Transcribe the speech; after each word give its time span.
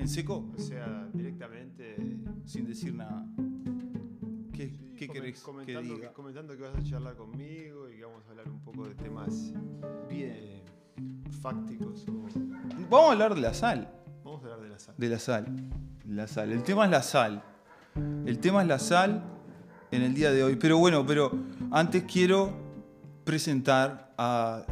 ¿En 0.00 0.08
seco? 0.08 0.50
O 0.56 0.60
sea, 0.60 1.08
directamente. 1.12 1.96
Sin 2.46 2.66
decir 2.66 2.94
nada. 2.94 3.24
¿Qué, 4.52 4.74
qué 4.96 5.08
querés 5.08 5.38
que 5.38 5.44
comentando, 5.44 5.94
diga? 5.94 6.12
comentando 6.12 6.56
que 6.56 6.62
vas 6.62 6.76
a 6.76 6.82
charlar 6.82 7.16
conmigo 7.16 7.88
y 7.88 7.96
que 7.96 8.04
vamos 8.04 8.22
a 8.26 8.30
hablar 8.30 8.48
un 8.48 8.60
poco 8.60 8.86
de 8.88 8.94
temas 8.94 9.52
Bien. 10.08 10.62
fácticos. 11.40 12.06
o- 12.08 12.26
Vamos 12.90 13.08
a 13.08 13.12
hablar 13.12 13.34
de 13.34 13.40
la 13.40 13.54
sal. 13.54 13.88
Vamos 14.24 14.42
a 14.42 14.44
hablar 14.46 14.60
de 14.62 14.68
la 14.70 14.78
sal. 14.78 14.94
De 14.98 15.08
la 15.08 15.18
sal. 15.18 15.70
La 16.06 16.26
sal. 16.26 16.52
El 16.52 16.62
tema 16.62 16.84
es 16.86 16.90
la 16.90 17.02
sal. 17.02 17.42
El 18.26 18.38
tema 18.38 18.62
es 18.62 18.68
la 18.68 18.78
sal 18.78 19.22
en 19.90 20.02
el 20.02 20.14
día 20.14 20.30
de 20.32 20.42
hoy. 20.44 20.56
Pero 20.56 20.78
bueno, 20.78 21.04
pero 21.06 21.30
antes 21.70 22.04
quiero 22.04 22.52
presentar 23.24 24.12
a, 24.18 24.64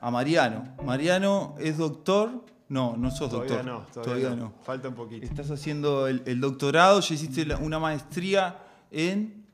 a- 0.00 0.06
a 0.06 0.10
Mariano. 0.10 0.64
Mariano 0.84 1.54
es 1.58 1.78
doctor. 1.78 2.44
No, 2.68 2.96
no 2.96 3.10
sos 3.10 3.30
Todavía 3.30 3.56
doctor. 3.62 3.72
no, 3.72 4.02
todavía, 4.02 4.30
no. 4.34 4.52
Falta 4.62 4.88
un 4.88 4.94
poquito. 4.94 5.24
Estás 5.24 5.50
haciendo 5.50 6.08
el, 6.08 6.22
el 6.26 6.40
doctorado, 6.40 7.00
ya 7.00 7.14
hiciste 7.14 7.46
la- 7.46 7.58
una 7.58 7.78
maestría 7.78 8.58
en 8.90 9.44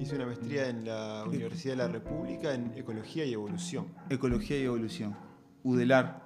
Hice 0.00 0.14
una 0.14 0.26
maestría 0.26 0.68
en 0.68 0.84
la 0.84 1.24
Universidad 1.26 1.72
de 1.72 1.76
la 1.78 1.88
República 1.88 2.54
en 2.54 2.72
Ecología 2.76 3.24
y 3.24 3.32
Evolución. 3.32 3.88
Ecología 4.10 4.56
y 4.56 4.62
Evolución, 4.62 5.16
UDELAR. 5.64 6.22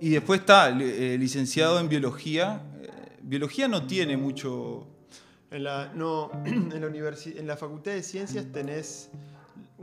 Y 0.00 0.10
después 0.10 0.40
está 0.40 0.68
li- 0.70 0.84
eh, 0.84 1.16
licenciado 1.18 1.80
en 1.80 1.88
Biología. 1.88 2.62
Eh, 2.82 2.90
biología 3.22 3.68
no 3.68 3.86
tiene 3.86 4.18
mucho... 4.18 4.86
En 5.50 5.64
la, 5.64 5.92
no, 5.94 6.30
en, 6.44 6.68
la 6.78 6.86
universi- 6.86 7.38
en 7.38 7.46
la 7.46 7.56
Facultad 7.56 7.92
de 7.92 8.02
Ciencias 8.02 8.44
tenés 8.52 9.08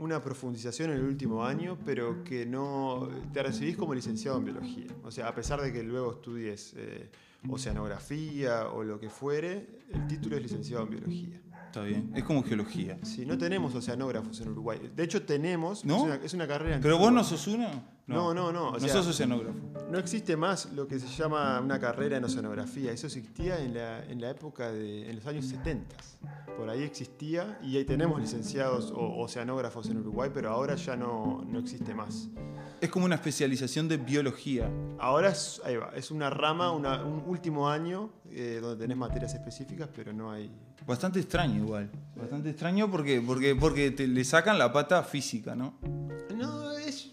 una 0.02 0.20
profundización 0.22 0.90
en 0.90 0.96
el 0.98 1.04
último 1.04 1.44
año, 1.44 1.78
pero 1.84 2.24
que 2.24 2.44
no 2.44 3.08
te 3.32 3.42
recibís 3.42 3.76
como 3.76 3.94
licenciado 3.94 4.38
en 4.38 4.44
biología. 4.44 4.86
O 5.04 5.10
sea, 5.10 5.28
a 5.28 5.34
pesar 5.34 5.60
de 5.60 5.72
que 5.72 5.82
luego 5.82 6.12
estudies 6.12 6.74
eh, 6.76 7.08
oceanografía 7.48 8.68
o 8.68 8.82
lo 8.84 8.98
que 8.98 9.08
fuere, 9.08 9.80
el 9.92 10.06
título 10.06 10.36
es 10.36 10.42
licenciado 10.42 10.84
en 10.84 10.90
biología. 10.90 11.40
Está 11.66 11.82
bien, 11.84 12.12
es 12.14 12.24
como 12.24 12.42
geología. 12.42 12.98
Sí, 13.02 13.24
no 13.24 13.38
tenemos 13.38 13.74
oceanógrafos 13.74 14.38
en 14.42 14.48
Uruguay. 14.50 14.90
De 14.94 15.04
hecho, 15.04 15.22
tenemos, 15.22 15.84
¿No? 15.86 15.96
es, 15.96 16.02
una, 16.02 16.14
es 16.16 16.34
una 16.34 16.46
carrera 16.46 16.78
¿Pero 16.82 16.96
antigua. 16.96 17.10
vos 17.10 17.12
no 17.14 17.24
sos 17.24 17.46
uno? 17.46 17.68
No, 18.06 18.34
no, 18.34 18.52
no, 18.52 18.68
o 18.68 18.72
no 18.72 18.80
sea- 18.80 18.90
sos 18.92 19.06
oceanógrafo. 19.06 19.58
No 19.90 19.98
existe 19.98 20.36
más 20.36 20.70
lo 20.74 20.86
que 20.86 20.98
se 20.98 21.06
llama 21.06 21.58
una 21.60 21.78
carrera 21.80 22.18
en 22.18 22.24
oceanografía. 22.24 22.92
Eso 22.92 23.06
existía 23.06 23.58
en 23.58 23.72
la, 23.72 24.04
en 24.04 24.20
la 24.20 24.30
época 24.30 24.70
de. 24.70 25.08
en 25.08 25.16
los 25.16 25.26
años 25.26 25.46
70. 25.46 25.96
Por 26.56 26.68
ahí 26.70 26.82
existía 26.82 27.58
y 27.62 27.76
ahí 27.76 27.84
tenemos 27.84 28.20
licenciados 28.20 28.92
o 28.94 29.20
oceanógrafos 29.22 29.88
en 29.88 29.98
Uruguay, 29.98 30.30
pero 30.32 30.50
ahora 30.50 30.74
ya 30.76 30.96
no, 30.96 31.44
no 31.46 31.58
existe 31.58 31.94
más. 31.94 32.28
Es 32.80 32.88
como 32.90 33.04
una 33.06 33.14
especialización 33.16 33.88
de 33.88 33.96
biología. 33.96 34.70
Ahora 34.98 35.30
es, 35.30 35.60
ahí 35.64 35.76
va, 35.76 35.90
es 35.94 36.10
una 36.10 36.30
rama, 36.30 36.70
una- 36.72 37.02
un 37.04 37.22
último 37.26 37.68
año 37.68 38.10
eh, 38.30 38.58
donde 38.60 38.84
tenés 38.84 38.96
materias 38.96 39.34
específicas, 39.34 39.88
pero 39.94 40.12
no 40.12 40.30
hay. 40.30 40.50
Bastante 40.86 41.20
extraño 41.20 41.62
igual. 41.64 41.90
Bastante 42.16 42.50
extraño 42.50 42.90
porque, 42.90 43.20
porque, 43.24 43.54
porque 43.54 43.90
te, 43.92 44.06
le 44.06 44.24
sacan 44.24 44.58
la 44.58 44.72
pata 44.72 45.02
física, 45.04 45.54
¿no? 45.54 45.74
No, 46.36 46.72
es, 46.72 47.10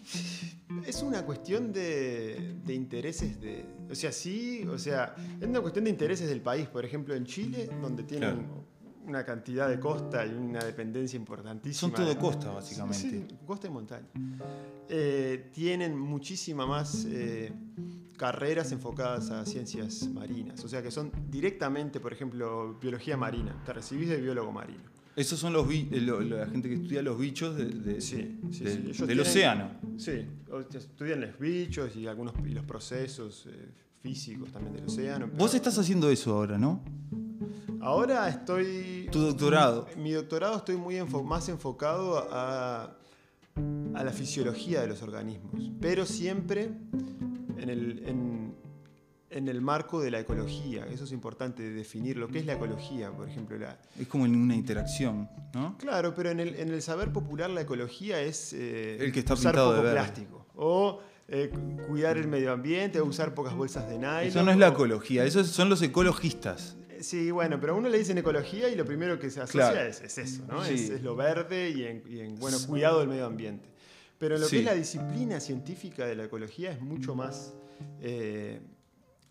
es 0.86 1.02
una 1.02 1.24
cuestión 1.24 1.72
de, 1.72 2.56
de 2.64 2.74
intereses 2.74 3.40
de. 3.40 3.64
O 3.90 3.94
sea, 3.94 4.10
sí, 4.12 4.64
o 4.68 4.78
sea, 4.78 5.14
es 5.40 5.46
una 5.46 5.60
cuestión 5.60 5.84
de 5.84 5.90
intereses 5.90 6.28
del 6.28 6.40
país. 6.40 6.66
Por 6.68 6.84
ejemplo, 6.84 7.14
en 7.14 7.24
Chile, 7.24 7.68
donde 7.80 8.02
tienen 8.02 8.34
Claro. 8.34 8.64
Una 9.06 9.24
cantidad 9.24 9.68
de 9.68 9.80
costa 9.80 10.24
y 10.26 10.30
una 10.34 10.62
dependencia 10.64 11.16
importantísima. 11.16 11.80
Son 11.80 11.92
todo 11.92 12.16
costa, 12.18 12.50
básicamente. 12.52 12.98
Sí, 12.98 13.10
sí, 13.28 13.36
costa 13.46 13.66
y 13.66 13.70
montaña. 13.70 14.06
Eh, 14.88 15.50
tienen 15.52 15.98
muchísima 15.98 16.66
más 16.66 17.06
eh, 17.08 17.52
carreras 18.16 18.72
enfocadas 18.72 19.30
a 19.30 19.44
ciencias 19.46 20.08
marinas. 20.08 20.62
O 20.64 20.68
sea, 20.68 20.82
que 20.82 20.90
son 20.90 21.10
directamente, 21.30 22.00
por 22.00 22.12
ejemplo, 22.12 22.78
biología 22.80 23.16
marina. 23.16 23.62
Te 23.64 23.72
recibís 23.72 24.08
de 24.08 24.20
biólogo 24.20 24.52
marino. 24.52 24.82
Esos 25.16 25.38
son 25.40 25.52
los 25.52 25.68
eh, 25.70 25.88
lo- 26.00 26.20
la 26.20 26.46
gente 26.46 26.68
que 26.68 26.74
estudia 26.76 27.02
los 27.02 27.18
bichos 27.18 27.56
de- 27.56 27.66
de- 27.66 28.00
Sí, 28.00 28.38
sí, 28.52 28.64
del, 28.64 28.92
tienen- 28.92 29.20
océano. 29.20 29.70
Sí, 29.96 30.26
estudian 30.74 31.20
los 31.20 31.38
bichos 31.38 31.94
y 31.96 32.06
algunos 32.06 32.34
y 32.46 32.50
los 32.50 32.64
procesos 32.64 33.46
eh, 33.50 33.68
físicos 34.00 34.50
también 34.52 34.76
del 34.76 34.86
océano. 34.86 35.28
Vos 35.36 35.54
estás 35.54 35.76
haciendo 35.78 36.08
eso 36.10 36.32
ahora, 36.34 36.56
¿no? 36.58 36.82
Ahora 37.80 38.28
estoy. 38.28 39.08
Tu 39.10 39.18
doctorado. 39.20 39.86
Mi 39.96 40.12
doctorado 40.12 40.56
estoy 40.58 40.76
muy 40.76 40.96
enfo- 40.96 41.22
más 41.24 41.48
enfocado 41.48 42.18
a, 42.30 42.96
a 43.94 44.04
la 44.04 44.12
fisiología 44.12 44.80
de 44.82 44.88
los 44.88 45.02
organismos, 45.02 45.52
pero 45.80 46.04
siempre 46.04 46.70
en 47.58 47.70
el, 47.70 48.02
en, 48.06 48.54
en 49.30 49.48
el 49.48 49.60
marco 49.62 50.00
de 50.00 50.10
la 50.10 50.20
ecología. 50.20 50.86
Eso 50.86 51.04
es 51.04 51.12
importante 51.12 51.70
definir 51.70 52.16
lo 52.18 52.28
que 52.28 52.40
es 52.40 52.46
la 52.46 52.54
ecología, 52.54 53.10
por 53.12 53.28
ejemplo. 53.28 53.56
La, 53.58 53.78
Es 53.98 54.06
como 54.08 54.26
en 54.26 54.36
una 54.36 54.54
interacción, 54.54 55.30
¿no? 55.54 55.76
Claro, 55.78 56.14
pero 56.14 56.30
en 56.30 56.40
el, 56.40 56.54
en 56.56 56.68
el 56.68 56.82
saber 56.82 57.12
popular 57.12 57.48
la 57.48 57.62
ecología 57.62 58.20
es 58.20 58.52
eh, 58.52 58.98
El 59.00 59.10
que 59.12 59.20
está 59.20 59.34
usar 59.34 59.52
pintado 59.52 59.70
de 59.72 59.76
poco 59.78 59.84
verde. 59.84 60.00
plástico. 60.00 60.46
O 60.56 61.00
eh, 61.28 61.50
cu- 61.50 61.86
cuidar 61.88 62.18
el 62.18 62.28
medio 62.28 62.52
ambiente, 62.52 63.00
o 63.00 63.06
usar 63.06 63.34
pocas 63.34 63.54
bolsas 63.54 63.88
de 63.88 63.96
nylon. 63.96 64.18
Eso 64.24 64.42
no 64.42 64.50
es 64.50 64.58
la 64.58 64.68
ecología, 64.68 65.24
esos 65.24 65.46
son 65.46 65.70
los 65.70 65.80
ecologistas. 65.80 66.76
Sí, 67.00 67.30
bueno, 67.30 67.58
pero 67.60 67.72
a 67.74 67.76
uno 67.76 67.88
le 67.88 67.98
dicen 67.98 68.18
ecología 68.18 68.68
y 68.68 68.74
lo 68.76 68.84
primero 68.84 69.18
que 69.18 69.30
se 69.30 69.40
asocia 69.40 69.70
Claro. 69.72 69.88
es, 69.88 70.00
es 70.02 70.18
eso, 70.18 70.44
¿no? 70.46 70.62
Sí. 70.64 70.74
Es, 70.74 70.90
es 70.90 71.02
lo 71.02 71.16
verde 71.16 71.70
y 71.70 71.84
en, 71.84 72.02
y 72.08 72.20
en, 72.20 72.36
bueno, 72.36 72.56
cuidado 72.66 73.00
del 73.00 73.08
medio 73.08 73.26
ambiente. 73.26 73.68
Pero 74.18 74.36
lo 74.38 74.44
Sí. 74.46 74.56
que 74.56 74.58
es 74.60 74.64
la 74.66 74.74
disciplina 74.74 75.40
científica 75.40 76.04
de 76.06 76.14
la 76.14 76.24
ecología 76.24 76.72
es 76.72 76.80
mucho 76.80 77.14
más... 77.14 77.54
eh, 78.00 78.60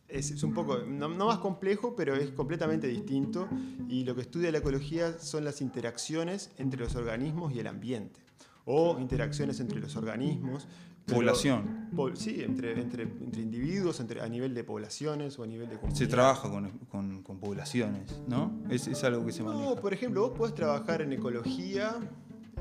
es, 0.08 0.32
es 0.32 0.42
un 0.42 0.56
poco, 0.56 0.80
no, 0.80 1.08
no 1.08 1.28
más 1.28 1.38
complejo, 1.38 1.96
pero 1.96 2.16
es 2.16 2.32
completamente 2.32 2.88
distinto. 2.88 3.48
Y 3.88 4.04
lo 4.06 4.16
que 4.16 4.22
estudia 4.22 4.52
la 4.52 4.58
ecología 4.58 5.20
son 5.20 5.44
las 5.46 5.62
interacciones 5.62 6.50
entre 6.58 6.80
los 6.80 6.96
organismos 6.96 7.54
y 7.54 7.60
el 7.60 7.68
ambiente. 7.68 8.20
O 8.66 8.98
interacciones 9.00 9.60
entre 9.60 9.80
los 9.80 9.96
organismos. 9.96 10.68
Población. 11.16 11.90
po- 11.96 12.16
sí, 12.16 12.42
entre, 12.44 12.80
entre, 12.80 13.04
entre 13.04 13.42
individuos, 13.42 14.00
entre, 14.00 14.22
a 14.22 14.28
nivel 14.28 14.54
de 14.54 14.64
poblaciones 14.64 15.38
o 15.40 15.44
a 15.44 15.48
nivel 15.48 15.68
de 15.68 15.76
Se 15.76 15.80
comunidades. 15.82 16.10
trabaja 16.10 16.50
con, 16.50 16.70
con- 16.90 17.24
con 17.24 17.40
poblaciones, 17.40 18.22
¿no? 18.28 18.62
Es, 18.70 18.88
es 18.88 19.04
algo 19.04 19.26
que 19.26 19.32
se 19.32 19.44
maneja. 19.44 19.66
No, 19.70 19.76
por 19.76 19.94
ejemplo, 19.94 20.22
vos 20.30 20.38
podés 20.38 20.56
trabajar 20.56 21.02
en 21.02 21.14
ecología 21.14 21.96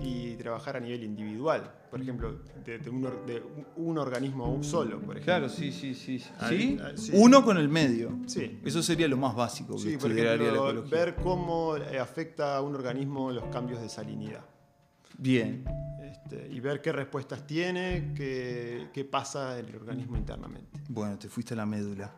y 0.00 0.36
trabajar 0.36 0.76
a 0.76 0.80
nivel 0.80 1.02
individual. 1.04 1.74
Por 1.90 2.00
ejemplo, 2.02 2.40
de, 2.64 2.78
de 2.78 2.90
un, 2.90 3.06
or- 3.06 3.24
de 3.26 3.42
un- 3.76 3.98
organismo 3.98 4.62
solo, 4.62 4.96
por 5.00 5.16
ejemplo. 5.16 5.24
Claro, 5.24 5.48
sí, 5.48 5.72
sí, 5.72 5.94
sí. 5.94 6.18
¿Sí? 6.48 6.78
ah, 6.80 6.90
sí. 6.94 7.12
Uno 7.14 7.42
con 7.44 7.56
el 7.58 7.68
medio. 7.68 8.10
Sí. 8.26 8.60
Eso 8.64 8.82
sería 8.82 9.08
lo 9.08 9.16
más 9.16 9.34
básico 9.34 9.74
que 9.74 9.80
Sí, 9.82 9.96
por 9.96 10.10
la 10.10 10.34
ejemplo, 10.34 10.68
ecología. 10.68 10.98
ver 10.98 11.14
cómo 11.16 11.76
eh, 11.78 11.98
afecta 11.98 12.56
a 12.56 12.62
un 12.62 12.74
organismo 12.74 13.32
los 13.32 13.44
cambios 13.46 13.80
de 13.80 13.88
salinidad. 13.88 14.44
Bien. 15.16 15.64
Este, 16.02 16.48
y 16.50 16.60
ver 16.60 16.80
qué 16.82 16.92
respuestas 16.92 17.46
tiene, 17.46 18.12
qué, 18.16 18.88
qué 18.92 19.04
pasa 19.04 19.58
en 19.58 19.66
el 19.66 19.76
organismo 19.76 20.16
internamente. 20.16 20.80
Bueno, 20.88 21.18
te 21.18 21.28
fuiste 21.28 21.54
a 21.54 21.56
la 21.56 21.66
médula. 21.66 22.14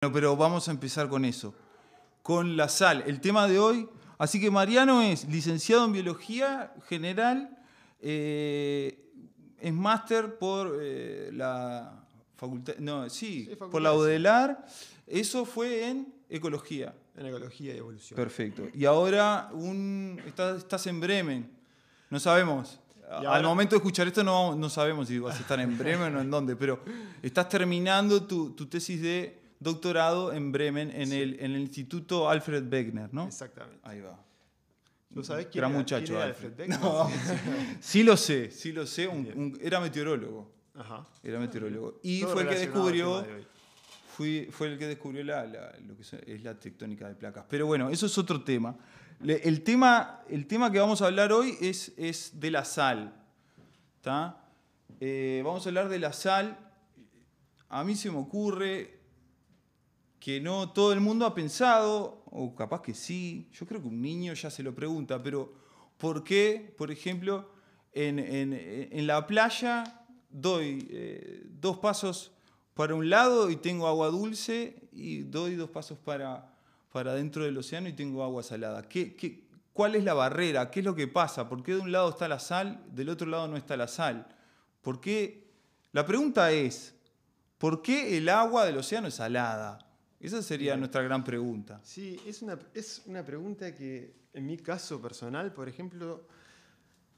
Bueno, 0.00 0.12
pero 0.12 0.36
vamos 0.36 0.68
a 0.68 0.70
empezar 0.70 1.08
con 1.08 1.24
eso. 1.24 1.54
Con 2.22 2.56
la 2.56 2.68
sal. 2.68 3.04
El 3.06 3.20
tema 3.20 3.46
de 3.46 3.58
hoy. 3.58 3.88
Así 4.18 4.40
que 4.40 4.50
Mariano 4.50 5.02
es 5.02 5.28
licenciado 5.28 5.84
en 5.84 5.92
biología 5.92 6.72
general. 6.88 7.58
eh, 8.00 9.00
es 9.58 9.72
máster 9.72 10.38
por 10.38 10.76
eh, 10.78 11.30
la 11.32 12.04
facultad. 12.36 12.74
No, 12.78 13.08
sí, 13.08 13.46
Sí, 13.46 13.50
facultad 13.52 13.70
por 13.70 13.80
la 13.82 13.90
de 13.90 13.96
UDELAR. 13.96 14.66
Eso 15.06 15.46
fue 15.46 15.88
en 15.88 16.12
ecología. 16.28 16.94
En 17.16 17.26
ecología 17.26 17.74
y 17.74 17.78
evolución. 17.78 18.16
Perfecto. 18.16 18.68
Y 18.74 18.84
ahora 18.86 19.48
un, 19.52 20.20
estás, 20.26 20.58
estás 20.58 20.86
en 20.88 21.00
Bremen. 21.00 21.50
No 22.10 22.18
sabemos. 22.18 22.80
Al 23.10 23.42
momento 23.44 23.74
de 23.74 23.78
escuchar 23.78 24.06
esto 24.08 24.24
no, 24.24 24.56
no 24.56 24.68
sabemos 24.68 25.06
si 25.08 25.18
vas 25.18 25.36
a 25.36 25.40
estar 25.40 25.60
en 25.60 25.76
Bremen 25.78 26.16
o 26.16 26.20
en 26.20 26.30
dónde, 26.30 26.56
pero 26.56 26.80
estás 27.22 27.48
terminando 27.48 28.24
tu, 28.24 28.50
tu 28.52 28.66
tesis 28.66 29.00
de 29.00 29.38
doctorado 29.60 30.32
en 30.32 30.50
Bremen, 30.50 30.90
en, 30.90 31.12
el, 31.12 31.38
en 31.40 31.52
el 31.52 31.60
Instituto 31.60 32.28
Alfred 32.28 32.64
Wegener, 32.72 33.12
¿no? 33.14 33.26
Exactamente. 33.26 33.78
Ahí 33.84 34.00
va. 34.00 34.18
¿Tú 35.12 35.22
sabés 35.22 35.46
quién 35.46 35.64
era, 35.64 35.68
muchacho, 35.72 36.06
quién 36.06 36.16
era 36.16 36.24
Alfred. 36.26 36.52
Beckman? 36.56 36.80
No. 36.80 37.08
Sí 37.80 38.02
lo 38.02 38.16
sé, 38.16 38.50
sí 38.50 38.72
lo 38.72 38.84
sé. 38.86 39.06
un- 39.06 39.22
Bien. 39.22 39.38
un- 39.38 39.58
era 39.62 39.78
meteorólogo. 39.78 40.50
Ajá. 40.74 41.06
Era 41.22 41.38
meteorólogo. 41.38 42.00
Y 42.02 42.22
Todo 42.22 42.32
fue 42.32 42.42
el 42.42 42.48
que 42.48 42.58
descubrió 42.58 43.22
de. 43.22 43.46
Fue 44.50 44.68
el 44.68 44.78
que 44.78 44.86
descubrió 44.86 45.24
la, 45.24 45.44
lo 45.86 45.96
que 45.96 46.02
es- 46.02 46.42
la 46.42 46.58
tectónica 46.58 47.08
de 47.08 47.14
placas. 47.16 47.44
Pero 47.48 47.66
bueno, 47.66 47.90
eso 47.90 48.06
es 48.06 48.16
otro 48.16 48.42
tema. 48.44 48.76
El, 49.20 49.62
tema 49.62 50.22
el 50.28 50.46
tema 50.46 50.70
que 50.70 50.78
vamos 50.78 51.02
a 51.02 51.06
hablar 51.06 51.32
hoy 51.32 51.56
es, 51.60 51.92
de 52.40 52.50
la 52.50 52.64
sal. 52.64 53.14
Eh, 55.00 55.42
vamos 55.44 55.64
a 55.66 55.68
hablar 55.70 55.88
de 55.88 55.98
la 55.98 56.12
sal. 56.12 56.58
A 57.68 57.82
mí 57.84 57.94
se 57.96 58.10
me 58.10 58.18
ocurre 58.18 59.00
que 60.20 60.40
no 60.40 60.70
todo 60.72 60.92
el 60.92 61.00
mundo 61.00 61.26
ha 61.26 61.34
pensado, 61.34 62.22
o 62.26 62.54
capaz 62.54 62.82
que 62.82 62.94
sí, 62.94 63.48
yo 63.52 63.66
creo 63.66 63.80
que 63.82 63.88
un 63.88 64.00
niño 64.00 64.32
ya 64.34 64.50
se 64.50 64.62
lo 64.62 64.74
pregunta, 64.74 65.22
pero 65.22 65.52
¿por 65.98 66.22
qué, 66.24 66.72
por 66.78 66.90
ejemplo, 66.90 67.50
en 67.92 69.06
la 69.06 69.26
playa 69.26 70.04
doy 70.30 70.86
eh, 70.90 71.42
dos 71.60 71.78
pasos 71.78 72.32
para 72.74 72.94
un 72.94 73.08
lado 73.08 73.50
y 73.50 73.56
tengo 73.56 73.86
agua 73.86 74.08
dulce 74.08 74.88
y 74.92 75.22
doy 75.22 75.54
dos 75.54 75.70
pasos 75.70 75.98
para, 75.98 76.52
para 76.92 77.14
dentro 77.14 77.44
del 77.44 77.56
océano 77.56 77.88
y 77.88 77.92
tengo 77.92 78.22
agua 78.22 78.42
salada. 78.42 78.82
¿Qué, 78.82 79.14
qué, 79.14 79.44
cuál 79.72 79.94
es 79.94 80.04
la 80.04 80.14
barrera? 80.14 80.70
¿Qué 80.70 80.80
es 80.80 80.86
lo 80.86 80.94
que 80.94 81.06
pasa? 81.08 81.48
¿Por 81.48 81.62
qué 81.62 81.74
de 81.74 81.80
un 81.80 81.92
lado 81.92 82.10
está 82.10 82.28
la 82.28 82.40
sal, 82.40 82.84
del 82.92 83.08
otro 83.08 83.28
lado 83.28 83.48
no 83.48 83.56
está 83.56 83.76
la 83.76 83.88
sal? 83.88 84.26
¿Por 84.82 85.00
qué? 85.00 85.44
La 85.92 86.04
pregunta 86.04 86.50
es, 86.50 86.94
¿por 87.58 87.80
qué 87.80 88.18
el 88.18 88.28
agua 88.28 88.66
del 88.66 88.76
océano 88.76 89.08
es 89.08 89.14
salada? 89.14 89.78
Esa 90.18 90.42
sería 90.42 90.76
nuestra 90.76 91.02
gran 91.02 91.22
pregunta. 91.22 91.80
Sí, 91.84 92.18
es 92.26 92.42
una, 92.42 92.58
es 92.72 93.02
una 93.06 93.24
pregunta 93.24 93.74
que 93.74 94.14
en 94.32 94.46
mi 94.46 94.56
caso 94.56 95.00
personal, 95.00 95.52
por 95.52 95.68
ejemplo, 95.68 96.26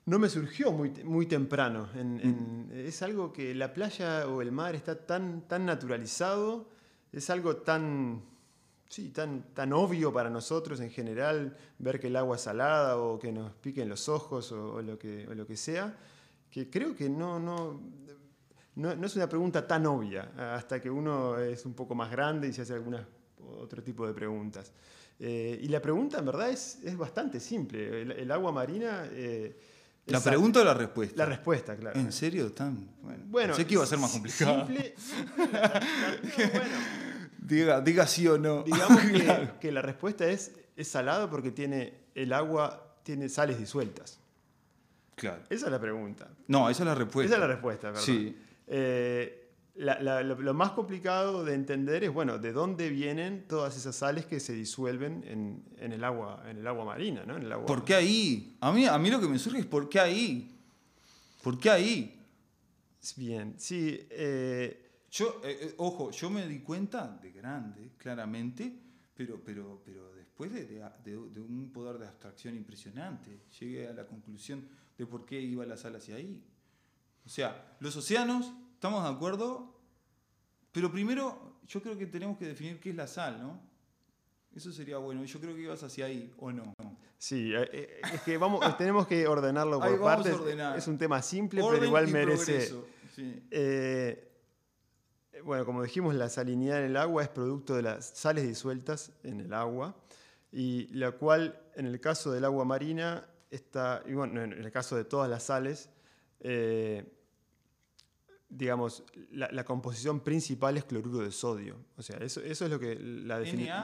no 0.07 0.21
me 0.21 0.29
surgió 0.29 0.71
muy, 0.71 0.91
muy 1.05 1.27
temprano. 1.27 1.89
En, 1.95 2.71
es 2.73 3.03
algo 3.03 3.33
que 3.33 3.55
la 3.55 3.75
playa 3.75 4.29
o 4.29 4.41
el 4.41 4.53
mar 4.53 4.77
está 4.77 4.97
tan, 5.05 5.43
tan 5.49 5.67
naturalizado, 5.67 6.69
es 7.13 7.29
algo 7.29 7.57
tan, 7.57 8.23
sí, 8.89 9.11
tan, 9.11 9.53
tan 9.53 9.73
obvio 9.73 10.13
para 10.13 10.31
nosotros 10.31 10.81
en 10.81 10.91
general, 10.91 11.57
ver 11.79 11.99
que 11.99 12.07
el 12.07 12.17
agua 12.17 12.37
es 12.37 12.43
salada 12.43 12.99
o 12.99 13.19
que 13.19 13.33
nos 13.33 13.53
piquen 13.55 13.89
los 13.89 14.09
ojos 14.09 14.53
o, 14.53 14.81
lo, 14.81 14.97
que, 14.97 15.27
o 15.27 15.35
lo 15.35 15.45
que 15.45 15.57
sea, 15.57 15.97
que 16.51 16.71
creo 16.71 16.95
que 16.95 17.09
no, 17.09 17.41
no, 17.41 17.81
no, 18.77 19.07
es 19.07 19.17
una 19.17 19.29
pregunta 19.29 19.67
tan 19.67 19.87
obvia 19.87 20.31
hasta 20.55 20.81
que 20.81 20.89
uno 20.89 21.37
es 21.37 21.67
un 21.67 21.75
poco 21.75 21.97
más 21.97 22.13
grande 22.13 22.47
y 22.47 22.53
se 22.53 22.63
hace 22.63 22.75
algún 22.75 22.97
otro 23.59 23.83
tipo 23.83 24.07
de 24.07 24.15
preguntas. 24.15 24.73
Eh, 25.19 25.59
y 25.61 25.67
la 25.67 25.83
pregunta 25.83 26.21
en 26.21 26.27
verdad 26.27 26.51
es, 26.51 26.79
es 26.85 26.97
bastante 26.97 27.41
simple. 27.41 28.03
El, 28.03 28.31
agua 28.31 28.53
marina... 28.53 29.09
Eh, 29.11 29.75
¿La 30.07 30.21
pregunta 30.21 30.61
o 30.61 30.65
la 30.65 30.75
respuesta? 30.75 31.17
La 31.17 31.27
respuesta, 31.27 31.77
claro. 31.77 31.99
¿En 31.99 32.13
serio? 32.13 32.53
Tan, 32.53 32.89
bueno, 33.27 33.55
sé 33.55 33.67
que 33.67 33.75
iba 33.75 33.83
a 33.83 33.87
ser 33.87 33.99
más 33.99 34.13
complicado. 34.13 34.67
Simple, 34.67 34.95
diga, 37.39 37.81
diga 37.81 38.07
sí 38.07 38.29
o 38.29 38.39
no. 38.39 38.63
Digamos 38.63 39.01
que, 39.61 39.73
la 39.73 39.83
respuesta 39.83 40.27
es, 40.27 40.53
es 40.77 40.87
salado 40.87 41.29
porque 41.29 41.51
tiene 41.51 41.95
el 42.15 42.33
agua 42.33 42.99
tiene 43.03 43.29
sales 43.29 43.59
disueltas. 43.59 44.21
Claro. 45.15 45.43
Esa 45.49 45.67
es 45.67 45.73
la 45.73 45.81
pregunta. 45.81 46.29
No, 46.49 46.69
esa 46.69 46.83
es 46.83 46.87
la 46.87 46.95
respuesta. 46.95 47.27
Esa 47.27 47.35
es 47.37 47.41
la 47.41 47.55
respuesta, 47.55 47.87
¿verdad? 47.89 48.03
Sí. 48.03 48.37
Eh, 48.67 49.46
lo, 49.79 50.55
más 50.55 50.71
complicado 50.73 51.45
de 51.45 51.55
entender 51.55 52.05
es, 52.05 52.13
bueno, 52.13 52.39
de 52.39 52.53
dónde 52.53 52.89
vienen 52.89 53.47
todas 53.47 53.77
esas 53.77 53.97
sales 53.97 54.27
que 54.27 54.41
se 54.41 54.53
disuelven 54.53 55.23
en, 55.27 55.93
el, 55.93 56.03
agua, 56.05 56.43
en 56.49 56.59
el 56.59 56.67
agua 56.67 56.85
marina, 56.85 57.25
¿no? 57.27 57.37
En 57.37 57.43
el 57.43 57.53
agua... 57.53 57.67
¿Por 57.67 57.85
qué 57.85 57.95
ahí? 57.95 58.57
A 58.61 58.73
mí, 58.73 58.87
a 58.87 58.99
mí 58.99 59.11
lo 59.11 59.21
que 59.21 59.29
me 59.29 59.39
surge 59.39 59.61
es, 59.61 59.67
¿por 59.67 59.89
qué 59.89 60.01
ahí? 60.01 60.59
¿Por 61.43 61.59
qué 61.59 61.71
ahí? 61.71 62.27
Bien, 63.17 63.55
sí. 63.59 64.07
Eh, 64.11 65.05
yo, 65.11 65.41
eh, 65.45 65.75
ojo, 65.79 66.11
yo 66.11 66.31
me 66.31 66.47
di 66.47 66.61
cuenta 66.61 67.19
de 67.23 67.31
grande, 67.31 67.93
claramente, 67.97 68.73
pero, 69.15 69.41
pero, 69.45 69.81
pero 69.85 70.13
después 70.15 70.53
de, 70.53 70.83
de, 71.05 71.41
un 71.41 71.71
poder 71.73 71.99
de 71.99 72.07
abstracción 72.07 72.57
impresionante, 72.57 73.43
llegué 73.61 73.89
a 73.89 73.93
la 73.93 74.07
conclusión 74.07 74.67
de 74.99 75.07
por 75.07 75.25
qué 75.25 75.41
iba 75.41 75.65
la 75.65 75.77
sal 75.77 75.97
hacia 75.97 76.17
ahí. 76.17 76.43
O 77.25 77.29
sea, 77.29 77.77
los 77.81 77.97
océanos, 77.97 78.53
¿estamos 78.77 79.03
de 79.03 79.09
acuerdo? 79.11 79.75
Pero 80.71 80.93
primero, 80.93 81.57
yo 81.67 81.83
creo 81.83 81.97
que 81.97 82.07
tenemos 82.07 82.37
que 82.37 82.47
definir 82.47 82.79
qué 82.79 82.91
es 82.91 82.97
la 82.97 83.07
sal, 83.07 83.41
¿no? 83.41 83.59
Eso 84.55 84.71
sería 84.71 84.99
bueno. 84.99 85.25
Yo 85.25 85.41
creo 85.41 85.55
que 85.55 85.63
ibas 85.63 85.83
hacia 85.83 86.05
ahí, 86.07 86.33
¿o 86.39 86.53
no? 86.53 86.75
Sí, 87.19 87.53
eh, 87.55 87.69
eh, 87.73 88.01
es 88.13 88.21
que 88.23 88.37
vamos, 88.37 88.61
tenemos 88.79 89.07
que 89.07 89.27
ordenarlo 89.27 89.81
por 89.81 90.01
partes. 90.01 90.37
Es 90.77 90.87
un 90.87 90.99
tema 90.99 91.23
simple, 91.23 91.63
pero 91.71 91.85
igual 91.85 92.09
merece. 92.09 92.75
Eh, 93.51 94.31
bueno, 95.43 95.65
como 95.65 95.83
dijimos, 95.83 96.15
la 96.15 96.29
salinidad 96.29 96.81
en 96.81 96.87
el 96.87 96.97
agua 96.97 97.23
es 97.23 97.31
producto 97.31 97.75
de 97.75 97.83
las 97.83 98.07
sales 98.11 98.47
disueltas 98.47 99.13
en 99.23 99.41
el 99.41 99.55
agua, 99.55 99.97
y 100.53 100.89
la 100.89 101.13
cual, 101.13 101.59
en 101.75 101.87
el 101.87 101.99
caso 102.01 102.33
del 102.33 102.45
agua 102.45 102.67
marina, 102.67 103.27
está, 103.51 104.03
y 104.07 104.13
bueno, 104.13 104.43
en 104.43 104.53
el 104.53 104.71
caso 104.71 104.97
de 104.97 105.05
todas 105.05 105.31
las 105.31 105.45
sales, 105.45 105.89
digamos, 108.49 109.05
la, 109.33 109.65
composición 109.65 110.21
principal 110.21 110.77
es 110.77 110.85
cloruro 110.85 111.19
de 111.19 111.33
sodio. 111.33 111.77
O 111.97 112.03
sea, 112.03 112.19
eso, 112.19 112.41
eso 112.41 112.65
es 112.65 112.71
lo 112.71 112.79
que 112.79 112.97
la 112.97 113.39
definición... 113.39 113.77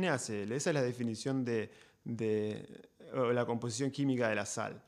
NaCl. 0.00 0.52
Esa 0.52 0.70
es 0.70 0.74
la 0.74 0.82
definición 0.82 1.44
de, 1.44 1.70
la 2.04 3.44
composición 3.44 3.90
química 3.90 4.28
de 4.28 4.34
la 4.34 4.46
sal. 4.46 4.82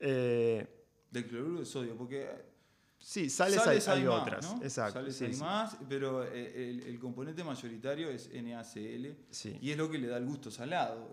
Eh, 0.00 0.66
del 1.10 1.26
cloruro 1.26 1.60
de 1.60 1.66
sodio, 1.66 1.96
porque... 1.96 2.54
Sí, 2.98 3.28
sales, 3.28 3.58
hay, 3.86 4.06
otras. 4.06 4.54
Exacto. 4.62 5.00
Sales 5.00 5.20
hay 5.20 5.34
más, 5.34 5.76
pero 5.90 6.24
eh, 6.24 6.82
el, 6.86 6.98
componente 6.98 7.44
mayoritario 7.44 8.08
es 8.08 8.30
NaCl 8.32 9.14
y 9.60 9.70
es 9.70 9.76
lo 9.76 9.90
que 9.90 9.98
le 9.98 10.06
da 10.06 10.16
el 10.16 10.24
gusto 10.24 10.50
salado. 10.50 11.10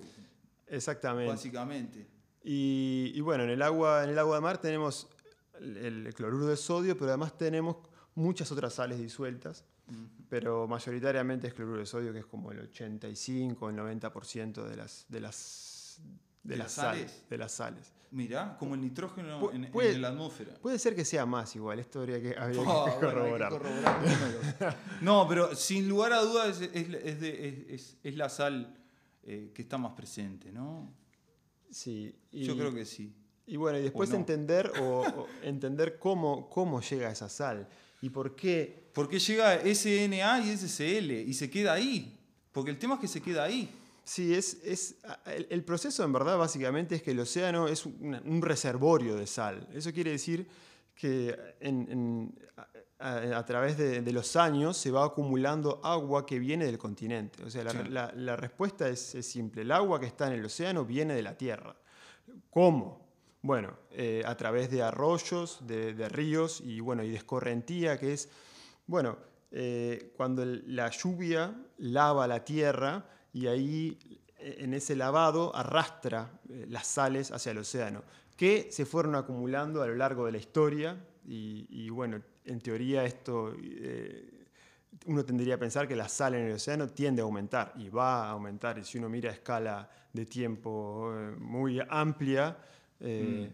Exactamente. 0.68 1.30
Básicamente. 1.30 2.08
Y, 2.46 3.12
y, 3.14 3.20
bueno, 3.20 3.44
en 3.44 3.50
el 3.50 3.62
agua, 3.62 4.06
en 4.06 4.12
el 4.12 4.20
agua 4.20 4.36
de 4.36 4.42
mar 4.42 4.62
tenemos 4.62 5.10
el, 5.62 6.14
cloruro 6.14 6.48
de 6.48 6.58
sodio, 6.58 6.98
pero 6.98 7.10
además 7.10 7.38
tenemos 7.38 7.78
muchas 8.16 8.52
otras 8.52 8.74
sales 8.74 9.00
disueltas, 9.00 9.64
pero 10.30 10.68
mayoritariamente 10.68 11.48
es 11.48 11.54
cloruro 11.54 11.80
de 11.80 11.86
sodio, 11.86 12.14
que 12.14 12.20
es 12.20 12.26
como 12.26 12.52
el 12.52 12.60
85 12.60 13.66
o 13.66 13.70
el 13.70 13.76
90% 13.76 14.66
de 14.66 14.76
las, 14.76 15.06
de 15.10 15.20
las, 15.20 16.02
de, 16.44 16.58
las 16.58 16.72
sales? 16.72 17.26
De 17.30 17.38
las 17.38 17.52
sales. 17.52 17.92
Mira, 18.12 18.58
como 18.58 18.76
el 18.76 18.82
nitrógeno 18.82 19.52
en, 19.52 20.02
la 20.02 20.10
atmósfera. 20.10 20.56
Puede 20.56 20.80
ser 20.80 20.96
que 20.96 21.06
sea 21.06 21.26
más 21.26 21.56
igual, 21.56 21.80
esto 21.80 22.00
habría 22.00 22.22
que, 22.22 22.38
habría 22.38 22.60
que 22.62 23.00
corroborar. 23.00 23.54
no, 25.02 25.26
pero 25.28 25.56
sin 25.56 25.88
lugar 25.88 26.12
a 26.14 26.22
dudas 26.22 26.60
es, 26.62 27.98
es, 28.04 28.16
la 28.16 28.28
sal 28.28 28.78
eh, 29.24 29.52
que 29.54 29.62
está 29.62 29.78
más 29.78 29.94
presente, 29.94 30.52
¿no? 30.52 30.94
Sí. 31.70 32.14
Yo 32.32 32.58
creo 32.58 32.74
que 32.74 32.86
sí. 32.86 33.16
Y 33.52 33.58
bueno, 33.58 33.80
y 33.80 33.82
después 33.82 34.10
entender, 34.14 34.72
o, 34.80 35.28
entender 35.44 36.00
cómo, 36.00 36.50
cómo 36.50 36.80
llega 36.80 37.12
esa 37.12 37.28
sal 37.28 37.68
y 38.02 38.10
por 38.10 38.34
qué. 38.34 38.90
¿Por 38.94 39.10
qué 39.10 39.20
llega 39.20 39.60
SNA 39.60 40.40
y 40.40 40.58
SCL 40.58 41.12
y 41.12 41.34
se 41.34 41.50
queda 41.50 41.74
ahí? 41.74 42.18
Porque 42.54 42.72
el 42.72 42.80
tema 42.80 42.96
es 42.96 43.02
que 43.02 43.08
se 43.10 43.22
queda 43.22 43.44
ahí. 43.44 43.70
Sí, 44.06 44.34
es, 44.34 44.58
es, 44.64 44.96
el 45.50 45.66
proceso 45.66 46.02
en 46.06 46.14
verdad 46.14 46.38
básicamente 46.38 46.96
es 46.96 47.04
que 47.04 47.12
el 47.12 47.20
océano 47.20 47.68
es 47.68 47.86
un, 47.86 48.42
reservorio 48.42 49.18
de 49.18 49.28
sal. 49.28 49.68
Eso 49.74 49.92
quiere 49.92 50.12
decir 50.12 50.48
que 50.96 51.38
a, 53.00 53.46
través 53.46 53.78
de, 53.78 54.12
los 54.14 54.38
años 54.38 54.78
se 54.78 54.92
va 54.92 55.04
acumulando 55.04 55.82
agua 55.84 56.26
que 56.26 56.40
viene 56.40 56.66
del 56.66 56.78
continente. 56.78 57.44
O 57.44 57.50
sea, 57.50 57.66
la, 57.66 58.36
respuesta 58.38 58.88
es, 58.88 59.14
es, 59.14 59.26
simple. 59.26 59.64
El 59.64 59.72
agua 59.72 60.00
que 60.00 60.06
está 60.06 60.28
en 60.28 60.34
el 60.34 60.46
océano 60.46 60.86
viene 60.86 61.14
de 61.14 61.22
la 61.22 61.38
Tierra. 61.38 61.76
¿Cómo? 62.50 63.01
Bueno, 63.44 63.76
eh, 63.90 64.22
a 64.24 64.38
través 64.38 64.70
de 64.70 64.84
arroyos, 64.84 65.66
de, 65.66 66.10
ríos 66.10 66.62
y, 66.62 66.80
bueno, 66.80 67.04
y 67.04 67.10
de 67.10 67.18
escorrentía, 67.18 67.98
que 67.98 68.14
es, 68.14 68.30
bueno, 68.86 69.18
eh, 69.50 70.14
cuando 70.16 70.46
la 70.46 70.92
lluvia 70.92 71.56
lava 71.80 72.28
la 72.28 72.46
tierra 72.46 73.04
y 73.34 73.48
ahí 73.48 73.98
eh, 74.38 74.58
en 74.60 74.76
ese 74.76 74.96
lavado 74.96 75.56
arrastra 75.56 76.40
las 76.68 76.86
sales 76.86 77.32
hacia 77.32 77.52
el 77.52 77.58
océano, 77.58 78.04
que 78.38 78.72
se 78.72 78.86
fueron 78.86 79.16
acumulando 79.16 79.82
a 79.82 79.88
lo 79.88 79.96
largo 79.96 80.28
de 80.28 80.34
la 80.34 80.38
historia 80.38 81.04
y, 81.28 81.90
bueno, 81.90 82.22
en 82.46 82.60
teoría 82.60 83.06
esto... 83.06 83.56
uno 85.06 85.26
tendría 85.26 85.56
a 85.56 85.58
pensar 85.58 85.88
que 85.88 85.96
la 85.96 86.10
sal 86.10 86.36
en 86.36 86.46
el 86.46 86.54
océano 86.54 86.88
tiende 86.90 87.22
a 87.22 87.26
aumentar 87.26 87.74
y 87.78 87.90
va 87.90 88.26
a 88.26 88.32
aumentar. 88.32 88.78
Y 88.78 88.84
si 88.84 88.98
uno 88.98 89.10
mira 89.10 89.30
a 89.30 89.34
escala 89.34 89.90
de 90.14 90.26
tiempo 90.26 91.12
muy 91.40 91.80
amplia, 91.90 92.58
eh, 93.02 93.52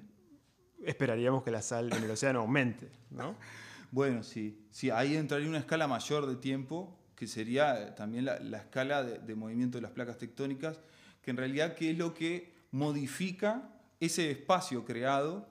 esperaríamos 0.83 1.43
que 1.43 1.51
la 1.51 1.61
sal 1.61 1.91
en 1.93 2.03
el 2.03 2.11
océano 2.11 2.39
aumente, 2.39 2.89
¿no? 3.09 3.35
Bueno, 3.89 4.21
sí, 4.21 4.67
sí, 4.69 4.89
ahí 4.89 5.15
entraría 5.15 5.47
una 5.47 5.59
escala 5.59 5.87
mayor 5.87 6.25
de 6.25 6.35
tiempo, 6.35 6.99
que 7.15 7.25
sería 7.25 7.95
también 7.95 8.25
la, 8.25 8.57
escala 8.57 9.01
de, 9.01 9.35
movimiento 9.35 9.77
de 9.77 9.81
las 9.81 9.91
placas 9.91 10.17
tectónicas, 10.17 10.81
que 11.21 11.31
en 11.31 11.37
realidad 11.37 11.73
qué 11.73 11.91
es 11.91 11.97
lo 11.97 12.13
que 12.13 12.53
modifica 12.71 13.69
ese 14.01 14.29
espacio 14.29 14.83
creado, 14.83 15.47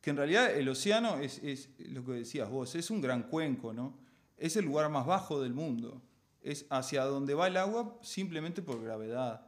que 0.00 0.08
en 0.08 0.16
realidad 0.16 0.56
el 0.56 0.70
océano 0.70 1.18
es, 1.18 1.38
es, 1.44 1.68
lo 1.78 2.02
que 2.02 2.12
decías 2.12 2.48
vos, 2.48 2.74
es 2.74 2.90
un 2.90 3.02
gran 3.02 3.24
cuenco, 3.24 3.74
¿no? 3.74 3.98
Es 4.38 4.56
el 4.56 4.64
lugar 4.64 4.88
más 4.88 5.04
bajo 5.04 5.42
del 5.42 5.52
mundo, 5.52 6.02
es 6.40 6.64
hacia 6.70 7.04
donde 7.04 7.34
va 7.34 7.48
el 7.48 7.58
agua 7.58 7.98
simplemente 8.00 8.62
por 8.62 8.82
gravedad. 8.82 9.46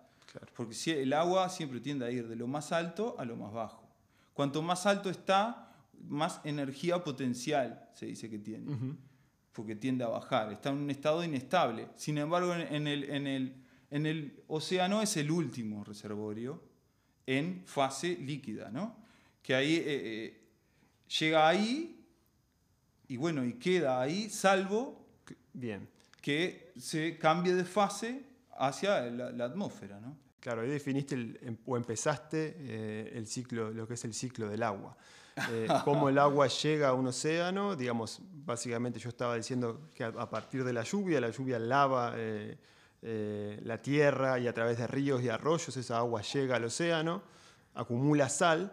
Porque 0.54 0.74
si 0.74 0.90
el 0.90 1.12
agua 1.12 1.48
siempre 1.48 1.80
tiende 1.80 2.06
a 2.06 2.10
ir 2.10 2.28
de 2.28 2.36
lo 2.36 2.46
más 2.46 2.72
alto 2.72 3.16
a 3.18 3.24
lo 3.24 3.36
más 3.36 3.52
bajo. 3.52 3.88
Cuanto 4.34 4.62
más 4.62 4.86
alto 4.86 5.10
está, 5.10 5.72
más 6.08 6.40
energía 6.44 7.02
potencial 7.02 7.88
se 7.94 8.06
dice 8.06 8.30
que 8.30 8.38
tiene. 8.38 8.96
Porque 9.52 9.74
tiende 9.74 10.04
a 10.04 10.08
bajar. 10.08 10.52
Está 10.52 10.70
en 10.70 10.76
un 10.76 10.90
estado 10.90 11.24
inestable. 11.24 11.88
Sin 11.96 12.18
embargo, 12.18 12.54
en 12.54 12.86
el, 12.86 13.04
en 13.04 13.26
el, 13.26 13.64
en 13.90 14.06
el 14.06 14.44
océano 14.46 15.02
es 15.02 15.16
el 15.16 15.30
último 15.30 15.82
reservorio 15.84 16.62
en 17.26 17.64
fase 17.66 18.16
líquida, 18.16 18.70
¿no? 18.70 18.96
Que 19.42 19.54
ahí 19.54 19.74
eh, 19.76 19.84
eh, 19.86 20.48
llega 21.18 21.48
ahí 21.48 22.06
y 23.08 23.16
bueno, 23.16 23.44
y 23.44 23.54
queda 23.54 24.00
ahí, 24.00 24.30
salvo 24.30 25.06
Bien. 25.52 25.88
que 26.20 26.72
se 26.76 27.18
cambie 27.18 27.54
de 27.54 27.64
fase 27.64 28.24
hacia 28.56 29.00
la, 29.10 29.30
la 29.30 29.44
atmósfera, 29.46 30.00
¿no? 30.00 30.16
Claro, 30.40 30.62
ahí 30.62 30.68
definiste 30.68 31.14
el- 31.14 31.38
em- 31.42 31.56
o 31.66 31.76
empezaste 31.76 32.54
eh, 32.58 33.12
el 33.14 33.26
ciclo, 33.26 33.70
lo 33.70 33.86
que 33.88 33.94
es 33.94 34.04
el 34.04 34.14
ciclo 34.14 34.48
del 34.48 34.62
agua. 34.62 34.96
Eh, 35.50 35.66
cómo 35.84 36.08
el 36.08 36.18
agua 36.18 36.46
llega 36.48 36.88
a 36.88 36.94
un 36.94 37.06
océano, 37.08 37.76
digamos, 37.76 38.20
básicamente 38.44 38.98
yo 38.98 39.08
estaba 39.08 39.34
diciendo 39.36 39.88
que 39.94 40.04
a, 40.04 40.08
a 40.08 40.28
partir 40.30 40.64
de 40.64 40.72
la 40.72 40.82
lluvia, 40.82 41.20
la 41.20 41.30
lluvia 41.30 41.58
lava 41.58 42.12
eh, 42.16 42.56
eh, 43.02 43.60
la 43.64 43.80
tierra 43.80 44.38
y 44.38 44.46
a 44.48 44.52
través 44.52 44.78
de 44.78 44.86
ríos 44.86 45.22
y 45.22 45.28
arroyos 45.28 45.76
esa 45.76 45.98
agua 45.98 46.22
llega 46.22 46.56
al 46.56 46.64
océano, 46.64 47.22
acumula 47.74 48.28
sal, 48.28 48.72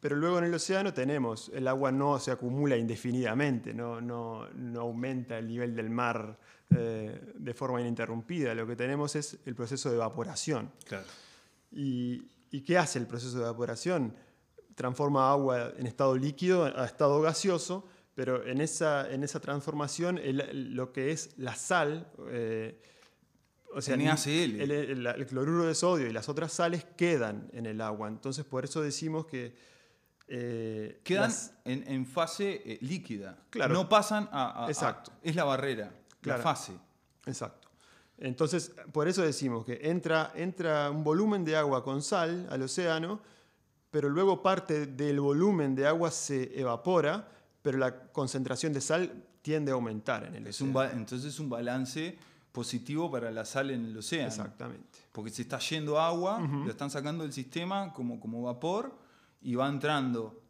pero 0.00 0.16
luego 0.16 0.38
en 0.38 0.44
el 0.44 0.54
océano 0.54 0.92
tenemos, 0.94 1.50
el 1.54 1.66
agua 1.66 1.90
no 1.90 2.18
se 2.18 2.30
acumula 2.30 2.76
indefinidamente, 2.76 3.74
no, 3.74 4.00
no, 4.00 4.48
no 4.50 4.80
aumenta 4.82 5.38
el 5.38 5.48
nivel 5.48 5.74
del 5.74 5.90
mar 5.90 6.38
eh, 6.76 7.32
de 7.34 7.54
forma 7.54 7.80
ininterrumpida, 7.80 8.54
lo 8.54 8.66
que 8.66 8.76
tenemos 8.76 9.16
es 9.16 9.38
el 9.46 9.54
proceso 9.54 9.88
de 9.90 9.96
evaporación. 9.96 10.70
Claro. 10.84 11.06
¿Y, 11.72 12.22
y 12.50 12.60
qué 12.62 12.78
hace 12.78 12.98
el 12.98 13.06
proceso 13.06 13.36
de 13.38 13.44
evaporación? 13.44 14.14
Transforma 14.74 15.30
agua 15.30 15.72
en 15.76 15.86
estado 15.86 16.16
líquido 16.16 16.64
a 16.64 16.84
estado 16.84 17.20
gaseoso, 17.20 17.86
pero 18.14 18.46
en 18.46 18.60
esa, 18.60 19.10
en 19.12 19.24
esa 19.24 19.40
transformación 19.40 20.18
el- 20.18 20.74
lo 20.74 20.92
que 20.92 21.10
es 21.10 21.30
la 21.38 21.54
sal, 21.56 22.06
eh, 22.30 22.80
o 23.74 23.80
sea, 23.82 23.96
NaCl. 23.96 24.60
el, 24.60 24.70
el- 24.70 25.06
el 25.06 25.26
cloruro 25.26 25.64
de 25.66 25.74
sodio 25.74 26.06
y 26.06 26.12
las 26.12 26.28
otras 26.28 26.52
sales 26.52 26.84
quedan 26.96 27.48
en 27.52 27.66
el 27.66 27.80
agua. 27.80 28.08
Entonces 28.08 28.44
por 28.44 28.64
eso 28.64 28.80
decimos 28.80 29.26
que... 29.26 29.54
eh, 30.28 31.00
Quedan 31.04 31.24
las- 31.24 31.54
en, 31.64 31.84
en 31.88 32.06
fase 32.06 32.62
eh, 32.64 32.78
líquida. 32.82 33.38
Claro. 33.50 33.74
No 33.74 33.88
pasan 33.88 34.28
a, 34.32 34.50
a- 34.50 34.64
a- 34.66 34.68
Exacto. 34.68 35.12
es 35.22 35.34
la 35.34 35.44
barrera, 35.44 35.90
Claro. 36.20 36.38
la 36.38 36.42
fase. 36.44 36.72
Exacto. 37.26 37.68
Entonces, 38.18 38.72
por 38.92 39.06
eso 39.08 39.22
decimos 39.22 39.64
que 39.64 39.78
entra, 39.82 40.32
entra 40.34 40.90
un 40.90 41.04
volumen 41.04 41.44
de 41.44 41.56
agua 41.56 41.84
con 41.84 42.02
sal 42.02 42.46
al 42.50 42.62
océano, 42.62 43.20
pero 43.90 44.08
luego 44.08 44.42
parte 44.42 44.86
del 44.86 45.20
volumen 45.20 45.74
de 45.74 45.86
agua 45.86 46.10
se 46.10 46.58
evapora, 46.60 47.28
pero 47.62 47.78
la 47.78 48.08
concentración 48.12 48.72
de 48.72 48.80
sal 48.80 49.24
tiende 49.40 49.70
a 49.70 49.74
aumentar 49.74 50.24
en 50.24 50.34
el 50.34 50.46
Es 50.48 50.60
océano. 50.60 50.82
entonces 50.92 51.32
es 51.32 51.40
un 51.40 51.48
balance 51.48 52.18
positivo 52.52 53.10
para 53.10 53.30
la 53.30 53.44
sal 53.44 53.70
en 53.70 53.84
el 53.86 53.96
océano. 53.96 54.26
Exactamente. 54.28 54.98
Porque 55.12 55.30
se 55.30 55.42
está 55.42 55.58
yendo 55.60 55.98
agua, 56.00 56.40
lo 56.40 56.68
están 56.70 56.90
sacando 56.90 57.22
del 57.22 57.32
sistema 57.32 57.92
como, 57.94 58.18
como 58.18 58.42
vapor 58.42 58.98
y 59.40 59.54
va 59.54 59.68
entrando. 59.68 60.42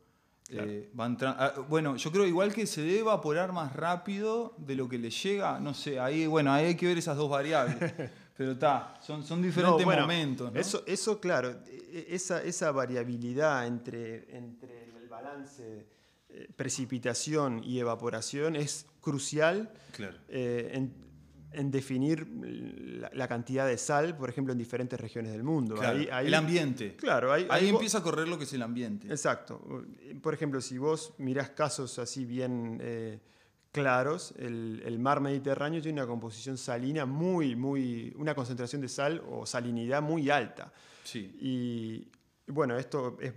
Claro. 0.49 0.71
eh, 0.71 0.91
va 0.99 1.07
entra- 1.07 1.37
ah, 1.39 1.53
bueno, 1.69 1.97
yo 1.97 2.11
creo 2.11 2.27
igual 2.27 2.55
que 2.55 2.67
se 2.67 2.81
debe 2.81 3.01
evaporar 3.01 3.53
más 3.53 3.75
rápido 3.77 4.55
de 4.57 4.77
lo 4.77 4.89
que 4.89 4.97
le 4.97 5.11
llega. 5.11 5.61
No 5.61 5.75
sé, 5.75 6.01
ahí, 6.01 6.27
bueno, 6.27 6.51
ahí 6.53 6.67
hay 6.67 6.75
que 6.75 6.87
ver 6.87 6.97
esas 6.97 7.17
dos 7.19 7.29
variables. 7.29 7.77
Pero 8.37 8.53
está, 8.53 8.95
son, 9.03 9.23
son 9.25 9.43
diferentes 9.43 9.81
No, 9.81 9.85
bueno, 9.85 10.03
momentos. 10.03 10.51
¿no? 10.53 10.59
Eso, 10.59 10.85
eso, 10.87 11.21
claro, 11.21 11.51
e- 11.67 12.07
esa, 12.11 12.43
esa 12.43 12.71
variabilidad 12.73 13.67
entre, 13.67 14.35
entre 14.35 14.85
el 14.97 15.09
balance 15.09 15.87
eh, 16.31 16.49
precipitación 16.57 17.63
y 17.65 17.81
evaporación 17.81 18.57
es 18.57 18.87
crucial 19.01 19.71
Claro. 19.93 20.17
eh, 20.29 20.71
en, 20.73 20.95
en 21.53 21.71
definir 21.71 22.29
la, 22.29 23.11
la 23.15 23.27
cantidad 23.29 23.67
de 23.67 23.79
sal, 23.79 24.17
por 24.17 24.29
ejemplo, 24.29 24.53
en 24.53 24.59
diferentes 24.59 25.01
regiones 25.01 25.33
del 25.33 25.43
mundo. 25.43 25.77
Claro, 25.77 25.99
Ahí- 25.99 26.09
ahí- 26.13 26.27
el 26.27 26.35
ambiente. 26.35 26.95
Claro, 26.97 27.33
ahí, 27.33 27.47
empieza 27.69 27.99
a 27.99 28.03
correr 28.03 28.29
lo 28.29 28.37
que 28.39 28.45
es 28.45 28.53
el 28.53 28.63
ambiente. 28.63 29.09
Exacto. 29.09 29.85
Por 30.23 30.35
ejemplo, 30.35 30.61
si 30.61 30.77
vos 30.79 31.15
mirás 31.19 31.51
casos 31.51 31.99
así 31.99 32.25
bien 32.27 32.79
eh, 32.83 33.19
claros, 33.73 34.35
el, 34.39 34.83
el 34.85 34.99
mar 34.99 35.21
Mediterráneo 35.21 35.81
tiene 35.81 36.01
una 36.03 36.09
composición 36.09 36.59
salina 36.59 37.07
muy, 37.07 37.57
muy, 37.57 38.13
una 38.19 38.35
concentración 38.35 38.81
de 38.83 38.89
sal 38.89 39.23
o 39.31 39.47
salinidad 39.47 40.03
muy 40.03 40.29
alta. 40.31 40.73
Sí. 41.05 41.35
Y 41.41 42.09
bueno, 42.53 42.77
esto 42.77 43.17
es- 43.21 43.33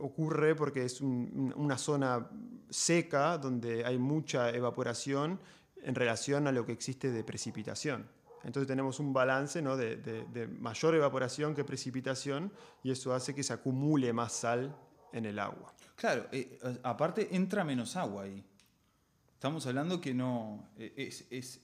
ocurre 0.00 0.54
porque 0.54 0.84
es 0.84 1.00
un- 1.00 1.52
una 1.56 1.78
zona 1.78 2.28
seca 2.68 3.38
donde 3.38 3.84
hay 3.84 3.96
mucha 3.98 4.50
evaporación 4.50 5.38
en 5.84 5.94
relación 5.94 6.46
a 6.46 6.52
lo 6.52 6.64
que 6.66 6.72
existe 6.72 7.10
de 7.10 7.22
precipitación. 7.24 8.08
Entonces 8.42 8.66
tenemos 8.66 9.00
un 9.00 9.12
balance 9.12 9.62
¿no? 9.62 9.76
de, 9.76 9.96
de- 9.96 10.24
de 10.24 10.46
mayor 10.48 10.94
evaporación 10.94 11.54
que 11.54 11.64
precipitación 11.64 12.52
y 12.82 12.90
eso 12.90 13.14
hace 13.14 13.34
que 13.34 13.42
se 13.42 13.52
acumule 13.52 14.12
más 14.12 14.32
sal 14.32 14.76
en 15.12 15.24
el 15.24 15.38
agua. 15.38 15.72
Claro, 15.96 16.26
eh, 16.32 16.58
aparte 16.82 17.34
entra 17.36 17.64
menos 17.64 17.96
agua 17.96 18.24
ahí. 18.24 18.44
Estamos 19.34 19.66
hablando 19.66 20.00
que 20.00 20.12
no. 20.14 20.68
eh, 20.78 20.92
Es, 20.96 21.26
es, 21.30 21.60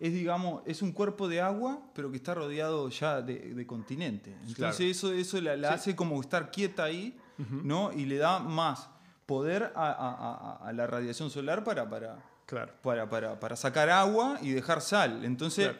es, 0.00 0.12
digamos, 0.12 0.62
es 0.66 0.82
un 0.82 0.92
cuerpo 0.92 1.28
de 1.28 1.40
agua, 1.40 1.80
pero 1.94 2.10
que 2.10 2.16
está 2.16 2.34
rodeado 2.34 2.88
ya 2.88 3.20
de, 3.22 3.54
de 3.54 3.66
continente. 3.66 4.30
Entonces 4.46 4.56
Claro. 4.56 4.84
eso, 4.84 5.12
eso 5.12 5.40
la, 5.40 5.56
la 5.56 5.68
Sí. 5.68 5.74
hace 5.74 5.96
como 5.96 6.20
estar 6.20 6.50
quieta 6.50 6.84
ahí, 6.84 7.16
¿no? 7.62 7.92
Y 7.92 8.06
le 8.06 8.16
da 8.18 8.38
más 8.38 8.88
poder 9.26 9.72
a, 9.74 9.90
a- 9.90 10.56
a- 10.62 10.68
a 10.68 10.72
la 10.72 10.86
radiación 10.86 11.30
solar 11.30 11.62
para, 11.64 11.88
para, 11.88 12.18
Claro. 12.46 12.72
para, 12.82 13.08
para, 13.08 13.38
para 13.40 13.56
sacar 13.56 13.88
agua 13.90 14.38
y 14.42 14.50
dejar 14.50 14.80
sal. 14.80 15.24
Entonces 15.24 15.68
Claro. 15.68 15.78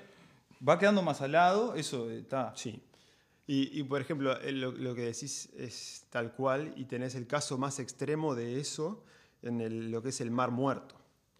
va 0.66 0.78
quedando 0.78 1.02
más 1.02 1.18
salado, 1.18 1.74
eso 1.74 2.10
está. 2.10 2.52
Sí. 2.56 2.80
Y, 3.46 3.78
y, 3.80 3.82
por 3.82 4.00
ejemplo, 4.00 4.38
lo, 4.52 4.72
lo 4.72 4.94
que 4.94 5.02
decís 5.02 5.50
es 5.56 6.06
tal 6.10 6.32
cual 6.32 6.72
y 6.76 6.84
tenés 6.84 7.14
el 7.16 7.26
caso 7.26 7.58
más 7.58 7.78
extremo 7.80 8.34
de 8.34 8.60
eso 8.60 9.04
en 9.42 9.60
el- 9.60 9.90
lo 9.90 10.00
que 10.00 10.10
es 10.10 10.20
el 10.20 10.30
mar 10.30 10.50
muerto. 10.52 10.94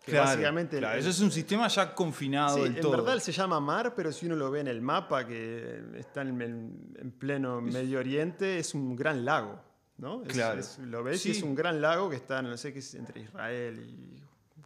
Que 0.05 0.11
Claro, 0.11 0.27
básicamente 0.31 0.79
claro, 0.79 0.95
el- 0.95 1.01
eso 1.01 1.11
es 1.11 1.21
un 1.21 1.31
sistema 1.31 1.69
ya 1.69 1.95
confinado 1.95 2.57
Sí, 2.57 2.63
del 2.65 2.75
en 2.75 2.81
todo. 2.83 2.91
verdad 3.05 3.19
se 3.21 3.31
llama 3.31 3.61
mar, 3.61 3.95
pero 3.95 4.11
si 4.11 4.27
uno 4.27 4.35
lo 4.35 4.51
ve 4.51 4.59
en 4.61 4.67
el 4.67 4.83
mapa 4.83 5.25
que 5.25 5.81
está 5.95 6.23
en, 6.23 6.43
en- 6.43 6.97
en 6.99 7.13
pleno 7.13 7.61
Medio 7.61 8.01
Oriente, 8.01 8.59
es 8.59 8.75
un 8.75 8.97
gran 8.97 9.25
lago, 9.25 9.61
¿no? 9.99 10.25
Es- 10.25 10.33
Claro. 10.33 10.59
es- 10.59 10.79
lo 10.81 11.05
ves 11.05 11.25
y 11.25 11.33
Sí. 11.33 11.39
es 11.39 11.43
un 11.45 11.55
gran 11.55 11.81
lago 11.81 12.11
que 12.11 12.17
está, 12.17 12.43
no 12.43 12.57
sé 12.57 12.73
qué 12.73 12.81
es, 12.81 12.93
entre 12.97 13.21
Israel 13.23 13.79
y 13.79 14.22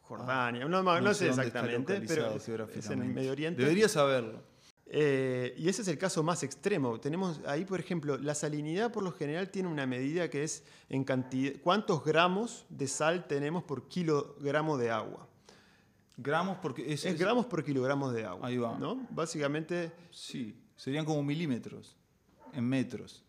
Jordania. 0.06 0.60
no, 0.62 0.68
no- 0.68 0.82
No 0.82 1.00
no 1.00 1.14
sé 1.14 1.28
exactamente, 1.28 2.00
pero 2.06 2.36
es, 2.36 2.90
en 2.90 3.02
el. 3.02 3.08
Medio 3.08 3.32
Oriente. 3.32 3.62
Debería 3.62 3.88
saberlo. 3.88 4.40
Eh, 4.88 5.52
y 5.58 5.68
ese 5.68 5.82
es 5.82 5.88
el 5.88 5.98
caso 5.98 6.22
más 6.22 6.44
extremo. 6.44 7.00
Tenemos 7.00 7.40
ahí, 7.46 7.64
por 7.64 7.80
ejemplo, 7.80 8.16
la 8.18 8.36
salinidad 8.36 8.92
por 8.92 9.02
lo 9.02 9.10
general 9.10 9.50
tiene 9.50 9.68
una 9.68 9.84
medida 9.84 10.30
que 10.30 10.44
es 10.44 10.62
en 10.88 11.02
cantidad, 11.02 11.54
cuántos 11.60 12.04
gramos 12.04 12.66
de 12.68 12.86
sal 12.86 13.26
tenemos 13.26 13.64
por 13.64 13.88
kilogramo 13.88 14.78
de 14.78 14.90
agua. 14.92 15.26
Gramos 16.16 16.58
porque 16.62 16.92
es, 16.92 17.04
Es 17.04 17.18
gramos 17.18 17.46
por 17.46 17.64
kilogramos 17.64 18.14
de 18.14 18.24
agua. 18.24 18.46
Ahí 18.46 18.56
va. 18.58 18.78
¿no? 18.78 19.06
Básicamente 19.10 19.92
Sí, 20.10 20.56
serían 20.76 21.04
como 21.04 21.22
milímetros 21.22 21.96
en 22.52 22.64
metros. 22.68 23.22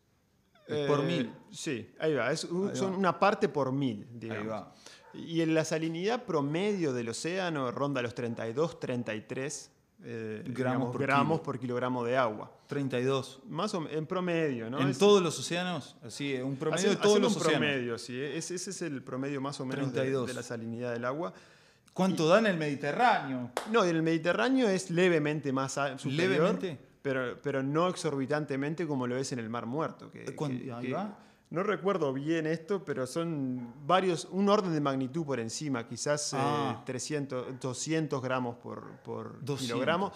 Es 0.68 0.76
Eh, 0.78 0.86
por 0.88 1.02
mil. 1.04 1.32
Sí, 1.50 1.90
ahí 2.00 2.14
va. 2.14 2.32
Es 2.32 2.44
un- 2.44 2.70
Ahí 2.70 2.76
son 2.76 2.94
va. 2.94 2.98
una 2.98 3.20
parte 3.20 3.50
por 3.50 3.72
mil, 3.72 4.06
digamos. 4.14 4.44
Ahí 4.44 4.48
va. 4.50 4.74
Y 5.18 5.42
en 5.42 5.54
la 5.54 5.66
salinidad 5.66 6.24
promedio 6.24 6.94
del 6.94 7.10
océano 7.10 7.72
ronda 7.72 8.02
los 8.02 8.14
32, 8.16 8.80
33 8.80 9.72
eh, 10.04 10.44
Gramos 10.46 10.56
digamos, 10.56 10.92
por 10.92 11.02
gramos 11.02 11.38
kilo. 11.40 11.44
por 11.44 11.60
kilogramo 11.60 12.04
de 12.06 12.18
agua. 12.18 12.52
32. 12.68 13.40
Más 13.50 13.74
o 13.74 13.90
en 13.90 14.06
promedio, 14.06 14.70
¿no? 14.70 14.80
en 14.80 14.90
Es- 14.90 15.00
todos 15.00 15.24
los 15.24 15.40
océanos, 15.40 15.96
así, 16.04 16.36
un 16.36 16.56
promedio 16.56 16.90
hace- 16.92 16.96
de 16.96 17.02
todos 17.02 17.20
los 17.20 17.36
un 17.36 17.42
océanos. 17.42 17.60
promedio, 17.68 17.98
sí. 17.98 18.22
Es- 18.22 18.52
ese 18.52 18.70
es 18.70 18.82
el 18.84 19.02
promedio 19.02 19.42
más 19.42 19.60
o 19.60 19.66
menos 19.66 19.88
de- 19.92 20.02
32. 20.02 20.28
De, 20.28 20.34
la 20.36 20.44
salinidad 20.44 20.94
del 20.94 21.04
agua. 21.06 21.34
¿Cuánto 21.94 22.28
da 22.28 22.38
en 22.38 22.46
el 22.46 22.58
Mediterráneo? 22.58 23.50
No, 23.72 23.84
en 23.84 23.96
el 23.96 24.04
Mediterráneo 24.04 24.70
es 24.70 24.92
levemente 24.92 25.52
más 25.52 25.74
superior, 25.98 26.14
¿Levemente? 26.30 26.78
Pero, 27.02 27.40
pero 27.42 27.64
no 27.64 27.88
exorbitantemente 27.88 28.86
como 28.86 29.08
lo 29.08 29.18
es 29.18 29.32
en 29.32 29.40
el 29.40 29.50
Mar 29.50 29.66
Muerto. 29.66 30.12
que- 30.12 30.26
¿Cuán- 30.36 30.60
que- 30.60 30.72
ahí 30.72 30.86
que- 30.88 30.94
va? 30.94 31.18
No 31.50 31.64
recuerdo 31.64 32.12
bien 32.12 32.46
esto, 32.46 32.84
pero 32.84 33.08
son 33.08 33.74
varios, 33.86 34.28
un 34.32 34.50
orden 34.50 34.74
de 34.74 34.82
magnitud 34.82 35.26
por 35.26 35.40
encima, 35.40 35.88
quizás 35.88 36.34
eh, 36.34 36.38
Ah. 36.40 36.84
300, 36.86 37.60
200 37.60 38.22
gramos 38.22 38.58
por, 38.58 38.98
por 39.04 39.44
200. 39.46 39.62
kilogramo. 39.66 40.12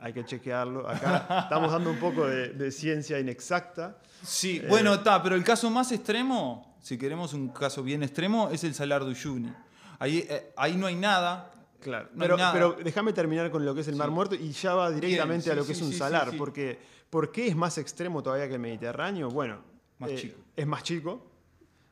Hay 0.00 0.12
que 0.12 0.24
chequearlo. 0.24 0.88
Acá 0.88 1.40
estamos 1.44 1.70
dando 1.70 1.90
un 1.90 1.98
poco 1.98 2.26
de, 2.26 2.48
de 2.48 2.72
ciencia 2.72 3.18
inexacta. 3.20 3.98
Sí, 4.22 4.60
Eh, 4.62 4.66
bueno, 4.68 4.94
está, 4.94 5.22
pero 5.22 5.36
el 5.36 5.44
caso 5.44 5.70
más 5.70 5.92
extremo, 5.92 6.76
si 6.82 6.98
queremos 6.98 7.32
un 7.34 7.48
caso 7.50 7.82
bien 7.84 8.02
extremo, 8.02 8.48
es 8.50 8.64
el 8.64 8.74
Salar 8.74 9.04
de 9.04 9.10
Uyuni. 9.10 9.52
Ahí, 10.00 10.26
eh, 10.28 10.52
ahí 10.56 10.76
no 10.76 10.86
hay 10.86 10.96
nada. 10.96 11.52
Claro, 11.80 12.08
No 12.14 12.26
pero, 12.52 12.76
déjame 12.82 13.12
terminar 13.12 13.50
con 13.50 13.64
lo 13.64 13.74
que 13.74 13.82
es 13.82 13.88
el 13.88 13.94
Mar 13.96 14.08
Sí. 14.08 14.14
Muerto 14.14 14.34
y 14.34 14.50
ya 14.50 14.74
va 14.74 14.90
directamente 14.90 15.50
a 15.52 15.54
lo 15.54 15.64
que 15.66 15.74
sí, 15.74 15.82
es 15.82 15.86
un 15.86 15.92
salar, 15.92 16.32
porque 16.36 16.78
¿por 17.10 17.30
qué 17.30 17.46
es 17.46 17.54
más 17.54 17.76
extremo 17.78 18.22
todavía 18.22 18.48
que 18.48 18.54
el 18.54 18.60
Mediterráneo? 18.60 19.28
Bueno, 19.30 19.58
Más 19.98 20.10
eh, 20.10 20.16
chico. 20.16 20.40
es 20.56 20.66
más 20.66 20.82
chico, 20.82 21.26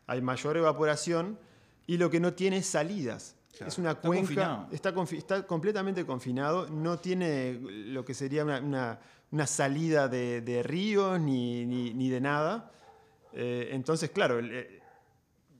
hay 0.06 0.20
mayor 0.20 0.56
evaporación 0.56 1.38
y 1.86 1.96
lo 1.96 2.10
que 2.10 2.20
no 2.20 2.32
tiene 2.34 2.58
es 2.58 2.66
salidas. 2.66 3.36
Claro, 3.56 3.68
Es 3.68 3.78
una 3.78 3.94
cuenca, 3.96 4.66
está, 4.72 4.94
confi- 4.94 5.18
está 5.18 5.46
completamente 5.46 6.06
confinado, 6.06 6.68
no 6.70 6.98
tiene 6.98 7.58
lo 7.60 8.04
que 8.04 8.14
sería 8.14 8.44
una, 8.44 8.60
una- 8.60 8.98
una 9.30 9.46
salida 9.46 10.08
de, 10.08 10.40
de 10.40 10.62
ríos 10.62 11.20
ni, 11.20 11.64
ni- 11.66 11.92
ni 11.94 12.08
de 12.10 12.20
nada. 12.20 12.70
Eh, 13.32 13.68
entonces, 13.72 14.10
claro, 14.10 14.40
eh, 14.40 14.80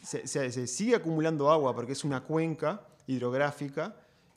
se, 0.02 0.26
se- 0.26 0.50
se 0.50 0.66
sigue 0.66 0.96
acumulando 0.96 1.50
agua 1.50 1.74
porque 1.74 1.92
es 1.92 2.02
una 2.04 2.22
cuenca 2.22 2.86
hidrográfica 3.06 3.94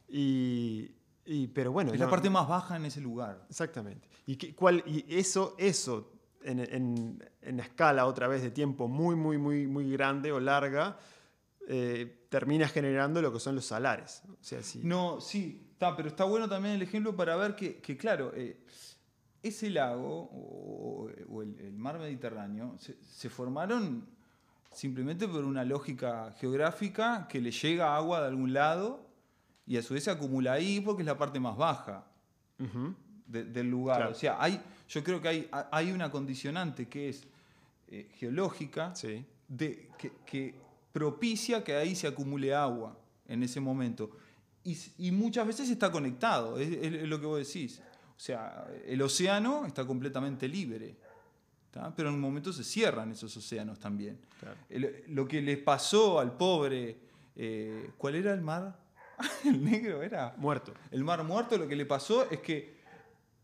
y, 0.07 0.91
Y, 1.27 1.47
pero 1.47 1.71
bueno, 1.71 1.91
Es 1.91 1.99
la 1.99 2.07
parte 2.09 2.29
más 2.29 2.47
baja 2.47 2.75
en 2.75 2.85
ese 2.85 3.01
lugar. 3.01 3.45
Exactamente. 3.49 4.07
Y, 4.27 4.35
qué- 4.35 4.53
cuál, 4.53 4.83
y 4.85 5.03
eso, 5.17 5.55
eso 5.57 6.11
en, 6.45 6.59
en, 6.59 7.29
en 7.41 7.59
escala 7.59 8.05
otra 8.05 8.27
vez 8.27 8.41
de 8.41 8.51
tiempo 8.51 8.87
muy, 8.87 9.15
muy, 9.15 9.37
muy, 9.37 9.67
muy 9.67 9.91
grande 9.91 10.31
o 10.31 10.39
larga, 10.39 10.97
eh, 11.67 12.27
termina 12.29 12.67
generando 12.67 13.21
lo 13.21 13.33
que 13.33 13.39
son 13.39 13.55
los 13.55 13.65
salares. 13.65 14.21
O 14.31 14.37
sea, 14.43 14.61
si, 14.61 14.79
No, 14.83 15.19
sí, 15.19 15.67
está, 15.73 15.95
pero 15.95 16.07
está 16.09 16.23
bueno 16.23 16.47
también 16.47 16.75
el 16.75 16.81
ejemplo 16.81 17.15
para 17.15 17.35
ver 17.35 17.55
que, 17.55 17.81
que, 17.81 17.97
claro, 17.97 18.31
eh, 18.35 18.63
ese 19.41 19.69
lago 19.69 20.29
o, 20.31 21.09
o 21.29 21.41
el, 21.41 21.59
el 21.59 21.73
mar 21.77 21.99
Mediterráneo 21.99 22.75
se, 22.79 22.95
se 23.03 23.29
formaron 23.29 24.07
simplemente 24.71 25.27
por 25.27 25.43
una 25.45 25.63
lógica 25.63 26.33
geográfica 26.39 27.27
que 27.29 27.39
le 27.39 27.51
llega 27.51 27.95
agua 27.95 28.21
de 28.21 28.27
algún 28.27 28.53
lado 28.53 29.07
y 29.65 29.77
a 29.77 29.81
su 29.81 29.93
vez 29.93 30.03
se 30.03 30.11
acumula 30.11 30.53
ahí 30.53 30.81
porque 30.81 31.01
es 31.01 31.05
la 31.07 31.17
parte 31.17 31.39
más 31.39 31.55
baja 31.57 32.05
Ujú. 32.59 32.93
De- 33.27 33.43
del 33.45 33.69
lugar. 33.69 33.97
Claro. 33.97 34.11
O 34.11 34.15
sea, 34.15 34.37
hay, 34.39 34.61
yo 34.89 35.03
creo 35.03 35.21
que 35.21 35.27
hay, 35.27 35.49
hay 35.71 35.91
una 35.91 36.09
condicionante 36.11 36.87
que 36.87 37.09
es 37.09 37.23
eh, 37.87 38.09
geológica 38.17 38.95
Sí. 38.95 39.23
de, 39.47 39.89
que, 39.97 40.11
que 40.25 40.55
propicia 40.91 41.63
que 41.63 41.75
ahí 41.75 41.95
se 41.95 42.07
acumule 42.07 42.53
agua 42.53 42.97
en 43.27 43.43
ese 43.43 43.59
momento. 43.59 44.11
Y, 44.63 45.11
muchas 45.11 45.45
veces 45.45 45.69
está 45.69 45.91
conectado, 45.91 46.57
es, 46.57 46.69
es- 46.71 46.93
es 47.03 47.07
lo 47.07 47.19
que 47.19 47.25
vos 47.27 47.45
decís. 47.45 47.81
O 48.17 48.19
sea, 48.19 48.65
el 48.85 49.01
océano 49.01 49.65
está 49.65 49.85
completamente 49.85 50.47
libre, 50.47 50.95
¿tá? 51.69 51.93
pero 51.95 52.09
en 52.09 52.15
un 52.15 52.21
momento 52.21 52.51
se 52.53 52.63
cierran 52.63 53.11
esos 53.11 53.35
océanos 53.37 53.79
también. 53.79 54.17
Claro. 54.39 54.55
El- 54.69 55.03
lo 55.09 55.27
que 55.27 55.41
le 55.41 55.57
pasó 55.57 56.19
al 56.19 56.31
pobre, 56.37 56.97
eh, 57.35 57.91
¿cuál 57.97 58.15
era 58.15 58.33
el 58.33 58.41
mar? 58.41 58.79
el 59.45 59.63
negro 59.63 60.01
era. 60.01 60.33
Muerto. 60.37 60.73
El 60.91 61.03
mar 61.03 61.23
muerto 61.23 61.57
lo 61.57 61.67
que 61.67 61.75
le 61.75 61.85
pasó 61.85 62.29
es 62.31 62.39
que 62.39 62.74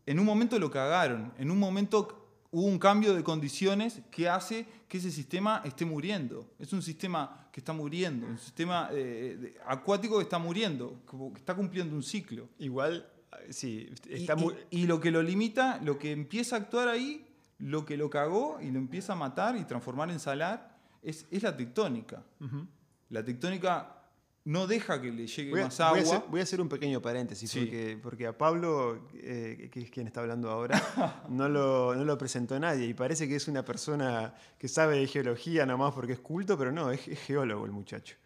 en 0.06 0.18
un 0.18 0.24
momento 0.26 0.58
lo 0.58 0.70
cagaron, 0.70 1.32
en 1.38 1.50
un 1.50 1.58
momento 1.58 2.18
hubo 2.50 2.66
un 2.66 2.78
cambio 2.78 3.14
de 3.14 3.22
condiciones 3.24 4.02
que 4.10 4.28
hace 4.28 4.66
que 4.88 4.98
ese 4.98 5.10
sistema 5.10 5.62
esté 5.64 5.84
muriendo. 5.84 6.50
Es 6.58 6.72
un 6.72 6.82
sistema 6.82 7.48
que 7.50 7.60
está 7.60 7.72
muriendo, 7.72 8.26
un 8.26 8.38
sistema 8.38 8.88
eh, 8.92 9.54
acuático 9.66 10.18
que 10.18 10.24
está 10.24 10.38
muriendo, 10.38 11.00
que 11.08 11.38
está 11.38 11.54
cumpliendo 11.54 11.94
un 11.94 12.02
ciclo. 12.02 12.48
Igual, 12.58 13.08
eh, 13.40 13.52
sí, 13.52 13.88
Y, 14.08 14.14
está 14.14 14.34
y- 14.36 14.40
muy... 14.42 14.54
y 14.70 14.86
lo 14.86 15.00
que 15.00 15.10
lo 15.10 15.22
limita, 15.22 15.80
lo 15.82 15.98
que 15.98 16.12
empieza 16.12 16.56
a 16.56 16.58
actuar 16.60 16.88
ahí, 16.88 17.24
lo 17.58 17.86
que 17.86 17.96
lo 17.96 18.10
cagó 18.10 18.58
y 18.60 18.70
lo 18.70 18.78
empieza 18.78 19.12
a 19.14 19.16
matar 19.16 19.56
y 19.56 19.64
transformar 19.64 20.10
en 20.10 20.18
salar, 20.20 20.76
es, 21.02 21.26
es 21.30 21.42
la 21.42 21.56
tectónica. 21.56 22.22
Ujú. 22.40 22.66
La 23.08 23.24
tectónica 23.24 24.01
no 24.44 24.66
deja 24.66 25.00
que 25.00 25.10
le 25.12 25.26
llegue 25.26 25.60
a, 25.60 25.64
más 25.64 25.76
voy 25.78 25.84
a 25.84 25.88
agua. 25.88 26.00
hacer, 26.00 26.22
voy 26.30 26.40
a 26.40 26.42
hacer 26.42 26.60
un 26.60 26.68
pequeño 26.68 27.00
paréntesis, 27.00 27.50
Sí. 27.50 27.60
porque, 27.60 27.98
porque 28.02 28.26
a 28.26 28.36
Pablo, 28.36 29.08
eh, 29.14 29.68
que 29.72 29.82
es 29.82 29.90
quien 29.90 30.06
está 30.08 30.20
hablando 30.20 30.50
ahora, 30.50 30.80
no 31.28 31.48
lo, 31.48 31.94
no 31.94 32.04
lo 32.04 32.18
presentó 32.18 32.58
nadie 32.58 32.86
y 32.86 32.94
parece 32.94 33.28
que 33.28 33.36
es 33.36 33.46
una 33.48 33.64
persona 33.64 34.34
que 34.58 34.66
sabe 34.68 34.98
de 34.98 35.06
geología 35.06 35.64
nomás 35.66 35.94
porque 35.94 36.14
es 36.14 36.20
culto, 36.20 36.58
pero 36.58 36.72
no, 36.72 36.90
es, 36.90 37.06
es 37.06 37.20
geólogo 37.20 37.64
el 37.66 37.72
muchacho. 37.72 38.16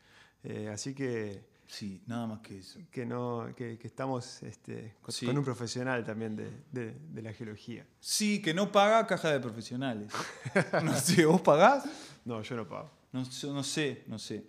Eh, 0.42 0.68
así 0.72 0.94
que, 0.94 1.54
Sí, 1.68 2.00
nada 2.06 2.28
más 2.28 2.38
que 2.42 2.58
eso. 2.58 2.78
que, 2.92 3.04
no, 3.04 3.48
que, 3.56 3.76
que 3.76 3.88
estamos 3.88 4.40
este, 4.44 4.94
con, 5.02 5.12
Sí. 5.12 5.26
un 5.26 5.42
profesional 5.42 6.04
también 6.04 6.36
de, 6.36 6.48
de- 6.70 6.94
de 7.10 7.22
la 7.22 7.32
geología. 7.32 7.84
Sí, 7.98 8.40
que 8.40 8.54
no 8.54 8.70
paga 8.70 9.04
caja 9.08 9.32
de 9.32 9.40
profesionales. 9.40 10.12
No 10.84 10.94
sé, 10.94 11.26
¿vos 11.26 11.40
pagás? 11.40 11.84
No, 12.24 12.40
yo 12.42 12.54
no 12.54 12.68
pago. 12.68 12.88
No 13.12 13.24
sé, 13.64 14.04
no 14.06 14.18
sé. 14.18 14.44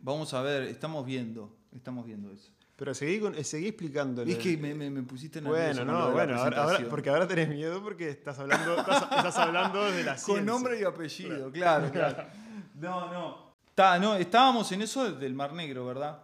Vamos 0.00 0.32
a 0.34 0.42
ver, 0.42 0.62
estamos 0.64 1.04
viendo, 1.06 1.56
estamos 1.74 2.06
viendo 2.06 2.32
eso. 2.32 2.50
Pero 2.76 2.94
seguí, 2.94 3.20
con- 3.20 3.34
eh, 3.34 3.44
seguí 3.44 3.68
explicándole. 3.68 4.32
Es 4.32 4.38
que 4.38 4.56
me, 4.56 4.74
me, 4.74 4.88
me 4.90 5.02
pusiste 5.02 5.40
nervioso 5.42 5.62
Bueno, 5.84 5.84
no, 5.92 6.06
la 6.08 6.12
bueno, 6.14 6.36
ahora, 6.40 6.78
porque 6.88 7.10
ahora 7.10 7.28
tenés 7.28 7.48
miedo 7.50 7.82
porque 7.82 8.08
estás 8.08 8.38
hablando, 8.38 8.74
estás, 8.78 9.02
estás 9.02 9.36
hablando 9.36 9.84
de 9.90 10.02
la 10.02 10.16
ciencia. 10.16 10.34
Con 10.34 10.46
nombre 10.46 10.80
y 10.80 10.84
apellido, 10.84 11.50
claro, 11.52 11.90
claro. 11.92 12.24
No, 12.74 13.12
no. 13.12 13.52
Está, 13.68 13.98
no. 13.98 14.16
Estábamos 14.16 14.72
en 14.72 14.80
eso 14.80 15.12
del 15.12 15.34
Mar 15.34 15.52
Negro, 15.52 15.84
¿verdad? 15.84 16.22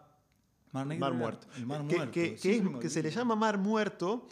Mar 0.73 0.87
Negro. 0.87 1.01
Mar 1.01 1.11
era 1.13 1.19
muerto. 1.21 1.47
El 1.57 1.67
Mar 1.67 1.87
que, 1.87 1.97
Muerto. 1.97 2.13
que- 2.13 2.31
que 2.33 2.39
siempre 2.39 2.69
es- 2.71 2.75
me 2.77 2.81
que 2.81 2.89
se 2.91 3.03
le 3.03 3.11
llama 3.11 3.37
mar 3.37 3.59
muerto 3.59 4.27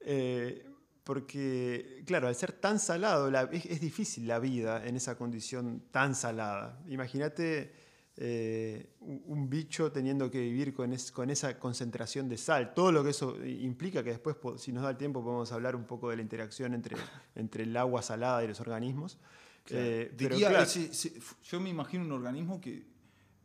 eh, 0.00 0.64
porque, 1.02 2.02
claro, 2.06 2.28
al 2.28 2.34
ser 2.36 2.52
tan 2.52 2.78
salado, 2.78 3.28
la- 3.30 3.48
es, 3.52 3.66
es 3.66 3.80
difícil 3.80 4.28
la 4.28 4.38
vida 4.38 4.86
en 4.86 4.94
esa 4.94 5.16
condición 5.16 5.82
tan 5.90 6.14
salada. 6.14 6.78
Imagínate 6.88 7.74
eh, 8.18 8.94
un 9.00 9.48
bicho 9.50 9.92
teniendo 9.92 10.30
que 10.30 10.40
vivir 10.40 10.72
con, 10.72 10.92
es- 10.92 11.12
con 11.12 11.28
esa 11.30 11.58
concentración 11.58 12.28
de 12.28 12.38
sal, 12.38 12.72
todo 12.74 12.90
lo 12.92 13.04
que 13.04 13.10
eso 13.10 13.36
implica, 13.44 14.02
que 14.02 14.10
después, 14.10 14.36
si 14.56 14.72
nos 14.72 14.82
da 14.84 14.90
el 14.90 14.96
tiempo, 14.96 15.22
podemos 15.22 15.52
hablar 15.52 15.76
un 15.76 15.84
poco 15.84 16.08
de 16.10 16.16
la 16.16 16.22
interacción 16.22 16.72
entre, 16.74 16.96
entre 17.34 17.64
el 17.64 17.76
agua 17.76 18.00
salada 18.02 18.42
y 18.42 18.48
los 18.48 18.60
organismos. 18.60 19.18
Claro. 19.64 19.84
Eh, 19.84 20.14
pero 20.16 20.34
Diría, 20.36 20.48
claro, 20.48 20.64
ese- 20.64 20.86
ese- 20.86 21.14
yo 21.44 21.60
me 21.60 21.68
imagino 21.70 22.04
un 22.04 22.12
organismo 22.12 22.60
que 22.60 22.84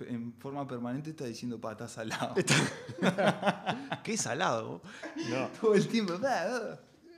en 0.08 0.34
forma 0.40 0.68
permanente 0.68 1.10
está 1.12 1.26
diciendo 1.26 1.60
pata 1.60 1.88
salado. 1.88 2.34
qué 4.04 4.18
salado. 4.18 4.82
No. 5.30 5.48
Todo 5.60 5.76
el 5.76 5.88
tiempo. 5.88 6.14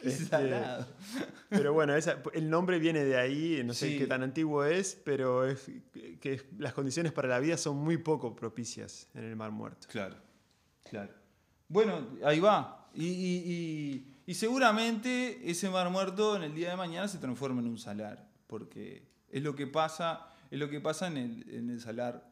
"Ah, 0.03 0.09
ah, 0.31 0.79
qué 0.79 0.83
Este. 1.17 1.25
Pero 1.49 1.73
bueno, 1.73 1.95
esa- 1.95 2.21
el 2.33 2.49
nombre 2.49 2.79
viene 2.79 3.03
de 3.03 3.17
ahí, 3.17 3.61
no 3.63 3.73
sé 3.73 3.89
Sí. 3.91 3.97
qué 3.99 4.07
tan 4.07 4.23
antiguo 4.23 4.63
es, 4.65 4.95
pero 5.03 5.45
es 5.45 5.69
que 6.19 6.41
las 6.57 6.73
condiciones 6.73 7.11
para 7.11 7.27
la 7.27 7.39
vida 7.39 7.57
son 7.57 7.77
muy 7.77 7.97
poco 7.97 8.35
propicias 8.35 9.07
en 9.13 9.23
el 9.25 9.35
Mar 9.35 9.51
Muerto. 9.51 9.87
Claro, 9.89 10.15
claro. 10.89 11.11
Bueno, 11.67 12.07
ahí 12.25 12.39
va. 12.39 12.89
Y, 12.95 13.05
y- 13.05 13.43
y- 13.45 14.13
y 14.27 14.33
seguramente 14.35 15.41
ese 15.49 15.69
mar 15.69 15.89
muerto 15.89 16.35
en 16.35 16.43
el 16.43 16.53
día 16.55 16.69
de 16.71 16.75
mañana 16.77 17.07
se 17.07 17.17
transforma 17.17 17.61
en 17.61 17.67
un 17.67 17.77
salar, 17.77 18.27
porque 18.47 19.03
es 19.29 19.41
lo 19.43 19.55
que 19.55 19.67
pasa, 19.67 20.27
es 20.51 20.59
lo 20.59 20.69
que 20.69 20.79
pasa 20.79 21.07
en 21.07 21.17
el, 21.17 21.49
en 21.49 21.69
el 21.69 21.81
salar. 21.81 22.29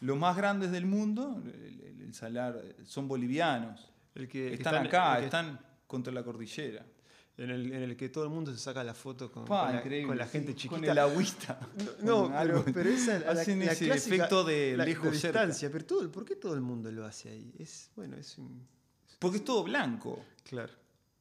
Los 0.00 0.18
más 0.18 0.36
grandes 0.36 0.70
del 0.72 0.86
mundo, 0.86 1.42
el, 1.44 1.80
el- 2.00 2.14
salar, 2.14 2.60
son 2.84 3.06
bolivianos. 3.06 3.88
El 4.16 4.26
que, 4.26 4.52
están 4.54 4.74
está 4.74 4.80
en- 4.80 4.86
acá, 4.88 5.12
el 5.14 5.18
que- 5.20 5.24
están 5.26 5.60
contra 5.86 6.12
la 6.12 6.24
cordillera. 6.24 6.84
En, 7.40 7.50
el, 7.50 7.72
en 7.72 7.82
el 7.82 7.96
que 7.96 8.08
todo 8.08 8.24
el 8.24 8.30
mundo 8.30 8.52
se 8.52 8.58
saca 8.58 8.84
la 8.84 8.94
foto 8.94 9.30
con, 9.32 9.44
Pa, 9.46 9.80
con 9.82 9.90
la, 9.90 10.06
con 10.06 10.28
gente 10.30 10.52
Con 10.52 10.56
chiquita. 10.56 10.92
el 10.92 10.98
agüita. 10.98 11.58
no, 12.02 12.30
con 12.64 12.72
pero, 12.72 12.90
esa 12.90 13.18
la, 13.18 13.32
la- 13.34 13.40
Hacen 13.40 13.58
la 13.64 13.72
ese 13.72 13.86
clásica- 13.86 14.14
efecto 14.16 14.44
de 14.44 14.76
lejos 14.76 15.12
distancia. 15.12 15.70
Pero 15.72 15.84
todo, 15.84 16.10
¿por 16.12 16.24
qué 16.24 16.36
todo 16.36 16.54
el 16.54 16.60
mundo 16.60 16.90
lo 16.92 17.04
hace 17.04 17.30
ahí? 17.30 17.52
Es, 17.58 17.90
bueno, 17.96 18.16
es 18.16 18.38
un... 18.38 18.66
Porque 19.18 19.38
es 19.38 19.44
todo 19.44 19.64
blanco. 19.64 20.24
Claro. 20.44 20.72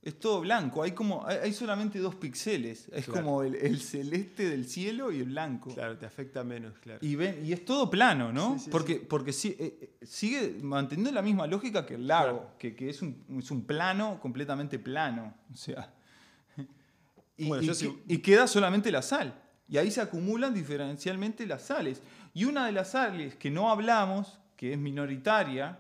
Es 0.01 0.17
todo 0.17 0.39
blanco, 0.39 0.82
hay 0.82 0.93
como 0.93 1.27
hay, 1.27 1.51
solamente 1.51 1.99
dos 1.99 2.15
píxeles, 2.15 2.88
es 2.93 3.03
Claro. 3.03 3.21
como 3.21 3.43
el, 3.43 3.55
el 3.55 3.82
celeste 3.82 4.47
del 4.49 4.65
cielo 4.65 5.12
y 5.12 5.17
el 5.19 5.25
blanco. 5.25 5.73
Claro, 5.73 5.97
te 5.97 6.05
afecta 6.05 6.41
menos, 6.45 6.79
claro. 6.79 6.99
Y, 7.01 7.17
ven, 7.17 7.45
y 7.45 7.51
es 7.51 7.65
todo 7.65 7.89
plano, 7.89 8.32
¿no? 8.32 8.53
Sí, 8.58 8.63
sí, 8.65 8.69
porque 8.71 8.93
sí. 8.93 9.05
porque 9.10 9.32
eh, 9.32 9.58
eh, 9.60 9.97
sigue 10.05 10.55
manteniendo 10.62 11.12
la 11.12 11.21
misma 11.21 11.47
lógica 11.47 11.86
que 11.86 11.95
el 11.95 12.08
lago, 12.08 12.38
Claro. 12.39 12.51
que, 12.58 12.75
que 12.77 12.89
es, 12.89 13.01
un, 13.01 13.25
es 13.39 13.51
un 13.51 13.65
plano 13.65 14.19
completamente 14.21 14.79
plano. 14.79 15.34
O 15.53 15.58
sea. 15.58 15.93
Y, 17.39 17.47
Bueno, 17.47 17.63
y 17.63 17.73
sí- 17.73 17.97
y 18.08 18.17
queda 18.19 18.45
solamente 18.47 18.91
la 18.91 19.02
sal. 19.02 19.34
Y 19.67 19.78
ahí 19.78 19.89
se 19.91 20.02
acumulan 20.02 20.54
diferencialmente 20.54 21.45
las 21.45 21.63
sales. 21.63 22.02
Y 22.34 22.45
una 22.45 22.65
de 22.65 22.71
las 22.71 22.91
sales 22.91 23.36
que 23.36 23.49
no 23.49 23.71
hablamos, 23.71 24.39
que 24.56 24.73
es 24.73 24.78
minoritaria, 24.80 25.80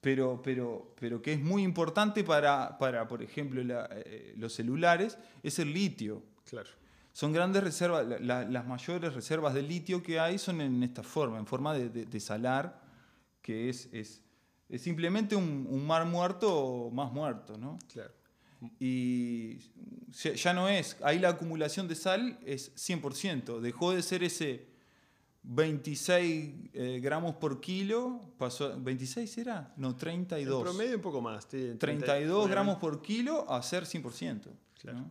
pero, 0.00 0.40
pero, 0.42 0.94
pero 1.00 1.20
que 1.20 1.32
es 1.32 1.40
muy 1.40 1.62
importante 1.62 2.22
para, 2.22 2.78
para 2.78 3.08
por 3.08 3.22
ejemplo, 3.22 3.62
la- 3.64 3.88
eh, 3.90 4.34
los 4.36 4.52
celulares, 4.54 5.18
es 5.42 5.58
el 5.58 5.72
litio. 5.72 6.22
Claro. 6.48 6.68
Son 7.12 7.32
grandes 7.32 7.64
reservas, 7.64 8.06
la- 8.06 8.18
la- 8.20 8.44
las 8.44 8.66
mayores 8.66 9.12
reservas 9.14 9.54
de 9.54 9.62
litio 9.62 10.02
que 10.02 10.20
hay 10.20 10.38
son 10.38 10.60
en 10.60 10.82
esta 10.84 11.02
forma, 11.02 11.38
en 11.38 11.46
forma 11.46 11.74
de, 11.74 11.88
de- 11.88 12.06
de 12.06 12.20
salar, 12.20 12.80
que 13.42 13.68
es, 13.68 13.88
es, 13.92 14.22
es 14.68 14.82
simplemente 14.82 15.34
un, 15.34 15.66
un 15.68 15.84
mar 15.86 16.04
muerto 16.06 16.90
más 16.92 17.10
muerto, 17.12 17.58
¿no? 17.58 17.78
Claro. 17.92 18.12
Y 18.80 19.58
ya 20.42 20.52
no 20.52 20.68
es, 20.68 20.96
ahí 21.02 21.18
la 21.18 21.28
acumulación 21.30 21.86
de 21.86 21.94
sal 21.94 22.38
es 22.44 22.74
100%, 22.76 23.60
dejó 23.60 23.92
de 23.92 24.02
ser 24.02 24.24
ese 24.24 24.66
26 25.44 26.70
eh, 26.72 27.00
gramos 27.02 27.36
por 27.36 27.60
kilo, 27.60 28.32
pasó, 28.36 28.76
¿26 28.78 29.38
era? 29.38 29.72
No, 29.76 29.90
En 29.90 29.96
32. 29.96 30.62
promedio 30.62 30.96
un 30.96 31.02
poco 31.02 31.20
más. 31.20 31.44
sí, 31.50 31.74
32 31.78 32.28
obviamente. 32.30 32.50
gramos 32.50 32.76
por 32.78 33.00
kilo 33.00 33.50
a 33.50 33.62
ser 33.62 33.84
100%. 33.84 34.42
Claro. 34.80 34.98
¿no? 34.98 35.10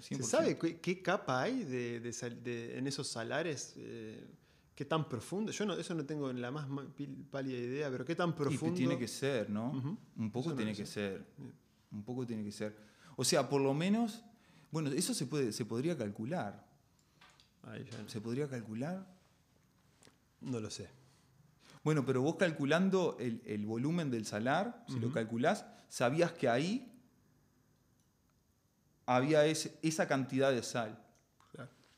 ¿Se 0.00 0.14
100%. 0.14 0.22
sabe 0.22 0.58
qué, 0.58 0.78
qué 0.80 1.02
capa 1.02 1.42
hay 1.42 1.64
de, 1.64 2.00
de 2.00 2.12
sal- 2.12 2.42
de- 2.42 2.78
en 2.78 2.86
esos 2.86 3.08
salares? 3.08 3.74
eh, 3.78 4.22
¿Qué 4.74 4.84
tan 4.84 5.08
profundo? 5.08 5.50
Yo 5.52 5.64
no, 5.64 5.72
eso 5.72 5.94
no 5.94 6.04
tengo 6.04 6.30
la 6.34 6.50
más 6.50 6.66
pálida 7.30 7.56
idea, 7.58 7.90
pero 7.90 8.04
¿qué 8.04 8.14
tan 8.14 8.30
Y 8.30 8.32
profundo? 8.34 8.76
tiene 8.76 8.98
que 8.98 9.08
ser, 9.08 9.48
¿no? 9.48 9.70
Ujú. 9.70 9.96
Un 10.18 10.30
poco 10.30 10.48
Eso 10.50 10.56
tiene 10.56 10.74
que 10.74 10.84
sé. 10.84 10.92
ser. 10.92 11.26
Un 11.92 12.02
poco 12.02 12.26
tiene 12.26 12.44
que 12.44 12.52
ser. 12.52 12.76
O 13.16 13.24
sea, 13.24 13.48
por 13.48 13.60
lo 13.60 13.72
menos, 13.74 14.22
bueno, 14.70 14.90
eso 14.90 15.14
se 15.14 15.26
puede, 15.26 15.52
se 15.52 15.64
podría 15.64 15.96
calcular. 15.96 16.64
Ahí 17.64 17.84
ya 17.90 17.98
no, 18.02 18.08
¿Se 18.08 18.20
podría 18.20 18.48
calcular? 18.48 19.06
no 20.42 20.60
lo 20.60 20.70
sé. 20.70 20.88
Bueno, 21.82 22.04
pero 22.04 22.20
vos 22.22 22.36
calculando 22.36 23.16
el, 23.20 23.42
el 23.46 23.64
volumen 23.64 24.10
del 24.10 24.26
salar, 24.26 24.84
si 24.88 24.98
lo 25.00 25.10
calculás, 25.12 25.64
sabías 25.88 26.32
que 26.32 26.48
ahí 26.48 26.92
había 29.06 29.44
ese- 29.46 29.78
esa 29.82 30.06
cantidad 30.06 30.50
de 30.52 30.62
sal. 30.62 31.02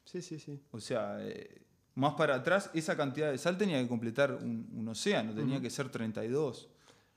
Sí, 0.05 0.23
sí, 0.23 0.39
sí. 0.39 0.59
O 0.71 0.81
sea, 0.81 1.19
eh, 1.21 1.61
más 1.95 2.15
para 2.15 2.37
atrás, 2.37 2.71
esa 2.73 2.97
cantidad 2.97 3.31
de 3.31 3.37
sal 3.37 3.59
tenía 3.59 3.79
que 3.83 3.89
completar 3.89 4.33
un, 4.33 4.67
un 4.75 4.89
océano, 4.89 5.35
tenía 5.35 5.61
que 5.61 5.69
ser 5.69 5.91
32. 5.91 6.63
O 6.65 6.69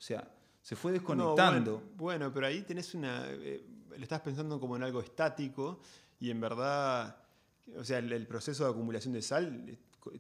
sea, 0.02 0.30
se 0.62 0.76
fue 0.76 0.92
No, 0.92 0.98
desconectando. 1.00 1.72
bueno, 1.80 1.94
bueno, 1.98 2.34
pero 2.34 2.48
ahí 2.48 2.62
tenés 2.64 2.94
una. 2.96 3.26
eh, 3.30 3.64
le 3.98 4.04
estás 4.04 4.22
pensando 4.22 4.60
como 4.60 4.76
en 4.76 4.84
algo 4.84 5.02
estático 5.02 5.80
y 6.20 6.30
en 6.30 6.40
verdad. 6.40 7.16
O 7.78 7.84
sea, 7.84 8.00
el, 8.00 8.12
el 8.12 8.26
proceso 8.28 8.64
de 8.66 8.72
acumulación 8.72 9.14
de 9.14 9.22
sal 9.22 9.66
eh, 9.70 9.78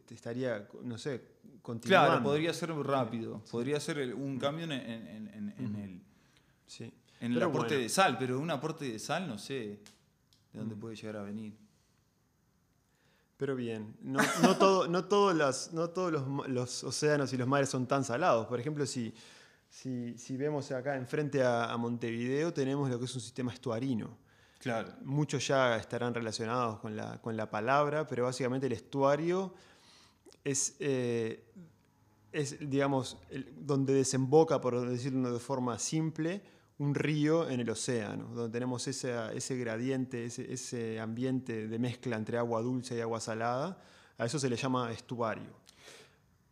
estaría, 0.09 0.67
no 0.83 0.97
sé, 0.97 1.21
continuando. 1.61 2.07
claro, 2.09 2.23
podría 2.23 2.53
ser 2.53 2.71
rápido, 2.73 3.43
podría 3.51 3.79
ser 3.79 4.13
un 4.13 4.37
cambio 4.39 4.65
en, 4.65 4.71
en- 4.71 5.75
el, 5.77 6.01
Sí. 6.67 6.91
en 7.19 7.33
el 7.33 7.41
aporte 7.41 7.69
bueno. 7.75 7.83
de 7.83 7.89
sal, 7.89 8.17
pero 8.17 8.39
un 8.39 8.49
aporte 8.51 8.85
de 8.85 8.97
sal 8.99 9.27
no 9.27 9.37
sé 9.37 9.79
de 10.53 10.59
dónde 10.59 10.75
Mm. 10.75 10.79
puede 10.79 10.95
llegar 10.95 11.17
a 11.17 11.23
venir. 11.23 11.53
Pero 13.37 13.55
bien, 13.55 13.95
no, 14.01 14.19
no, 14.43 14.55
todo, 14.55 14.87
no, 14.87 15.05
todos, 15.05 15.73
no 15.73 15.89
todos 15.89 16.13
los 16.47 16.83
océanos 16.83 17.33
y 17.33 17.37
los 17.37 17.47
mares 17.47 17.69
son 17.69 17.87
tan 17.87 18.03
salados. 18.03 18.45
Por 18.45 18.59
ejemplo, 18.59 18.85
si, 18.85 19.11
si, 19.71 20.17
si 20.17 20.35
vemos 20.35 20.69
acá 20.71 20.97
enfrente 20.97 21.41
a, 21.41 21.71
a 21.71 21.77
Montevideo, 21.77 22.51
tenemos 22.53 22.89
lo 22.89 22.99
que 22.99 23.05
es 23.05 23.15
un 23.15 23.21
sistema 23.21 23.53
estuarino. 23.53 24.17
Claro. 24.59 24.93
Muchos 25.03 25.47
ya 25.47 25.77
estarán 25.77 26.13
relacionados 26.13 26.79
con 26.79 26.95
la, 26.95 27.19
con 27.21 27.35
la 27.35 27.49
palabra, 27.49 28.05
pero 28.05 28.25
básicamente 28.25 28.67
el 28.67 28.73
estuario 28.73 29.53
es, 30.43 30.75
eh, 30.79 31.45
es 32.31 32.59
digamos, 32.69 33.17
el- 33.29 33.51
donde 33.65 33.93
desemboca, 33.93 34.59
por 34.59 34.87
decirlo 34.87 35.31
de 35.33 35.39
forma 35.39 35.79
simple, 35.79 36.41
un 36.77 36.93
río 36.93 37.49
en 37.49 37.59
el 37.61 37.69
océano, 37.69 38.25
donde 38.35 38.51
tenemos 38.51 38.87
ese, 38.87 39.13
ese 39.35 39.55
gradiente, 39.55 40.25
ese, 40.25 40.51
ese 40.51 40.99
ambiente 40.99 41.67
de 41.67 41.79
mezcla 41.79 42.17
entre 42.17 42.37
agua 42.37 42.61
dulce 42.61 42.97
y 42.97 42.99
agua 42.99 43.19
salada. 43.21 43.81
A 44.17 44.25
eso 44.25 44.37
se 44.37 44.49
le 44.49 44.57
llama 44.57 44.91
estuario. 44.91 45.61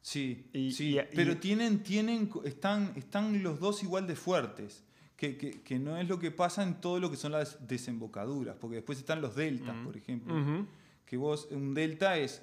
Sí, 0.02 0.46
Y- 0.54 0.72
sí, 0.72 0.98
y- 0.98 1.16
pero 1.16 1.34
y- 1.34 1.36
tienen, 1.36 1.84
tienen, 1.84 2.30
están, 2.46 2.94
están 2.96 3.44
los 3.44 3.60
dos 3.60 3.84
igual 3.84 4.08
de 4.08 4.16
fuertes, 4.16 4.84
que, 5.18 5.38
que- 5.38 5.62
que 5.62 5.78
no 5.80 5.98
es 5.98 6.08
lo 6.08 6.18
que 6.20 6.32
pasa 6.32 6.64
en 6.64 6.80
todo 6.80 7.00
lo 7.00 7.12
que 7.12 7.18
son 7.18 7.34
las 7.34 7.68
desembocaduras, 7.68 8.56
porque 8.60 8.78
después 8.78 8.98
están 8.98 9.22
los 9.22 9.36
deltas, 9.36 9.76
Mm. 9.76 9.84
por 9.84 9.98
ejemplo, 9.98 10.34
Ujú. 10.34 10.66
que 11.06 11.18
vos, 11.18 11.48
un 11.52 11.74
delta 11.74 12.18
es, 12.18 12.42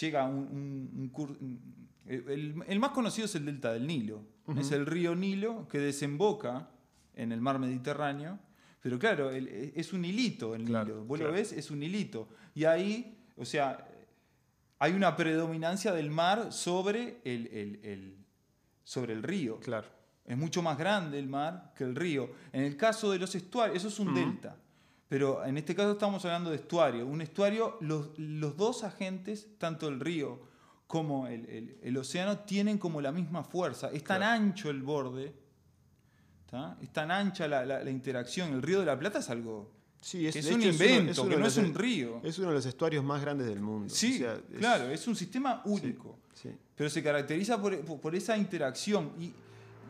llega 0.00 0.24
un, 0.26 0.38
un- 0.38 0.90
un 0.96 1.12
cur- 1.12 1.38
el, 2.06 2.62
el 2.66 2.78
más 2.80 2.90
conocido 2.90 3.26
es 3.26 3.34
el 3.36 3.44
delta 3.44 3.72
del 3.72 3.86
Nilo, 3.86 4.24
Ujú. 4.46 4.58
es 4.58 4.72
el 4.72 4.84
río 4.86 5.14
Nilo 5.14 5.68
que 5.68 5.78
desemboca 5.78 6.70
en 7.14 7.30
el 7.32 7.40
mar 7.40 7.58
Mediterráneo, 7.60 8.38
pero 8.80 8.98
claro, 8.98 9.30
el- 9.30 9.46
es 9.48 9.92
un 9.92 10.04
hilito 10.04 10.54
el 10.56 10.64
Claro, 10.64 10.86
Nilo, 10.94 11.04
vos 11.04 11.18
claro. 11.18 11.32
lo 11.32 11.38
ves, 11.38 11.52
es 11.52 11.70
un 11.70 11.82
hilito, 11.82 12.28
y 12.54 12.64
ahí, 12.64 13.16
o 13.36 13.44
sea, 13.44 13.87
hay 14.78 14.92
una 14.92 15.16
predominancia 15.16 15.92
del 15.92 16.10
mar 16.10 16.52
sobre 16.52 17.20
el, 17.24 17.46
el- 17.48 17.80
el- 17.84 18.24
sobre 18.84 19.12
el 19.12 19.22
río. 19.22 19.58
Claro. 19.60 19.88
Es 20.24 20.36
mucho 20.36 20.62
más 20.62 20.76
grande 20.78 21.18
el 21.18 21.26
mar 21.26 21.72
que 21.76 21.84
el 21.84 21.94
río. 21.96 22.30
En 22.52 22.62
el 22.62 22.76
caso 22.76 23.10
de 23.10 23.18
los 23.18 23.34
estuarios, 23.34 23.76
eso 23.78 23.88
es 23.88 23.98
un 23.98 24.14
delta. 24.14 24.56
Pero 25.08 25.42
en 25.44 25.56
este 25.56 25.74
caso 25.74 25.92
estamos 25.92 26.22
hablando 26.26 26.50
de 26.50 26.56
estuario. 26.56 27.06
Un 27.06 27.22
estuario, 27.22 27.78
los, 27.80 28.10
los 28.18 28.56
dos 28.56 28.84
agentes, 28.84 29.48
tanto 29.58 29.88
el 29.88 30.00
río 30.00 30.40
como 30.86 31.26
el, 31.26 31.46
el- 31.46 31.78
el 31.82 31.96
océano, 31.96 32.38
tienen 32.40 32.76
como 32.78 33.00
la 33.00 33.10
misma 33.12 33.42
fuerza. 33.42 33.88
Es 33.92 34.04
tan 34.04 34.18
Claro. 34.18 34.32
ancho 34.42 34.70
el 34.70 34.82
borde, 34.82 35.34
¿tá? 36.50 36.76
es 36.82 36.92
tan 36.92 37.10
ancha 37.10 37.48
la, 37.48 37.64
la- 37.64 37.82
la 37.82 37.90
interacción. 37.90 38.52
El 38.52 38.62
río 38.62 38.80
de 38.80 38.86
la 38.86 38.98
Plata 38.98 39.18
es 39.18 39.30
algo... 39.30 39.72
Sí, 40.00 40.26
Es, 40.26 40.34
de 40.34 40.40
un 40.40 40.46
hecho, 40.46 40.56
uno- 40.56 40.64
invento, 40.72 41.22
uno 41.22 41.30
que 41.30 41.36
no 41.36 41.44
los- 41.44 41.56
es 41.58 41.64
un 41.64 41.74
río. 41.74 42.20
Es 42.22 42.38
uno 42.38 42.48
de 42.48 42.54
los 42.54 42.66
estuarios 42.66 43.04
más 43.04 43.20
grandes 43.20 43.46
del 43.48 43.60
mundo. 43.60 43.92
sí, 43.92 44.14
O 44.14 44.18
sea, 44.18 44.34
es- 44.34 44.58
claro, 44.58 44.88
es 44.90 45.06
un 45.08 45.16
sistema 45.16 45.62
único. 45.64 46.18
sí. 46.34 46.50
pero 46.76 46.88
se 46.88 47.02
caracteriza 47.02 47.60
por, 47.60 47.76
por- 48.00 48.14
esa 48.14 48.36
interacción. 48.38 49.10
Y, 49.18 49.32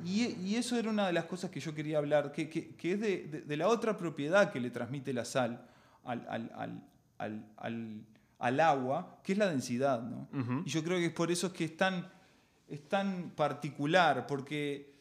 y- 0.05 0.35
y 0.43 0.57
eso 0.57 0.77
era 0.79 0.89
una 0.89 1.07
de 1.09 1.13
las 1.13 1.27
cosas 1.27 1.51
que 1.51 1.61
yo 1.61 1.75
quería 1.75 1.99
hablar, 1.99 2.33
que, 2.33 2.49
que- 2.49 2.75
que 2.77 2.93
es 2.93 3.01
de, 3.01 3.25
de- 3.25 3.41
de 3.43 3.57
la 3.59 3.69
otra 3.69 3.95
propiedad 3.99 4.51
que 4.51 4.59
le 4.59 4.71
transmite 4.71 5.13
la 5.13 5.27
sal 5.27 5.67
al, 6.05 6.27
al- 6.31 6.83
al- 7.19 7.45
al- 8.39 8.61
agua, 8.61 9.19
que 9.23 9.33
es 9.33 9.39
la 9.39 9.49
densidad. 9.51 10.01
¿no? 10.03 10.29
Ujú. 10.33 10.63
Y 10.65 10.71
yo 10.71 10.83
creo 10.83 10.97
que 10.99 11.07
es 11.07 11.13
por 11.13 11.31
eso 11.31 11.49
es 11.49 11.53
que 11.53 11.65
es 11.67 11.77
tan, 11.77 12.09
es 12.69 12.89
tan 12.89 13.33
particular, 13.37 14.27
porque 14.27 14.95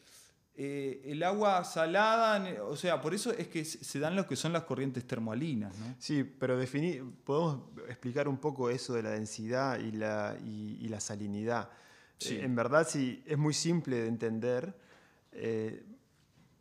eh, 0.60 1.02
el 1.04 1.22
agua 1.22 1.62
salada, 1.62 2.64
o 2.64 2.74
sea, 2.74 3.00
por 3.00 3.14
eso 3.14 3.30
es 3.30 3.46
que 3.46 3.64
se 3.64 4.00
dan 4.00 4.16
lo 4.16 4.26
que 4.26 4.34
son 4.34 4.52
las 4.52 4.64
corrientes 4.64 5.06
termoalinas. 5.06 5.72
¿no? 5.78 5.94
Sí, 6.00 6.24
pero 6.24 6.56
definir, 6.56 7.04
podemos 7.24 7.60
explicar 7.88 8.26
un 8.26 8.38
poco 8.38 8.68
eso 8.68 8.92
de 8.94 9.04
la 9.04 9.10
densidad 9.10 9.78
y 9.78 9.92
la, 9.92 10.36
y, 10.44 10.78
y 10.80 10.88
la 10.88 10.98
salinidad. 10.98 11.70
Sí. 12.18 12.34
Eh, 12.34 12.44
en 12.44 12.56
verdad, 12.56 12.84
sí, 12.88 13.22
es 13.24 13.38
muy 13.38 13.54
simple 13.54 13.96
de 14.02 14.08
entender. 14.08 14.74
Eh, 15.30 15.84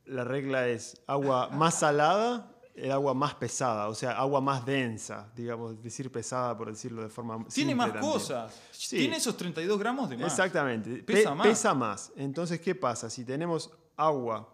la 0.05 0.23
regla 0.23 0.67
es 0.67 1.01
agua 1.07 1.49
más 1.49 1.79
salada, 1.79 2.53
el 2.75 2.91
agua 2.91 3.15
más 3.15 3.33
pesada, 3.33 3.87
o 3.89 3.95
sea, 3.95 4.11
agua 4.11 4.39
más 4.41 4.63
densa, 4.63 5.31
digamos, 5.35 5.81
decir 5.81 6.11
pesada 6.11 6.55
por 6.55 6.69
decirlo 6.69 7.01
de 7.01 7.09
forma 7.09 7.43
Tiene 7.51 7.73
más 7.73 7.91
también. 7.91 8.11
cosas. 8.13 8.53
Sí. 8.69 8.97
Tiene 8.97 9.17
esos 9.17 9.35
32 9.35 9.79
gramos 9.79 10.07
de 10.07 10.17
más. 10.17 10.31
Exactamente. 10.31 11.01
Pesa 11.01 11.29
Pe- 11.31 11.35
más. 11.35 11.47
Pesa 11.47 11.73
más. 11.73 12.11
Entonces, 12.15 12.61
¿qué 12.61 12.75
pasa? 12.75 13.09
Si 13.09 13.25
tenemos 13.25 13.71
agua 13.97 14.47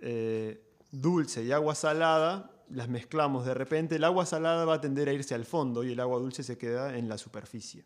eh, 0.00 0.62
dulce 0.90 1.44
y 1.44 1.52
agua 1.52 1.74
salada, 1.74 2.50
las 2.70 2.88
mezclamos 2.88 3.44
de 3.44 3.54
repente, 3.54 3.96
el 3.96 4.04
agua 4.04 4.24
salada 4.26 4.64
va 4.64 4.74
a 4.74 4.80
tender 4.80 5.08
a 5.08 5.12
irse 5.12 5.34
al 5.34 5.44
fondo 5.44 5.84
y 5.84 5.92
el 5.92 6.00
agua 6.00 6.18
dulce 6.18 6.42
se 6.42 6.56
queda 6.56 6.96
en 6.96 7.08
la 7.08 7.18
superficie. 7.18 7.84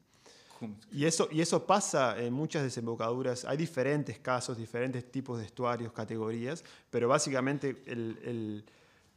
Y 0.92 1.06
eso, 1.06 1.26
y 1.32 1.40
eso 1.40 1.64
pasa 1.66 2.18
en 2.20 2.34
muchas 2.34 2.62
desembocaduras. 2.62 3.46
Hay 3.46 3.56
diferentes 3.56 4.18
casos, 4.18 4.58
diferentes 4.58 5.10
tipos 5.10 5.38
de 5.38 5.46
estuarios, 5.46 5.90
categorías, 5.92 6.62
pero 6.90 7.08
básicamente 7.08 7.82
el- 7.86 8.18
el- 8.24 8.64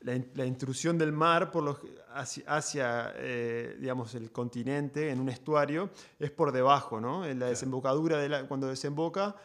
la, 0.02 0.16
in- 0.16 0.30
la 0.36 0.46
intrusión 0.46 0.98
del 0.98 1.12
mar 1.12 1.52
por 1.52 1.64
los, 1.64 1.78
hacia, 2.14 2.44
hacia, 2.48 3.14
eh, 3.18 3.76
digamos, 3.80 4.16
el 4.16 4.32
continente 4.32 5.10
en 5.10 5.20
un 5.20 5.28
estuario 5.30 5.90
es 6.20 6.32
por 6.32 6.54
debajo. 6.54 7.02
¿no? 7.02 7.26
En 7.26 7.40
la 7.40 7.48
desembocadura, 7.48 8.18
de 8.20 8.30
la- 8.30 8.48
cuando 8.48 8.68
desemboca 8.68 9.36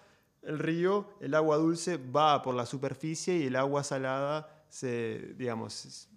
el 0.42 0.58
río, 0.58 1.08
el 1.20 1.34
agua 1.34 1.56
dulce 1.56 1.96
va 1.96 2.42
por 2.42 2.54
la 2.54 2.64
superficie 2.66 3.36
y 3.38 3.44
el 3.46 3.56
agua 3.56 3.82
salada 3.84 4.64
se, 4.68 5.34
digamos, 5.36 6.08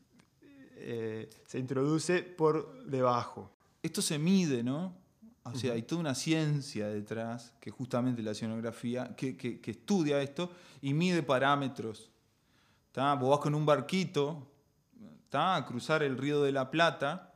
eh, 0.76 1.30
se 1.46 1.60
introduce 1.60 2.24
por 2.24 2.84
debajo. 2.86 3.52
Esto 3.84 4.02
se 4.02 4.18
mide, 4.20 4.64
¿no? 4.64 4.96
O 5.44 5.56
sea, 5.56 5.74
hay 5.74 5.82
toda 5.82 6.02
una 6.02 6.14
ciencia 6.16 6.88
detrás, 6.88 7.54
que 7.60 7.72
justamente 7.72 8.22
la 8.22 8.32
oceanografía, 8.32 9.16
que, 9.16 9.36
que- 9.36 9.60
que 9.60 9.72
estudia 9.72 10.22
esto 10.22 10.52
y 10.82 10.94
mide 10.94 11.24
parámetros. 11.24 12.12
¿tá? 12.92 13.16
Vos 13.16 13.30
vas 13.32 13.40
con 13.40 13.56
un 13.56 13.66
barquito 13.66 14.48
¿tá? 15.30 15.56
a 15.56 15.66
cruzar 15.66 16.04
el 16.04 16.18
río 16.18 16.44
de 16.44 16.52
la 16.52 16.70
Plata, 16.70 17.34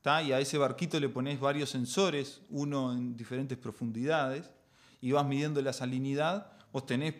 ¿tá? 0.00 0.22
y 0.22 0.32
a 0.32 0.40
ese 0.40 0.56
barquito 0.56 0.98
le 0.98 1.10
pones 1.10 1.38
varios 1.40 1.68
sensores, 1.68 2.40
uno 2.48 2.92
en 2.92 3.16
diferentes 3.16 3.58
profundidades, 3.58 4.50
y 5.02 5.12
vas 5.12 5.26
midiendo 5.26 5.60
la 5.60 5.74
salinidad, 5.74 6.52
vos 6.72 6.86
tenés 6.86 7.14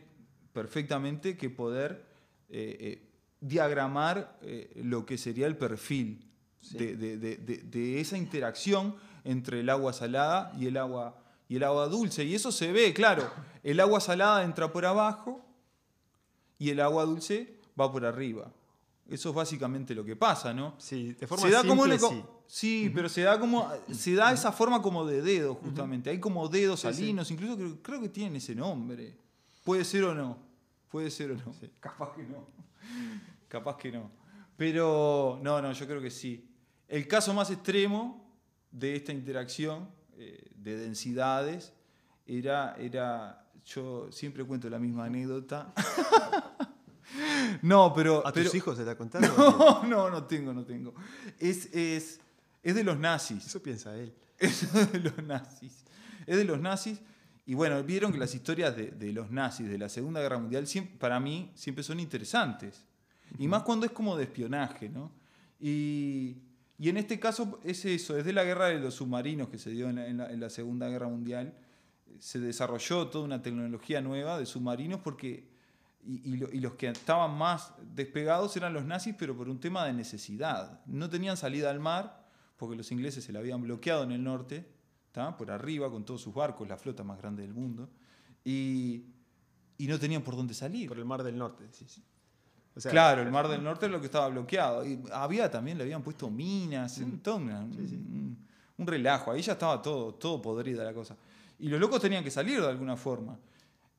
perfectamente 0.54 1.36
que 1.36 1.50
poder 1.50 2.06
eh, 2.48 2.76
eh, 2.80 3.08
diagramar 3.40 4.38
eh, 4.42 4.70
lo 4.84 5.04
que 5.04 5.18
sería 5.18 5.46
el 5.46 5.56
perfil 5.58 6.28
Sí. 6.60 6.78
de, 6.78 6.96
de- 6.96 7.16
de- 7.18 7.36
de- 7.38 7.56
de 7.58 8.00
esa 8.00 8.16
interacción 8.16 8.94
entre 9.24 9.60
el 9.60 9.68
agua 9.68 9.92
salada 9.92 10.52
y 10.60 10.66
el 10.68 10.76
agua, 10.76 11.18
y 11.48 11.56
el 11.56 11.64
agua 11.64 11.88
dulce. 11.88 12.24
Y 12.24 12.36
eso 12.36 12.52
se 12.52 12.70
ve, 12.70 12.94
claro, 12.94 13.28
el 13.64 13.80
agua 13.80 14.00
salada 14.00 14.44
entra 14.44 14.72
por 14.72 14.86
abajo 14.86 15.44
y 16.58 16.70
el 16.70 16.78
agua 16.80 17.04
dulce 17.04 17.58
va 17.78 17.90
por 17.90 18.04
arriba. 18.06 18.52
Eso 19.08 19.30
es 19.30 19.34
básicamente 19.34 19.92
lo 19.94 20.04
que 20.04 20.14
pasa, 20.14 20.54
¿no? 20.54 20.74
Sí, 20.78 21.14
de 21.14 21.26
forma 21.26 21.46
se 21.46 21.50
da 21.50 21.64
como 21.64 21.84
simple, 21.84 21.98
le- 22.08 22.24
sí. 22.54 22.90
pero 22.94 23.08
se 23.08 23.22
da 23.22 23.38
como 23.40 23.70
se 23.90 24.14
da 24.14 24.32
esa 24.32 24.52
forma 24.52 24.82
como 24.82 25.06
de 25.06 25.22
dedo 25.22 25.54
justamente. 25.54 26.10
Hay 26.10 26.20
como 26.20 26.48
dedos 26.48 26.80
Sí, 26.80 26.88
sí. 26.88 26.94
salinos, 26.94 27.30
incluso 27.30 27.56
creo, 27.56 27.78
creo 27.82 28.00
que 28.00 28.08
tienen 28.08 28.36
ese 28.36 28.54
nombre. 28.54 29.16
Puede 29.64 29.84
ser 29.84 30.04
o 30.04 30.14
no. 30.14 30.36
Puede 30.90 31.10
ser 31.10 31.30
o 31.32 31.36
no. 31.36 31.52
Sí. 31.54 31.70
Capaz 31.80 32.14
que 32.14 32.22
no. 32.24 32.46
Capaz 33.48 33.76
que 33.78 33.90
no. 33.92 34.10
Pero 34.56 35.40
no, 35.42 35.62
no, 35.62 35.72
yo 35.72 35.86
creo 35.86 36.00
que 36.02 36.10
sí. 36.10 36.46
El 36.88 37.08
caso 37.08 37.32
más 37.32 37.50
extremo 37.50 38.30
de 38.70 38.96
esta 38.96 39.12
interacción 39.12 39.88
eh, 40.16 40.50
de 40.56 40.76
densidades 40.76 41.72
era, 42.26 42.76
era, 42.78 43.46
yo 43.64 44.10
siempre 44.12 44.44
cuento 44.44 44.68
la 44.68 44.78
misma 44.78 45.04
anécdota. 45.06 45.72
no, 47.62 47.92
pero... 47.94 48.26
¿A 48.26 48.32
pero- 48.32 48.46
tus 48.46 48.54
hijos 48.54 48.76
se 48.76 48.84
te 48.84 48.90
ha 48.90 48.96
contado? 48.98 49.26
no, 49.36 49.84
no, 49.84 50.10
no 50.10 50.24
tengo, 50.24 50.52
no 50.52 50.64
tengo. 50.64 50.94
Es, 51.38 51.66
es, 51.74 52.20
es 52.62 52.74
de 52.74 52.84
los 52.84 52.98
nazis. 52.98 53.44
Eso 53.46 53.62
piensa 53.62 53.94
él. 53.96 54.12
Es 54.38 54.72
de 54.92 54.98
los 55.00 55.22
nazis. 55.24 55.84
Es 56.26 56.36
de 56.36 56.44
los 56.44 56.60
nazis. 56.60 57.00
Y 57.46 57.54
bueno, 57.54 57.82
vieron 57.82 58.12
que 58.12 58.18
las 58.18 58.34
historias 58.34 58.76
de, 58.76 58.90
de 58.92 59.12
los 59.12 59.30
nazis 59.30 59.68
de 59.68 59.78
la 59.78 59.88
Segunda 59.88 60.20
Guerra 60.20 60.38
Mundial, 60.38 60.66
siempre- 60.66 60.96
para 60.98 61.18
mí, 61.20 61.50
siempre 61.54 61.82
son 61.84 62.00
interesantes. 62.00 62.84
Y 63.38 63.48
más 63.48 63.62
cuando 63.62 63.86
es 63.86 63.92
como 63.92 64.16
de 64.16 64.24
espionaje, 64.24 64.88
¿no? 64.88 65.10
Y, 65.60 66.36
y 66.78 66.88
en 66.88 66.96
este 66.96 67.18
caso 67.20 67.60
es 67.64 67.84
eso, 67.84 68.14
desde 68.14 68.32
la 68.32 68.44
guerra 68.44 68.66
de 68.66 68.78
los 68.80 68.94
submarinos 68.94 69.48
que 69.48 69.58
se 69.58 69.70
dio 69.70 69.88
en 69.88 69.96
la, 69.96 70.06
en 70.06 70.16
la- 70.18 70.30
en 70.32 70.40
la 70.40 70.50
Segunda 70.50 70.88
Guerra 70.88 71.08
Mundial, 71.08 71.54
se 72.18 72.38
desarrolló 72.40 73.08
toda 73.08 73.24
una 73.24 73.42
tecnología 73.42 74.00
nueva 74.00 74.38
de 74.38 74.46
submarinos 74.46 75.00
porque... 75.00 75.50
Y, 76.04 76.32
y 76.32 76.36
lo- 76.36 76.52
y 76.52 76.58
los 76.58 76.74
que 76.74 76.88
estaban 76.88 77.32
más 77.38 77.72
despegados 77.94 78.56
eran 78.56 78.72
los 78.74 78.84
nazis, 78.84 79.14
pero 79.16 79.36
por 79.36 79.48
un 79.48 79.60
tema 79.60 79.84
de 79.86 79.92
necesidad. 79.92 80.80
No 80.86 81.08
tenían 81.08 81.36
salida 81.36 81.70
al 81.70 81.78
mar, 81.78 82.21
porque 82.66 82.76
los 82.76 82.92
ingleses 82.92 83.24
se 83.24 83.32
la 83.32 83.40
habían 83.40 83.60
bloqueado 83.60 84.04
en 84.04 84.12
el 84.12 84.22
norte, 84.22 84.64
¿tá? 85.10 85.36
por 85.36 85.50
arriba, 85.50 85.90
con 85.90 86.04
todos 86.04 86.20
sus 86.20 86.32
barcos, 86.32 86.68
la 86.68 86.76
flota 86.76 87.02
más 87.02 87.18
grande 87.18 87.42
del 87.42 87.52
mundo, 87.52 87.88
y, 88.44 89.02
y 89.78 89.86
no 89.88 89.98
tenían 89.98 90.22
por 90.22 90.36
dónde 90.36 90.54
salir. 90.54 90.88
Por 90.88 90.98
el 90.98 91.04
Mar 91.04 91.24
del 91.24 91.36
Norte, 91.36 91.64
sí, 91.72 91.86
sí. 91.88 92.02
O 92.76 92.80
sea, 92.80 92.90
claro, 92.92 93.20
el 93.22 93.32
Mar 93.32 93.48
del 93.48 93.64
Norte 93.64 93.86
es 93.86 93.92
lo 93.92 93.98
que 93.98 94.06
estaba 94.06 94.28
bloqueado. 94.28 94.86
Y 94.86 95.02
había 95.12 95.50
también, 95.50 95.76
le 95.76 95.82
habían 95.84 96.02
puesto 96.02 96.30
minas, 96.30 96.98
en 96.98 97.18
todo 97.18 97.36
una- 97.36 97.60
Un, 97.60 98.38
un 98.78 98.86
relajo. 98.86 99.32
Ahí 99.32 99.42
ya 99.42 99.54
estaba 99.54 99.82
todo, 99.82 100.14
todo 100.14 100.40
podrida 100.40 100.84
la 100.84 100.94
cosa. 100.94 101.16
Y 101.58 101.68
los 101.68 101.80
locos 101.80 102.00
tenían 102.00 102.22
que 102.22 102.30
salir 102.30 102.60
de 102.60 102.68
alguna 102.68 102.96
forma. 102.96 103.38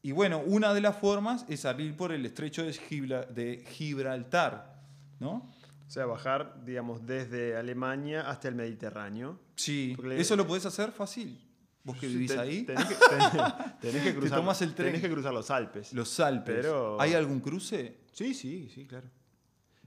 Y 0.02 0.12
bueno, 0.14 0.40
una 0.46 0.74
de 0.74 0.82
las 0.82 0.98
formas 0.98 1.46
es 1.50 1.60
salir 1.60 1.96
por 1.98 2.12
el 2.12 2.26
estrecho 2.26 2.64
de, 2.64 2.74
Gibra- 2.74 3.26
de 3.28 3.64
Gibraltar, 3.70 4.82
¿no? 5.20 5.50
O 5.94 5.96
sea, 5.96 6.08
bajar, 6.08 6.66
digamos, 6.66 7.06
desde 7.06 7.56
Alemania 7.56 8.28
hasta 8.28 8.48
el 8.48 8.56
Mediterráneo. 8.56 9.40
Sí, 9.56 9.94
Porque- 9.96 10.20
eso 10.20 10.36
lo 10.36 10.48
podés 10.48 10.66
hacer 10.66 10.92
fácil. 10.92 11.40
Vos 11.84 11.98
que 11.98 12.08
vivís 12.08 12.32
Ten- 12.32 12.40
ahí, 12.40 12.64
Tenés 12.64 12.86
que, 12.86 12.96
ten- 13.10 13.80
tenés 13.80 14.04
que 14.04 14.16
cruzar, 14.16 14.40
tomás 14.40 14.60
el 14.64 14.74
tren. 14.74 14.88
tenés 14.88 15.02
que 15.04 15.12
cruzar 15.12 15.32
los 15.32 15.52
Alpes. 15.52 15.94
los 15.94 16.20
Alpes. 16.20 16.56
Pero- 16.62 17.00
¿Hay 17.00 17.14
algún 17.14 17.40
cruce? 17.42 18.00
Sí, 18.12 18.34
sí, 18.34 18.72
sí, 18.74 18.88
claro. 18.88 19.08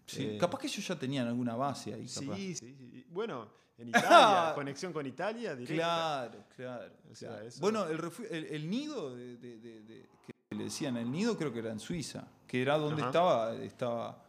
Sí. 0.06 0.22
Eh, 0.22 0.38
Capaz 0.38 0.58
que 0.60 0.68
ellos 0.68 0.86
ya 0.86 0.96
tenían 0.96 1.26
alguna 1.26 1.56
base 1.56 1.92
ahí. 1.92 2.06
capaz. 2.06 2.36
Sí, 2.36 2.54
sí, 2.54 2.76
sí. 2.78 3.04
Bueno, 3.08 3.48
en 3.76 3.88
Italia, 3.88 4.52
conexión 4.54 4.92
con 4.92 5.04
Italia 5.06 5.56
directa. 5.56 5.74
Claro, 6.30 6.44
claro. 6.54 6.92
O 7.10 7.14
sea, 7.16 7.30
claro. 7.30 7.46
eso- 7.48 7.60
Bueno, 7.60 7.84
el, 7.88 7.98
el- 8.30 8.44
el 8.44 8.70
nido 8.70 9.16
de, 9.16 9.36
de- 9.38 9.58
de- 9.58 9.80
de- 9.82 10.06
que 10.48 10.54
le 10.54 10.62
decían 10.62 10.96
el 10.98 11.10
nido 11.10 11.36
creo 11.36 11.52
que 11.52 11.58
era 11.58 11.72
en 11.72 11.80
Suiza, 11.80 12.28
que 12.46 12.62
era 12.62 12.78
donde 12.78 13.02
Ajá. 13.02 13.10
estaba, 13.10 13.54
estaba, 13.56 14.22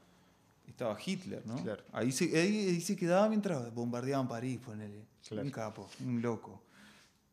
estaba 0.77 0.95
Hitler, 1.03 1.41
¿no? 1.47 1.55
Claro. 1.63 1.81
Ahí, 1.91 2.11
se, 2.11 2.25
ahí, 2.39 2.69
ahí 2.69 2.81
se 2.81 2.95
quedaba 2.95 3.27
mientras 3.27 3.73
bombardeaban 3.73 4.27
París, 4.27 4.59
ponele. 4.63 5.05
Claro. 5.27 5.43
Un 5.43 5.49
capo, 5.51 5.89
un 6.05 6.21
loco. 6.21 6.61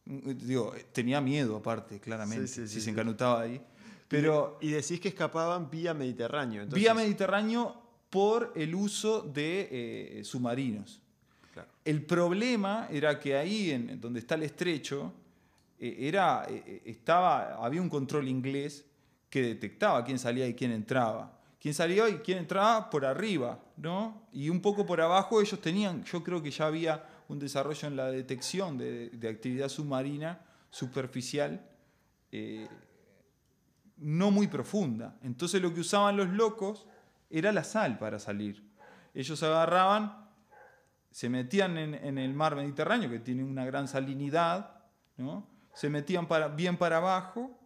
Un- 0.07 0.39
Digo, 0.47 0.73
tenía 0.93 1.21
miedo 1.21 1.55
aparte, 1.57 2.01
claramente, 2.01 2.47
Sí, 2.47 2.55
sí, 2.55 2.61
sí, 2.63 2.69
si 2.69 2.75
sí. 2.77 2.81
se 2.87 2.91
encanutaba 2.91 3.43
ahí. 3.43 3.61
Pero 4.09 4.57
Y 4.63 4.71
decís 4.71 4.99
que 4.99 5.09
escapaban 5.09 5.69
vía 5.71 5.93
Mediterráneo. 5.93 6.63
entonces- 6.63 6.83
vía 6.83 6.95
Mediterráneo 6.95 7.83
por 8.09 8.51
el 8.57 8.75
uso 8.75 9.21
de 9.21 9.69
eh, 10.21 10.25
submarinos. 10.25 11.03
Claro. 11.53 11.69
El 11.85 12.03
problema 12.07 12.89
era 12.91 13.21
que 13.21 13.37
ahí, 13.37 13.73
en 13.73 14.01
donde 14.01 14.21
está 14.21 14.37
el 14.37 14.45
estrecho, 14.45 15.13
eh, 15.79 15.97
era, 16.01 16.47
eh, 16.49 16.63
eh, 16.67 16.83
estaba, 16.87 17.63
había 17.63 17.83
un 17.83 17.91
control 17.91 18.27
inglés 18.27 18.87
que 19.29 19.43
detectaba 19.43 20.03
quién 20.03 20.19
salía 20.19 20.47
y 20.49 20.55
quién 20.55 20.71
entraba. 20.73 21.39
Quién 21.65 21.73
salía 21.73 22.07
y 22.11 22.19
quién 22.19 22.37
entraba 22.37 22.91
por 22.91 23.07
arriba, 23.07 23.59
¿no? 23.79 24.29
Y 24.35 24.51
un 24.51 24.61
poco 24.61 24.85
por 24.85 25.01
abajo 25.01 25.41
ellos 25.41 25.59
tenían, 25.63 26.05
yo 26.05 26.23
creo 26.23 26.43
que 26.43 26.51
ya 26.51 26.67
había 26.67 27.07
un 27.27 27.39
desarrollo 27.39 27.89
en 27.89 27.97
la 27.97 28.11
detección 28.11 28.77
de, 28.77 29.09
de 29.09 29.29
actividad 29.31 29.71
submarina 29.71 30.43
superficial, 30.69 31.67
eh, 32.33 32.69
no 33.97 34.31
muy 34.31 34.47
profunda. 34.47 35.17
Entonces 35.23 35.63
lo 35.63 35.73
que 35.73 35.81
usaban 35.81 36.19
los 36.19 36.29
locos 36.29 36.87
era 37.31 37.51
la 37.51 37.65
sal 37.65 37.97
para 37.97 38.19
salir. 38.19 38.63
Ellos 39.15 39.43
agarraban 39.43 40.23
se 41.11 41.31
metían 41.31 41.79
en, 41.79 41.95
en 41.95 42.19
el 42.19 42.35
mar 42.35 42.57
Mediterráneo, 42.57 43.09
que 43.09 43.21
tiene 43.21 43.43
una 43.43 43.65
gran 43.65 43.89
salinidad, 43.89 44.83
¿no? 45.17 45.49
se 45.73 45.89
metían 45.89 46.29
para, 46.29 46.49
bien 46.49 46.77
para 46.77 46.99
abajo, 46.99 47.59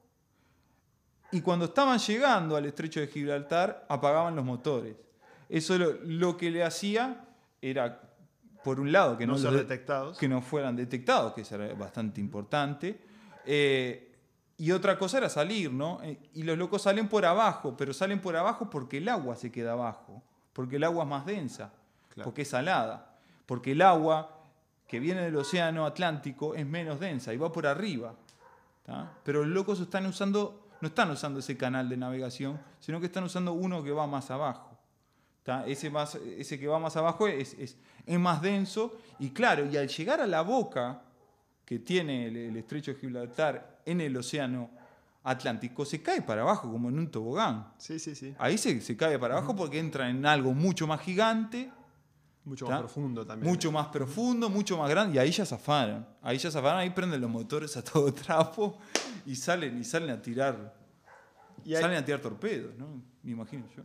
y 1.32 1.40
cuando 1.40 1.66
estaban 1.66 1.98
llegando 1.98 2.56
al 2.56 2.64
estrecho 2.66 3.00
de 3.00 3.06
Gibraltar, 3.08 3.84
apagaban 3.88 4.34
los 4.36 4.44
motores. 4.44 4.96
Eso 5.48 5.76
lo, 5.78 5.92
lo 6.04 6.36
que 6.36 6.50
le 6.50 6.62
hacía 6.64 7.24
era, 7.60 8.00
por 8.64 8.80
un 8.80 8.92
lado, 8.92 9.16
que 9.18 9.26
no 9.26 9.32
no, 9.32 9.38
ser 9.38 9.46
los 9.52 9.54
de- 9.56 9.62
detectados. 9.64 10.18
que 10.18 10.28
no 10.28 10.40
fueran 10.42 10.76
detectados, 10.76 11.32
que 11.34 11.42
eso 11.42 11.54
era 11.56 11.74
bastante 11.74 12.20
importante. 12.20 13.00
Eh, 13.44 14.04
y 14.58 14.72
otra 14.72 14.98
cosa 14.98 15.18
era 15.18 15.28
salir, 15.28 15.72
¿no? 15.72 16.00
Eh, 16.02 16.18
y 16.34 16.42
los 16.42 16.58
locos 16.58 16.82
salen 16.82 17.08
por 17.08 17.24
abajo, 17.24 17.76
pero 17.76 17.92
salen 17.94 18.20
por 18.20 18.36
abajo 18.36 18.68
porque 18.68 18.98
el 18.98 19.08
agua 19.08 19.36
se 19.36 19.52
queda 19.52 19.72
abajo, 19.72 20.22
porque 20.52 20.76
el 20.76 20.84
agua 20.84 21.04
es 21.04 21.10
más 21.10 21.26
densa, 21.26 21.72
Claro. 22.08 22.24
porque 22.24 22.42
es 22.42 22.48
salada, 22.48 23.16
porque 23.46 23.72
el 23.72 23.82
agua 23.82 24.34
que 24.86 24.98
viene 24.98 25.20
del 25.22 25.36
océano 25.36 25.86
Atlántico 25.86 26.54
es 26.54 26.66
menos 26.66 26.98
densa 26.98 27.32
y 27.32 27.36
va 27.36 27.52
por 27.52 27.66
arriba. 27.66 28.14
¿tá? 28.84 29.12
Pero 29.22 29.44
los 29.44 29.48
locos 29.54 29.80
están 29.80 30.06
usando, 30.06 30.67
no 30.80 30.88
están 30.88 31.10
usando 31.10 31.40
ese 31.40 31.56
canal 31.56 31.88
de 31.88 31.96
navegación, 31.96 32.60
sino 32.80 33.00
que 33.00 33.06
están 33.06 33.24
usando 33.24 33.52
uno 33.52 33.82
que 33.82 33.90
va 33.92 34.06
más 34.06 34.30
abajo. 34.30 34.76
¿tá? 35.42 35.66
Ese, 35.66 35.90
más, 35.90 36.14
ese 36.14 36.58
que 36.58 36.66
va 36.66 36.78
más 36.78 36.96
abajo 36.96 37.26
es, 37.26 37.54
es- 37.54 37.76
es 38.06 38.18
más 38.18 38.40
denso 38.40 38.96
y 39.18 39.30
claro, 39.30 39.66
y 39.66 39.76
al 39.76 39.88
llegar 39.88 40.20
a 40.20 40.26
la 40.26 40.40
boca 40.42 41.02
que 41.64 41.78
tiene 41.78 42.26
el, 42.28 42.36
el 42.36 42.56
estrecho 42.56 42.92
de 42.94 42.98
Gibraltar 43.00 43.80
en 43.84 44.00
el 44.00 44.16
océano 44.16 44.70
Atlántico, 45.24 45.84
se 45.84 46.00
cae 46.00 46.22
para 46.22 46.40
abajo 46.42 46.70
como 46.70 46.88
en 46.88 46.98
un 46.98 47.10
tobogán. 47.10 47.72
Sí, 47.76 47.98
sí, 47.98 48.14
sí. 48.14 48.34
Ahí 48.38 48.56
se, 48.56 48.80
se 48.80 48.96
cae 48.96 49.18
para 49.18 49.36
abajo 49.36 49.54
porque 49.54 49.78
entra 49.78 50.08
en 50.08 50.24
algo 50.24 50.54
mucho 50.54 50.86
más 50.86 51.00
gigante, 51.02 51.70
Mucho 52.48 52.66
más 52.66 52.78
profundo 52.80 53.26
también. 53.26 53.50
mucho 53.52 53.70
más 53.70 53.88
profundo, 53.88 54.48
mucho 54.48 54.78
más 54.78 54.88
grande, 54.90 55.16
y 55.16 55.18
ahí 55.18 55.30
ya 55.30 55.44
zafaron. 55.44 56.06
Ahí 56.22 56.38
ya 56.38 56.50
zafaron, 56.50 56.80
ahí 56.80 56.90
prenden 56.90 57.20
los 57.20 57.30
motores 57.30 57.76
a 57.76 57.84
todo 57.84 58.12
trapo 58.12 58.78
y 59.26 59.36
salen, 59.36 59.78
y 59.78 59.84
salen 59.84 60.10
a 60.10 60.20
tirar. 60.22 60.74
Y 61.64 61.74
hay- 61.74 61.82
Salen 61.82 61.98
a 61.98 62.04
tirar 62.04 62.20
torpedos, 62.20 62.74
¿no? 62.76 63.02
Me 63.22 63.32
imagino 63.32 63.64
yo. 63.76 63.82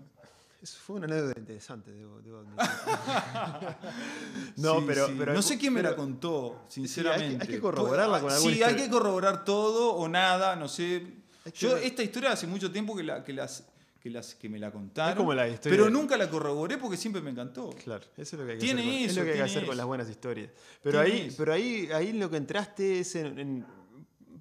Eso 0.62 0.78
fue 0.82 0.95
una 0.95 1.08
anécdota 1.08 1.38
interesante, 1.38 1.91
debo, 1.91 2.21
debo 2.21 2.38
admitir. 2.39 2.58
no, 4.58 4.80
Sí, 4.80 4.84
pero, 4.88 5.08
sí. 5.08 5.15
pero 5.17 5.34
no 5.34 5.41
sé 5.41 5.58
quién 5.58 5.73
me 5.73 5.82
la 5.84 5.93
contó, 5.95 6.62
Sí, 6.69 6.80
hay 6.80 6.84
que- 6.84 6.88
sinceramente. 6.93 7.43
hay 7.43 7.47
que 7.49 7.60
corroborarla 7.60 8.21
con 8.21 8.32
alguna 8.32 8.54
Sí, 8.54 8.63
hay 8.63 8.76
que 8.78 8.89
corroborar 8.89 9.43
todo 9.43 9.93
o 9.95 10.08
nada, 10.08 10.56
no 10.56 10.69
sé. 10.69 11.06
Yo 11.54 11.73
ver- 11.76 11.84
esta 11.84 12.02
historia 12.04 12.32
hace 12.32 12.47
mucho 12.47 12.71
tiempo 12.71 12.95
que, 12.95 13.04
la, 13.04 13.23
que, 13.26 13.34
las, 13.34 13.65
que, 14.03 14.09
las, 14.09 14.35
que 14.35 14.49
me 14.49 14.59
la 14.59 14.69
contaron. 14.69 15.11
Es 15.13 15.17
como 15.17 15.33
la 15.33 15.47
historia 15.47 15.77
pero 15.79 15.89
nunca 15.89 16.17
la 16.17 16.29
corroboré 16.29 16.77
porque 16.77 16.97
siempre 16.97 17.21
me 17.21 17.31
encantó. 17.31 17.69
Claro, 17.85 18.03
eso 18.17 18.35
es 18.35 18.39
lo 18.41 18.45
que 18.45 18.51
hay 18.51 18.57
que 18.57 18.65
Tiene 18.65 18.81
hacer. 18.81 18.91
con- 18.91 19.01
es 19.05 19.11
eso, 19.11 19.19
lo 19.21 19.25
que 19.25 19.31
hay 19.31 19.37
que 19.37 19.43
hacer 19.43 19.61
con 19.61 19.69
eso. 19.69 19.77
las 19.77 19.85
buenas 19.85 20.09
historias. 20.09 20.49
Pero 20.83 21.01
Tiene 21.01 21.15
ahí, 21.21 21.27
eso. 21.27 21.35
pero 21.37 21.53
ahí, 21.53 21.89
ahí 21.93 22.11
lo 22.13 22.29
que 22.29 22.35
entraste 22.37 22.99
es 22.99 23.15
en, 23.15 23.39
en- 23.39 23.65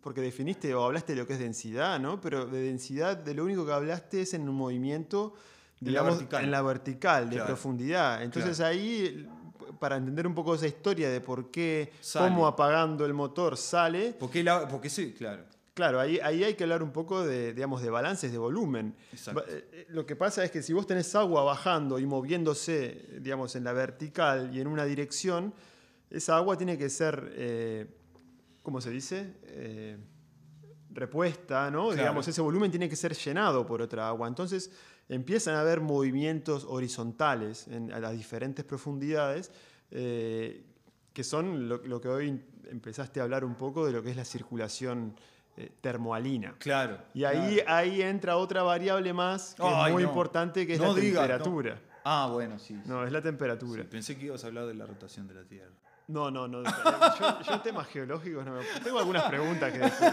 porque 0.03 0.20
definiste 0.20 0.75
o 0.75 0.83
hablaste 0.85 1.12
de 1.14 1.20
lo 1.20 1.27
que 1.29 1.35
es 1.35 1.38
densidad, 1.38 2.01
¿no? 2.01 2.20
Pero 2.20 2.46
de 2.46 2.61
densidad, 2.62 3.16
de 3.16 3.35
lo 3.35 3.44
único 3.44 3.64
que 3.64 3.70
hablaste 3.72 4.22
es 4.22 4.35
en 4.35 4.48
un 4.48 4.57
movimiento, 4.57 5.35
En 5.81 5.87
la 5.87 5.90
digamos, 5.90 6.14
vertical. 6.18 6.44
en 6.44 6.51
la 6.51 6.62
vertical, 6.62 7.25
de 7.31 7.37
Claro. 7.37 7.46
profundidad. 7.46 8.22
Entonces 8.25 8.59
ahí, 8.59 9.29
para 9.79 9.96
entender 9.96 10.27
un 10.27 10.35
poco 10.35 10.57
esa 10.57 10.66
historia 10.66 11.09
de 11.09 11.20
por 11.20 11.53
qué, 11.53 11.92
Sale. 12.01 12.29
cómo 12.31 12.48
apagando 12.48 13.07
el 13.07 13.14
motor 13.14 13.57
sale, 13.57 14.12
Porque, 14.18 14.42
la, 14.42 14.66
porque 14.66 14.90
sí, 14.90 15.14
claro. 15.16 15.44
Claro, 15.75 16.01
ahí, 16.01 16.19
ahí 16.23 16.45
hay 16.45 16.55
que 16.55 16.65
hablar 16.65 16.83
un 16.83 16.93
poco 16.93 17.25
de, 17.25 17.55
digamos, 17.55 17.81
de 17.81 17.89
balances 17.89 18.31
de 18.31 18.37
volumen. 18.37 18.95
Exacto. 19.11 19.43
Eh, 19.49 19.87
Lo 19.89 20.05
que 20.05 20.17
pasa 20.17 20.45
es 20.45 20.51
que 20.51 20.63
si 20.63 20.75
vos 20.75 20.87
tenés 20.87 21.15
agua 21.15 21.45
bajando 21.45 21.99
y 21.99 22.05
moviéndose, 22.05 23.09
digamos, 23.21 23.57
en 23.57 23.65
la 23.65 23.73
vertical 23.73 24.55
y 24.55 24.61
en 24.61 24.67
una 24.67 24.85
dirección, 24.85 25.55
esa 26.11 26.37
agua 26.37 26.59
tiene 26.59 26.77
que 26.77 26.91
ser, 26.91 27.33
eh, 27.37 27.87
¿cómo 28.63 28.83
se 28.83 28.91
dice? 28.91 29.35
Eh, 29.45 29.97
repuesta, 30.91 31.71
¿no? 31.71 31.87
Claro. 31.87 32.03
Digamos, 32.03 32.29
ese 32.29 32.43
volumen 32.43 32.71
tiene 32.71 32.87
que 32.87 32.97
ser 32.97 33.15
llenado 33.15 33.65
por 33.65 33.81
otra 33.81 34.09
agua. 34.09 34.29
Entonces 34.29 34.71
empiezan 35.09 35.55
a 35.55 35.63
haber 35.63 35.81
movimientos 35.81 36.67
horizontales 36.69 37.67
en, 37.69 37.91
a 37.93 37.99
las 37.99 38.13
diferentes 38.13 38.63
profundidades, 38.67 39.51
eh, 39.91 40.67
que 41.15 41.25
son 41.25 41.67
lo, 41.67 41.79
lo 41.79 41.99
que 41.99 42.09
hoy 42.09 42.43
empezaste 42.71 43.21
a 43.21 43.23
hablar 43.23 43.43
un 43.43 43.55
poco 43.55 43.87
de 43.87 43.93
lo 43.93 44.03
que 44.03 44.11
es 44.11 44.17
la 44.17 44.25
circulación 44.27 45.15
termoalina. 45.81 46.55
Claro. 46.59 46.99
Y 47.15 47.25
ahí, 47.25 47.57
claro. 47.57 47.71
ahí 47.75 48.03
entra 48.03 48.37
otra 48.37 48.62
variable 48.62 49.12
más 49.12 49.55
que 49.55 49.62
Ay, 49.65 49.87
es 49.88 49.93
muy 49.93 50.03
no. 50.03 50.09
importante, 50.09 50.67
que 50.67 50.75
es 50.75 50.79
No 50.81 50.88
la 50.88 50.95
no. 50.95 51.01
temperatura. 51.01 51.79
Ah, 52.05 52.29
bueno, 52.33 52.59
sí. 52.59 52.75
sí. 52.75 52.83
No, 52.87 53.05
es 53.05 53.12
la 53.12 53.23
temperatura. 53.23 53.83
Sí, 53.83 53.88
Pensé 53.91 54.17
que 54.17 54.27
ibas 54.27 54.43
a 54.45 54.49
hablar 54.49 54.67
de 54.67 54.75
la 54.75 54.87
rotación 54.87 55.29
de 55.29 55.35
la 55.35 55.45
Tierra. 55.45 55.71
No, 56.09 56.31
no, 56.31 56.49
no. 56.49 56.62
Yo, 56.65 57.41
yo 57.43 57.61
temas 57.61 57.87
geológicos 57.87 58.45
no 58.45 58.53
me... 58.55 58.65
Tengo 58.83 58.99
algunas 58.99 59.23
preguntas 59.25 59.73
que 59.73 59.79
después, 59.79 60.12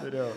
Pero 0.00 0.32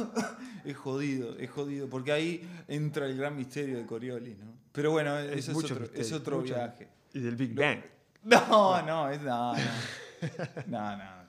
Es 0.64 0.76
jodido, 0.76 1.38
es 1.38 1.48
jodido, 1.50 1.88
porque 1.88 2.10
ahí 2.12 2.64
entra 2.66 3.06
el 3.06 3.16
gran 3.16 3.36
misterio 3.36 3.76
de 3.78 3.86
Coriolis, 3.86 4.36
¿no? 4.36 4.52
Pero 4.72 4.90
bueno, 4.90 5.16
Es 5.16 5.38
ese 5.38 5.52
es 5.52 5.56
otro, 5.56 5.80
misterio, 5.80 6.02
es 6.02 6.12
otro 6.12 6.36
mucho. 6.38 6.54
viaje. 6.54 6.88
y 7.14 7.20
del 7.20 7.36
Big 7.36 7.54
Bang. 7.54 7.78
No, 8.24 8.82
no, 8.82 9.08
es. 9.10 9.20
No, 10.66 10.96
no, 10.96 10.96
no. 10.96 11.26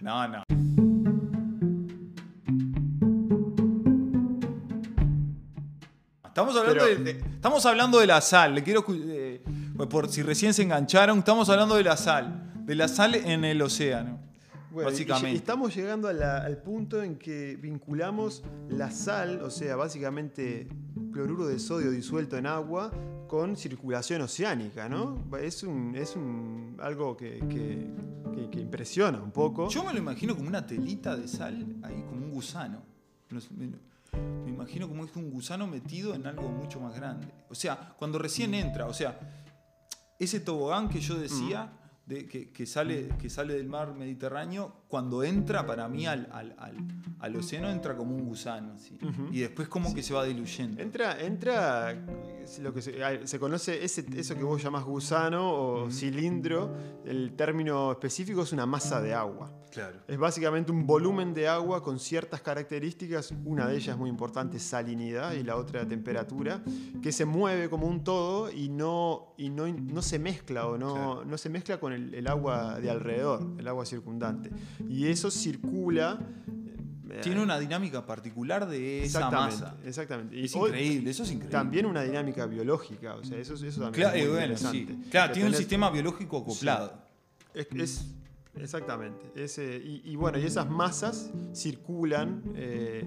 No, 0.00 0.28
no. 0.28 0.44
Estamos 6.34 6.56
hablando, 6.56 6.82
Pero- 6.84 6.98
de, 7.04 7.12
de- 7.14 7.18
estamos 7.20 7.64
hablando 7.64 8.00
de 8.00 8.06
la 8.08 8.20
sal. 8.20 8.56
Le 8.56 8.64
quiero 8.64 8.84
eh, 8.90 9.40
por 9.88 10.08
si 10.08 10.20
recién 10.22 10.52
se 10.52 10.62
engancharon, 10.64 11.18
estamos 11.20 11.48
hablando 11.48 11.76
de 11.76 11.84
la 11.84 11.96
sal. 11.96 12.50
De 12.66 12.74
la 12.74 12.88
sal 12.88 13.14
en 13.14 13.44
el 13.44 13.62
océano. 13.62 14.18
Bueno, 14.72 14.90
básicamente. 14.90 15.36
estamos 15.36 15.72
llegando 15.76 16.08
a 16.08 16.12
la- 16.12 16.38
al 16.38 16.56
punto 16.58 17.00
en 17.04 17.16
que 17.18 17.56
vinculamos 17.62 18.42
la 18.68 18.90
sal, 18.90 19.42
o 19.42 19.50
sea, 19.50 19.76
básicamente 19.76 20.66
cloruro 21.12 21.46
de 21.46 21.60
sodio 21.60 21.92
disuelto 21.92 22.36
en 22.36 22.46
agua, 22.46 22.90
con 23.28 23.56
circulación 23.56 24.22
oceánica, 24.22 24.88
¿no? 24.88 25.22
Es, 25.40 25.62
un, 25.62 25.94
es 25.94 26.16
un, 26.16 26.76
algo 26.82 27.16
que, 27.16 27.38
que- 27.48 27.86
que- 28.34 28.50
que 28.50 28.60
impresiona 28.60 29.22
un 29.22 29.30
poco. 29.30 29.68
Yo 29.68 29.84
me 29.84 29.92
lo 29.92 30.00
imagino 30.00 30.34
como 30.34 30.48
una 30.48 30.66
telita 30.66 31.14
de 31.16 31.28
sal, 31.28 31.64
ahí 31.84 32.02
como 32.08 32.24
un 32.26 32.30
gusano. 32.32 32.82
No 33.30 33.40
sé, 33.40 33.50
Me, 34.44 34.50
imagino 34.50 34.88
como 34.88 35.04
es 35.04 35.14
un 35.16 35.30
gusano 35.30 35.66
metido 35.66 36.14
en 36.14 36.26
algo 36.26 36.48
mucho 36.48 36.80
más 36.80 36.94
grande. 36.94 37.26
O 37.48 37.54
sea, 37.54 37.94
cuando 37.98 38.18
recién 38.18 38.54
entra, 38.54 38.86
o 38.86 38.94
sea, 38.94 39.18
ese 40.18 40.40
tobogán 40.40 40.88
que 40.88 41.00
yo 41.00 41.16
decía, 41.18 41.72
de, 42.06 42.26
que, 42.28 42.50
que 42.52 42.66
sale, 42.66 43.08
que 43.18 43.30
sale 43.30 43.54
del 43.54 43.66
mar 43.66 43.94
Mediterráneo, 43.94 44.82
cuando 44.88 45.24
entra 45.24 45.66
para 45.66 45.88
mí 45.88 46.06
al, 46.06 46.28
al- 46.32 46.54
al- 46.58 46.76
al 47.18 47.36
océano 47.36 47.70
entra 47.70 47.96
como 47.96 48.14
un 48.14 48.24
gusano. 48.26 48.74
Ujú. 48.74 49.28
Y 49.32 49.40
después 49.40 49.68
como 49.68 49.94
que 49.94 50.02
se 50.02 50.12
va 50.12 50.22
diluyendo. 50.24 50.82
Entra, 50.82 51.18
entra 51.20 51.94
lo 52.60 52.74
que 52.74 52.82
se, 52.82 53.02
ah, 53.02 53.18
se 53.24 53.38
conoce, 53.38 53.82
ese, 53.82 54.04
eso 54.16 54.34
que 54.34 54.44
vos 54.44 54.62
llamás 54.62 54.84
gusano 54.84 55.50
o 55.50 55.90
cilindro, 55.90 56.76
el 57.06 57.32
término 57.36 57.90
específico 57.92 58.42
es 58.42 58.52
una 58.52 58.66
masa 58.66 59.00
de 59.00 59.14
agua. 59.14 59.50
Claro. 59.74 59.98
Es 60.06 60.16
básicamente 60.16 60.70
un 60.70 60.86
volumen 60.86 61.34
de 61.34 61.48
agua 61.48 61.82
con 61.82 61.98
ciertas 61.98 62.40
características, 62.40 63.32
una 63.44 63.66
de 63.66 63.76
ellas 63.76 63.96
muy 63.98 64.08
importante, 64.08 64.58
salinidad, 64.60 65.32
y 65.32 65.42
la 65.42 65.56
otra 65.56 65.84
temperatura, 65.86 66.62
que 67.02 67.10
se 67.10 67.24
mueve 67.24 67.68
como 67.68 67.86
un 67.88 68.04
todo 68.04 68.52
y 68.52 68.68
no, 68.68 69.34
y 69.36 69.50
no, 69.50 69.66
no 69.66 70.00
se 70.00 70.18
mezcla 70.20 70.66
o 70.68 70.78
no, 70.78 70.94
Claro. 70.94 71.24
no 71.24 71.36
se 71.38 71.48
mezcla 71.48 71.80
con 71.80 71.92
el, 71.92 72.14
el 72.14 72.26
agua 72.28 72.78
de 72.80 72.88
alrededor, 72.88 73.54
el 73.58 73.66
agua 73.66 73.84
circundante. 73.84 74.50
Y 74.88 75.08
eso 75.08 75.30
circula. 75.30 76.20
eh, 77.10 77.20
Tiene 77.22 77.42
una 77.42 77.58
dinámica 77.58 78.06
particular 78.06 78.68
de 78.68 79.02
esa 79.04 79.28
masa. 79.30 79.76
Exactamente. 79.84 80.36
Y 80.36 80.44
Es 80.44 80.54
increíble, 80.54 81.10
eso 81.10 81.22
es 81.24 81.30
increíble. 81.30 81.50
También 81.52 81.86
una 81.86 82.02
dinámica 82.02 82.46
biológica, 82.46 83.16
o 83.16 83.24
sea, 83.24 83.38
eso, 83.38 83.54
eso 83.54 83.80
también 83.80 83.92
Claro, 83.92 84.16
es 84.16 84.24
muy 84.24 84.32
bueno, 84.36 84.56
sí. 84.56 84.64
interesante. 84.78 85.10
Claro, 85.10 85.28
Que 85.28 85.34
tiene 85.34 85.48
un 85.50 85.56
sistema 85.56 85.90
biológico 85.90 86.38
acoplado. 86.38 86.92
Es, 87.52 87.66
es- 87.72 88.06
exactamente. 88.56 89.30
Ese, 89.34 89.76
y, 89.76 90.02
y 90.04 90.16
bueno, 90.16 90.38
y 90.38 90.44
esas 90.44 90.68
masas 90.70 91.30
circulan 91.54 92.42
eh, 92.54 93.06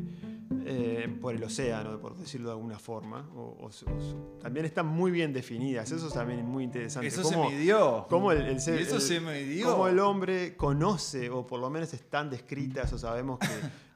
eh, 0.65 1.17
por 1.21 1.35
el 1.35 1.43
océano, 1.43 1.99
por 1.99 2.15
decirlo 2.17 2.49
de 2.49 2.53
alguna 2.55 2.79
forma. 2.79 3.29
o- 3.35 3.57
o- 3.59 3.67
o- 3.67 4.37
también 4.39 4.65
están 4.65 4.87
muy 4.87 5.11
bien 5.11 5.33
definidas. 5.33 5.91
Eso 5.91 6.09
también 6.09 6.39
es 6.39 6.45
muy 6.45 6.63
interesante. 6.63 7.07
Eso 7.07 7.21
Cómo- 7.23 7.49
se 7.49 7.55
midió. 7.55 8.05
cómo 8.09 8.31
el, 8.31 8.41
el 8.43 8.53
Y 8.55 8.57
eso 8.57 8.95
el- 8.95 9.01
se 9.01 9.19
midió. 9.19 9.71
cómo 9.71 9.87
el 9.87 9.99
hombre 9.99 10.55
conoce, 10.55 11.29
o 11.29 11.45
por 11.45 11.59
lo 11.59 11.69
menos 11.69 11.93
están 11.93 12.29
descritas, 12.29 12.91
o 12.93 12.97
sabemos 12.97 13.39
que 13.39 13.47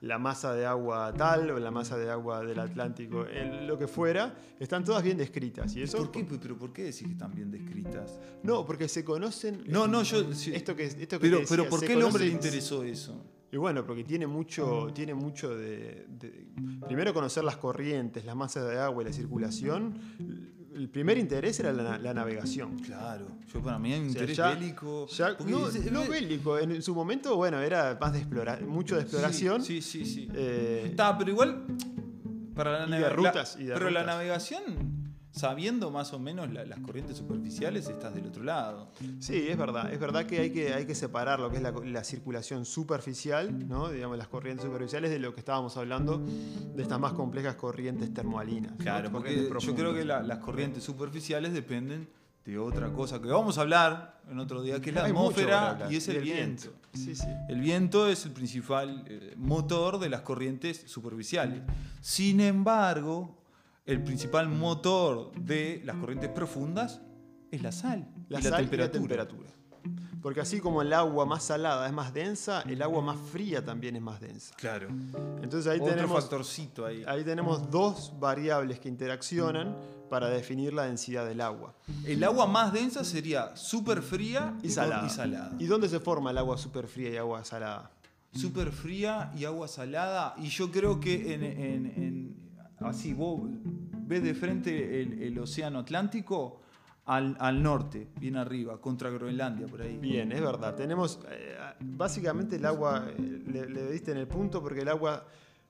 la 0.02 0.18
masa 0.18 0.54
de 0.54 0.66
agua 0.66 1.14
tal, 1.16 1.52
o 1.52 1.60
la 1.60 1.70
masa 1.72 1.96
de 1.98 2.10
agua 2.10 2.44
del 2.44 2.60
Atlántico, 2.60 3.26
el- 3.26 3.68
lo 3.68 3.78
que 3.78 3.88
fuera, 3.88 4.34
están 4.60 4.84
todas 4.84 5.04
bien 5.04 5.18
descritas. 5.18 5.76
Y 5.76 5.84
eso, 5.84 5.98
¿Por 6.00 6.12
qué? 6.12 6.26
¿Pero 6.42 6.58
por 6.58 6.74
qué 6.74 6.84
decís 6.86 7.04
que 7.04 7.12
están 7.12 7.34
bien 7.34 7.52
descritas? 7.52 8.20
No, 8.44 8.66
porque 8.66 8.88
se 8.88 9.04
conocen. 9.06 9.64
No, 9.68 9.88
no, 9.88 10.02
yo... 10.04 10.22
Esto 10.32 10.76
que, 10.76 10.86
esto 10.86 11.20
que 11.20 11.30
pero, 11.30 11.42
pero 11.48 11.70
¿por 11.70 11.80
qué 11.86 11.94
el 11.94 12.02
hombre 12.04 12.26
le 12.26 12.32
interesó 12.32 12.84
eso? 12.84 13.24
Y 13.52 13.58
bueno, 13.58 13.86
porque 13.86 14.04
tiene 14.06 14.26
mucho, 14.28 14.90
tiene 14.94 15.14
mucho 15.14 15.56
de, 15.56 16.06
de- 16.10 16.48
Primero 16.88 17.14
conocer 17.14 17.44
las 17.44 17.58
corrientes, 17.58 18.24
las 18.26 18.36
masas 18.36 18.68
de 18.70 18.80
agua 18.80 19.04
y 19.04 19.06
la 19.08 19.14
circulación. 19.14 20.00
El 20.74 20.90
primer 20.90 21.18
interés 21.18 21.60
era 21.60 21.74
la, 21.74 21.98
la 21.98 22.14
navegación. 22.14 22.80
Claro, 22.80 23.28
yo 23.54 23.62
para 23.62 23.78
mí 23.78 23.92
hay 23.94 24.00
un 24.00 24.08
O 24.08 24.12
sea, 24.12 24.22
interés 24.22 24.38
ya- 24.38 24.54
bélico. 24.56 25.08
Ya- 25.08 25.36
no, 25.46 25.68
no 25.92 26.08
bélico, 26.08 26.58
en 26.60 26.82
su 26.82 26.96
momento, 26.96 27.36
bueno, 27.36 27.60
era 27.62 27.98
más 28.00 28.14
de 28.14 28.20
explora, 28.20 28.58
mucho 28.66 28.96
de 28.96 29.02
exploración. 29.02 29.62
Sí, 29.64 29.82
sí, 29.82 30.06
sí. 30.06 30.14
sí. 30.14 30.30
Eh, 30.34 30.84
Está, 30.86 31.18
pero 31.18 31.32
igual. 31.32 31.66
Para 32.56 32.86
la 32.86 32.98
Y 33.00 33.02
de 33.02 33.10
rutas, 33.10 33.56
la- 33.58 33.62
y 33.62 33.66
de 33.66 33.74
pero 33.74 33.90
la 33.90 34.04
navegación, 34.04 34.64
sabiendo 35.32 35.92
más 35.92 36.14
o 36.14 36.20
menos 36.20 36.52
la- 36.52 36.66
las 36.66 36.80
corrientes 36.80 37.18
superficiales, 37.18 37.88
estás 37.88 38.14
del 38.14 38.28
otro 38.28 38.44
lado. 38.44 38.90
Sí, 39.20 39.48
es 39.50 39.58
verdad. 39.58 39.92
Es 39.94 40.00
verdad 40.00 40.26
que 40.26 40.40
hay 40.40 40.50
que, 40.52 40.74
hay 40.74 40.86
que 40.86 40.96
separar 40.96 41.40
lo 41.40 41.50
que 41.50 41.58
es 41.58 41.64
la, 41.64 41.72
la 41.72 42.04
circulación 42.04 42.66
superficial, 42.66 43.68
¿no? 43.68 43.90
digamos, 43.90 44.18
las 44.18 44.28
corrientes 44.28 44.66
superficiales, 44.66 45.10
de 45.12 45.20
lo 45.20 45.34
que 45.34 45.40
estábamos 45.40 45.78
hablando, 45.78 46.20
de 46.20 46.82
estas 46.82 47.00
más 47.00 47.14
complejas 47.14 47.56
corrientes 47.56 48.14
termoalinas. 48.14 48.72
¿no? 48.74 48.78
Claro, 48.78 49.12
porque 49.12 49.50
yo 49.60 49.76
creo 49.76 49.94
que 49.94 50.06
la- 50.06 50.22
las 50.22 50.40
corrientes 50.40 50.84
superficiales 50.84 51.54
dependen 51.54 52.10
de 52.46 52.58
otra 52.58 52.92
cosa 52.92 53.22
que 53.22 53.28
vamos 53.28 53.58
a 53.58 53.62
hablar 53.62 54.20
en 54.30 54.40
otro 54.40 54.62
día, 54.64 54.82
que 54.82 54.90
es 54.90 54.96
la 54.96 55.04
Hay 55.06 55.12
atmósfera 55.12 55.88
y 55.92 55.96
es 55.96 56.08
el 56.08 56.22
viento. 56.22 56.74
Sí, 56.94 57.16
sí. 57.16 57.28
El 57.48 57.62
viento 57.62 58.08
es 58.10 58.26
el 58.26 58.32
principal 58.32 59.06
eh, 59.08 59.34
motor 59.38 60.00
de 60.00 60.10
las 60.10 60.22
corrientes 60.22 60.84
superficiales. 60.88 61.62
Sin 62.02 62.42
embargo, 62.42 63.41
el 63.86 64.04
principal 64.04 64.48
motor 64.50 65.32
de 65.34 65.82
las 65.86 65.96
corrientes 65.98 66.30
profundas 66.30 67.02
es 67.52 67.62
la 67.62 67.72
sal 67.72 68.08
La 68.30 68.40
y 68.40 68.44
la 68.44 68.50
sal 68.50 68.60
temperatura. 68.62 69.14
y 69.14 69.18
la 69.18 69.26
temperatura. 69.28 69.50
Porque 70.22 70.40
así 70.40 70.60
como 70.60 70.84
el 70.84 70.94
agua 70.94 71.26
más 71.26 71.44
salada 71.44 71.88
es 71.88 71.94
más 71.94 72.14
densa, 72.14 72.62
el 72.68 72.82
agua 72.84 73.02
más 73.02 73.18
fría 73.32 73.66
también 73.66 73.96
es 73.96 74.02
más 74.04 74.22
densa. 74.22 74.54
Claro. 74.56 74.88
Entonces 75.42 75.66
ahí 75.66 75.80
Otro 75.80 75.96
tenemos, 75.96 76.22
factorcito 76.22 76.86
ahí. 76.86 77.04
ahí 77.08 77.24
tenemos 77.24 77.72
dos 77.72 78.14
variables 78.20 78.80
que 78.80 78.88
interaccionan 78.88 79.76
para 80.12 80.30
definir 80.30 80.74
la 80.74 80.84
densidad 80.84 81.26
del 81.26 81.42
agua. 81.42 81.74
El 82.06 82.24
agua 82.24 82.46
más 82.46 82.72
densa 82.72 83.04
sería 83.04 83.56
súper 83.56 84.04
fría 84.04 84.56
Y 84.62 84.70
salada. 84.70 85.08
Y 85.08 85.10
salada. 85.10 85.56
¿Y 85.58 85.66
dónde 85.66 85.90
se 85.90 86.00
forma 86.00 86.30
el 86.30 86.38
agua 86.38 86.56
súper 86.60 86.88
fría 86.88 87.10
y 87.10 87.18
agua 87.18 87.44
salada? 87.44 87.90
Súper 88.34 88.72
fría 88.72 89.32
y 89.36 89.46
agua 89.46 89.68
salada. 89.68 90.36
Y 90.38 90.50
yo 90.50 90.70
creo 90.72 91.00
que 91.00 91.34
en, 91.34 91.44
en- 91.44 91.86
en- 91.98 92.51
así, 92.88 93.14
vos 93.14 93.42
ves 94.08 94.24
de 94.24 94.34
frente 94.34 95.02
el, 95.02 95.22
el 95.22 95.40
océano 95.40 95.80
Atlántico 95.80 96.62
al, 97.06 97.36
al 97.40 97.62
norte, 97.64 98.08
bien 98.20 98.38
arriba, 98.38 98.80
contra 98.80 99.10
Groenlandia, 99.10 99.68
por 99.68 99.82
ahí. 99.82 99.98
Bien, 99.98 100.32
es 100.32 100.42
verdad. 100.42 100.76
Tenemos, 100.76 101.20
eh, 101.30 101.56
básicamente 101.80 102.58
el 102.58 102.66
agua, 102.66 103.08
eh, 103.10 103.42
le, 103.48 103.70
le 103.70 103.92
diste 103.92 104.12
en 104.12 104.18
el 104.18 104.28
punto 104.28 104.62
porque 104.62 104.82
el 104.82 104.88
agua 104.90 105.26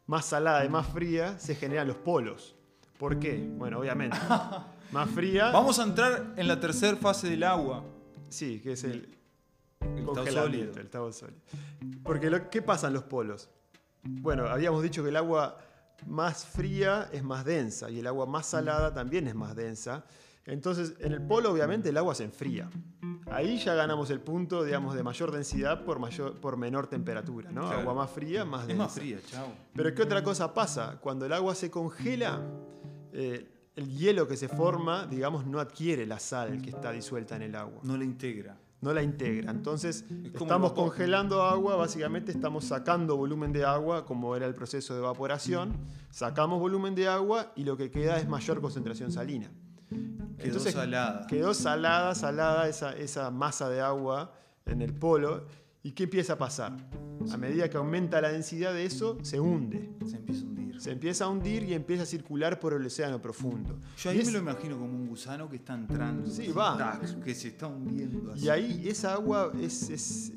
más 0.08 0.26
salada 0.26 0.65
y 0.65 0.69
más 0.69 0.88
fría 0.88 1.39
se 1.39 1.56
generan 1.56 1.88
los 1.88 1.97
polos. 1.97 2.56
¿Por 2.97 3.17
qué? 3.19 3.47
Bueno, 3.58 3.80
obviamente. 3.80 4.17
más 4.91 5.10
fría, 5.10 5.52
Vamos 5.52 5.80
a 5.80 5.84
entrar 5.84 6.34
en 6.36 6.47
la 6.47 6.60
tercera 6.60 6.97
fase 6.97 7.30
del 7.30 7.43
agua. 7.43 7.84
sí, 8.30 8.60
que 8.60 8.74
es 8.74 8.84
el, 8.84 9.08
El 9.95 10.04
congelamiento, 10.04 10.41
sólido. 10.41 10.71
el 10.74 10.86
estado 10.86 11.12
sólido. 11.13 11.39
Porque 12.04 12.30
lo, 12.30 12.50
¿qué 12.50 12.62
pasa 12.62 12.88
en 12.88 12.93
los 12.93 13.04
polos? 13.04 13.50
Bueno, 14.04 14.47
habíamos 14.47 14.84
dicho 14.84 15.02
que 15.04 15.10
el 15.10 15.15
agua 15.15 15.58
más 16.07 16.45
fría 16.45 17.09
es 17.11 17.23
más 17.23 17.45
densa 17.45 17.89
y 17.89 17.99
el 17.99 18.07
agua 18.07 18.25
más 18.25 18.45
salada 18.45 18.93
también 18.93 19.27
es 19.27 19.35
más 19.35 19.55
densa. 19.55 20.05
Entonces, 20.45 20.95
en 20.99 21.13
el 21.13 21.21
polo 21.21 21.51
obviamente 21.51 21.89
el 21.89 21.97
agua 21.97 22.15
se 22.15 22.23
enfría. 22.23 22.69
Ahí 23.29 23.57
ya 23.59 23.75
ganamos 23.75 24.09
el 24.09 24.19
punto, 24.19 24.63
digamos, 24.63 24.95
de 24.95 25.03
mayor 25.03 25.31
densidad 25.31 25.85
por, 25.85 25.99
mayor, 25.99 26.39
por 26.41 26.57
menor 26.57 26.87
temperatura, 26.87 27.51
¿no? 27.51 27.61
Claro. 27.61 27.79
Agua 27.81 27.93
más 27.93 28.09
fría, 28.09 28.43
más 28.43 28.61
Es 28.63 28.67
densa. 28.69 28.83
más 28.83 28.91
fría, 28.93 29.19
chao. 29.25 29.47
Pero 29.73 29.93
¿qué 29.93 30.01
otra 30.01 30.23
cosa 30.23 30.53
pasa? 30.53 30.97
Cuando 30.99 31.25
el 31.25 31.33
agua 31.33 31.53
se 31.55 31.69
congela, 31.69 32.41
eh, 33.13 33.47
el 33.75 33.87
hielo 33.97 34.27
que 34.27 34.35
se 34.35 34.49
forma, 34.49 35.06
digamos, 35.06 35.45
no 35.45 35.60
adquiere 35.60 36.06
la 36.06 36.19
sal 36.19 36.62
que 36.62 36.71
está 36.71 36.91
disuelta 36.91 37.35
en 37.37 37.43
el 37.43 37.56
agua 37.56 37.79
No 37.83 37.95
la 37.95 38.04
integra. 38.04 38.58
No 38.82 38.94
la 38.94 39.04
integra. 39.04 39.52
Entonces, 39.52 40.06
estamos 40.34 40.73
congelando 40.73 41.44
agua, 41.44 41.75
básicamente 41.75 42.32
estamos 42.32 42.65
sacando 42.65 43.15
volumen 43.15 43.54
de 43.54 43.63
agua, 43.63 44.06
como 44.06 44.36
era 44.36 44.48
el 44.48 44.56
proceso 44.56 44.94
de 44.94 45.00
evaporación, 45.00 45.77
sacamos 46.10 46.60
volumen 46.60 46.96
de 46.96 47.08
agua 47.08 47.52
y 47.56 47.63
lo 47.63 47.77
que 47.77 47.92
queda 47.92 48.17
es 48.17 48.27
mayor 48.27 48.60
concentración 48.60 49.12
salina. 49.12 49.52
Quedó 50.40 50.60
salada. 50.60 51.27
Quedó 51.27 51.54
salada, 51.54 52.15
salada 52.15 52.67
esa, 52.67 52.94
esa 52.94 53.29
masa 53.29 53.69
de 53.69 53.82
agua 53.82 54.34
en 54.65 54.82
el 54.82 54.94
polo. 54.94 55.46
¿Y 55.84 55.92
qué 55.92 56.04
empieza 56.04 56.34
a 56.34 56.38
pasar? 56.38 56.73
A 57.32 57.38
medida 57.38 57.69
que 57.69 57.77
aumenta 57.77 58.21
la 58.21 58.29
densidad 58.32 58.73
de 58.73 58.86
eso, 58.86 59.17
se 59.23 59.40
hunde. 59.40 59.90
Se 60.08 60.17
empieza 60.17 60.42
a 60.44 60.48
hundir. 60.48 60.82
Se 60.82 60.92
empieza 60.92 61.25
a 61.25 61.27
hundir 61.29 61.63
y 61.63 61.73
empieza 61.73 62.04
a 62.04 62.06
circular 62.06 62.60
por 62.60 62.73
el 62.73 62.86
océano 62.86 63.21
profundo. 63.21 63.77
Yo 63.98 64.10
ahí 64.10 64.19
es- 64.19 64.25
me 64.27 64.34
lo 64.34 64.40
imagino 64.40 64.77
como 64.77 64.94
un 64.94 65.08
gusano 65.08 65.48
que 65.50 65.58
está 65.58 65.73
entrando. 65.75 66.29
Sí, 66.29 66.48
va. 66.52 67.00
que 67.23 67.34
se 67.36 67.50
está 67.50 67.67
hundiendo. 67.67 68.32
así. 68.34 68.46
Y 68.46 68.50
ahí 68.50 68.88
esa 68.88 69.13
agua 69.13 69.52
es, 69.60 70.34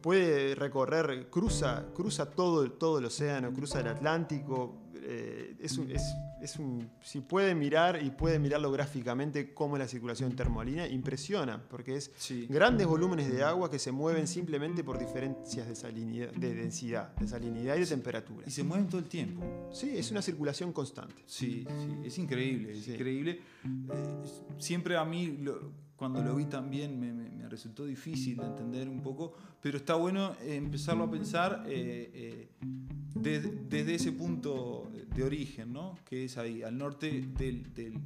puede 0.00 0.54
recorrer, 0.54 1.28
cruza, 1.30 1.84
cruza 1.94 2.26
todo, 2.30 2.70
todo 2.72 2.98
el 2.98 3.06
océano, 3.06 3.52
cruza 3.52 3.80
el 3.80 3.88
Atlántico, 3.88 4.76
eh, 5.08 5.54
es, 5.60 5.78
un, 5.78 5.88
es, 5.90 6.02
es 6.40 6.56
un- 6.58 6.90
si 7.00 7.20
puede 7.20 7.54
mirar 7.54 8.02
y 8.02 8.10
puede 8.10 8.38
mirarlo 8.40 8.72
gráficamente 8.72 9.54
cómo 9.54 9.76
es 9.76 9.80
la 9.80 9.86
circulación 9.88 10.34
termoalina, 10.34 10.86
impresiona, 10.88 11.62
porque 11.70 11.96
es 11.96 12.10
Sí. 12.16 12.46
grandes 12.50 12.86
volúmenes 12.88 13.30
de 13.30 13.44
agua 13.44 13.70
que 13.70 13.78
se 13.78 13.92
mueven 13.92 14.26
simplemente 14.26 14.82
por 14.82 14.98
diferencias 14.98 15.68
de, 15.68 15.76
salinidad, 15.76 16.32
de 16.32 16.54
densidad, 16.54 17.14
de 17.16 17.28
salinidad 17.28 17.76
y 17.76 17.80
de 17.80 17.86
temperatura. 17.86 18.44
Y 18.46 18.50
se 18.50 18.64
mueven 18.64 18.88
todo 18.88 18.98
el 19.00 19.06
tiempo. 19.08 19.68
Sí, 19.72 19.90
es 19.96 20.10
una 20.10 20.22
circulación 20.22 20.72
constante. 20.72 21.22
Sí, 21.26 21.64
sí, 21.68 21.96
es 22.04 22.18
increíble, 22.18 22.72
es 22.72 22.84
Sí. 22.84 22.92
increíble. 22.94 23.40
Eh, 23.64 24.22
siempre 24.58 24.96
a 24.96 25.04
mí, 25.04 25.38
lo- 25.40 25.70
cuando 25.96 26.22
lo 26.22 26.34
vi 26.36 26.44
también, 26.46 26.98
me, 27.00 27.12
me- 27.12 27.30
me 27.46 27.50
resultó 27.50 27.86
difícil 27.86 28.36
de 28.36 28.44
entender 28.46 28.88
un 28.88 29.00
poco, 29.00 29.34
pero 29.62 29.78
está 29.78 29.94
bueno 29.94 30.34
eh, 30.42 30.56
empezarlo 30.56 31.04
a 31.04 31.10
pensar 31.10 31.62
eh, 31.66 32.10
eh, 32.12 32.48
des- 33.14 33.68
desde 33.68 33.94
ese 33.94 34.12
punto 34.12 34.90
de 35.14 35.22
origen, 35.22 35.72
¿no? 35.72 35.96
Que 36.04 36.24
es 36.24 36.36
ahí, 36.38 36.62
al 36.62 36.76
norte 36.76 37.06
del, 37.38 37.72
del, 37.72 38.00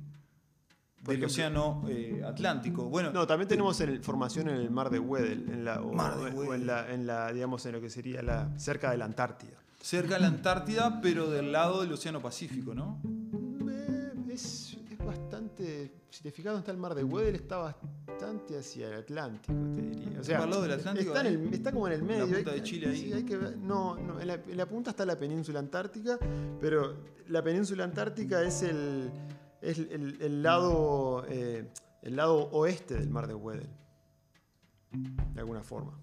del 1.04 1.24
océano 1.24 1.82
eh, 1.88 2.22
Atlántico. 2.24 2.84
Bueno, 2.90 3.10
No, 3.12 3.26
también 3.26 3.48
tenemos 3.48 3.80
en- 3.80 4.02
formación 4.02 4.48
en 4.50 4.56
el 4.56 4.70
mar 4.70 4.90
de 4.90 4.98
Weddell, 4.98 5.48
en 5.50 5.64
la, 5.64 5.80
o, 5.80 5.92
Mar 5.92 6.16
de 6.18 6.30
o 6.38 6.54
en 6.54 6.66
la, 6.66 6.92
en 6.92 7.06
la, 7.06 7.32
digamos, 7.32 7.64
en 7.66 7.72
lo 7.72 7.80
que 7.80 7.88
sería 7.90 8.22
la, 8.22 8.56
cerca 8.58 8.90
de 8.90 8.98
la 8.98 9.06
Antártida. 9.06 9.56
cerca 9.80 10.14
de 10.16 10.20
la 10.20 10.26
Antártida, 10.28 11.00
pero 11.00 11.30
del 11.30 11.50
lado 11.52 11.80
del 11.80 11.92
océano 11.92 12.20
Pacífico, 12.20 12.74
¿no? 12.74 13.00
Si 16.20 16.24
te 16.24 16.32
fijas 16.32 16.52
dónde 16.52 16.60
está 16.60 16.72
el 16.72 16.76
mar 16.76 16.94
de 16.94 17.02
Weddell, 17.02 17.36
está 17.36 17.56
bastante 17.56 18.58
hacia 18.58 18.88
el 18.88 18.94
Atlántico, 19.00 19.54
te 19.74 19.80
diría. 19.80 20.20
O 20.20 20.22
sea, 20.22 20.34
¿Está 20.34 20.44
al 20.44 20.50
lado 20.50 20.62
del 20.62 20.72
Atlántico 20.72 21.08
Está, 21.14 21.20
en 21.22 21.26
ahí? 21.26 21.46
el- 21.46 21.54
está 21.54 21.72
como 21.72 21.86
en 21.86 21.92
el 21.94 22.00
la 22.00 22.04
medio. 22.06 22.26
punta 22.26 22.50
hay- 22.50 22.60
de 22.60 22.62
Chile 22.62 22.86
ahí. 22.90 22.96
sí, 23.00 23.12
hay 23.14 23.22
que 23.22 23.36
ver- 23.38 23.56
no, 23.56 23.96
no, 23.96 24.20
en 24.20 24.26
la, 24.26 24.34
en 24.34 24.56
la 24.58 24.66
punta 24.66 24.90
está 24.90 25.06
la 25.06 25.18
península 25.18 25.60
antártica, 25.60 26.18
pero 26.60 26.94
la 27.28 27.42
península 27.42 27.84
antártica 27.84 28.42
es 28.42 28.60
el, 28.62 29.10
es 29.62 29.78
el, 29.78 30.20
el 30.20 30.42
lado, 30.42 31.24
eh, 31.26 31.70
el 32.02 32.16
lado 32.16 32.50
oeste 32.50 32.96
del 32.98 33.08
mar 33.08 33.26
de 33.26 33.34
Weddell. 33.34 33.70
De 35.32 35.40
alguna 35.40 35.62
forma. 35.62 35.98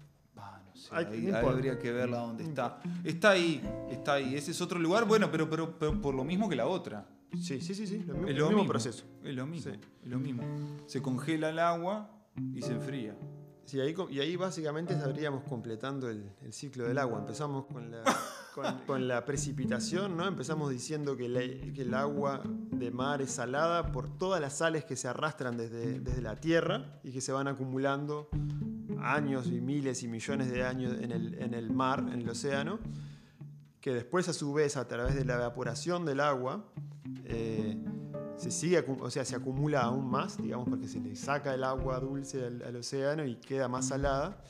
Hay- 0.90 1.04
ahí, 1.04 1.26
ahí 1.30 1.46
habría 1.46 1.78
que 1.78 1.92
verla 1.92 2.18
dónde 2.18 2.42
está. 2.42 2.80
Está 3.04 3.30
ahí, 3.30 3.62
está 3.90 4.14
ahí. 4.14 4.34
Ese 4.34 4.50
es 4.50 4.60
otro 4.60 4.80
lugar, 4.80 5.04
bueno, 5.04 5.30
pero, 5.30 5.48
pero, 5.48 5.78
pero 5.78 6.00
por 6.00 6.12
lo 6.14 6.24
mismo 6.24 6.48
que 6.48 6.56
la 6.56 6.66
otra. 6.66 7.06
Sí, 7.36 7.60
sí, 7.60 7.74
sí, 7.74 7.86
sí. 7.86 7.98
Lo 8.06 8.14
mismo, 8.14 8.26
Es 8.28 8.30
el 8.30 8.36
lo 8.38 8.44
mismo 8.46 8.58
mismo. 8.62 8.68
proceso. 8.72 9.04
Es 9.22 9.34
lo 9.34 9.46
mismo. 9.46 9.72
Sí. 9.72 9.78
Es 10.04 10.08
lo 10.10 10.18
mismo. 10.18 10.42
Se 10.86 11.02
congela 11.02 11.50
el 11.50 11.58
agua 11.58 12.10
y 12.54 12.62
se 12.62 12.72
enfría. 12.72 13.16
Sí, 13.64 13.78
ahí, 13.80 13.94
y 14.10 14.20
ahí 14.20 14.34
básicamente 14.36 14.94
estaríamos 14.94 15.44
completando 15.44 16.08
el, 16.08 16.30
el 16.42 16.52
ciclo 16.54 16.88
del 16.88 16.96
agua. 16.96 17.18
Empezamos 17.18 17.66
con 17.66 17.90
la, 17.90 18.02
con, 18.54 18.78
con 18.86 19.08
la 19.08 19.26
precipitación, 19.26 20.16
¿no? 20.16 20.26
Empezamos 20.26 20.70
diciendo 20.70 21.18
que, 21.18 21.28
la- 21.28 21.40
que 21.74 21.82
el 21.82 21.92
agua 21.92 22.40
de 22.44 22.90
mar 22.90 23.20
es 23.20 23.30
salada 23.32 23.92
por 23.92 24.08
todas 24.16 24.40
las 24.40 24.56
sales 24.56 24.86
que 24.86 24.96
se 24.96 25.06
arrastran 25.06 25.58
desde, 25.58 26.00
desde 26.00 26.22
la 26.22 26.34
tierra 26.36 26.98
y 27.04 27.12
que 27.12 27.20
se 27.20 27.30
van 27.30 27.46
acumulando 27.46 28.30
años 29.00 29.46
y 29.48 29.60
miles 29.60 30.02
y 30.02 30.08
millones 30.08 30.50
de 30.50 30.64
años 30.64 30.94
en 30.98 31.12
el, 31.12 31.34
en 31.34 31.52
el 31.52 31.70
mar, 31.70 32.00
en 32.10 32.22
el 32.22 32.28
océano, 32.30 32.78
que 33.82 33.92
después 33.92 34.28
a 34.28 34.32
su 34.32 34.52
vez 34.54 34.78
a 34.78 34.88
través 34.88 35.14
de 35.14 35.26
la 35.26 35.34
evaporación 35.34 36.06
del 36.06 36.20
agua 36.20 36.64
eh, 37.28 37.76
se 38.36 38.50
sigue, 38.50 38.84
o 39.00 39.10
sea, 39.10 39.24
se 39.24 39.36
acumula 39.36 39.82
aún 39.82 40.08
más, 40.08 40.40
digamos, 40.40 40.68
porque 40.68 40.88
se 40.88 41.00
le 41.00 41.16
saca 41.16 41.54
el 41.54 41.64
agua 41.64 41.98
dulce 42.00 42.44
al, 42.44 42.76
océano 42.76 43.24
y 43.24 43.36
queda 43.36 43.68
más 43.68 43.88
salada. 43.88 44.42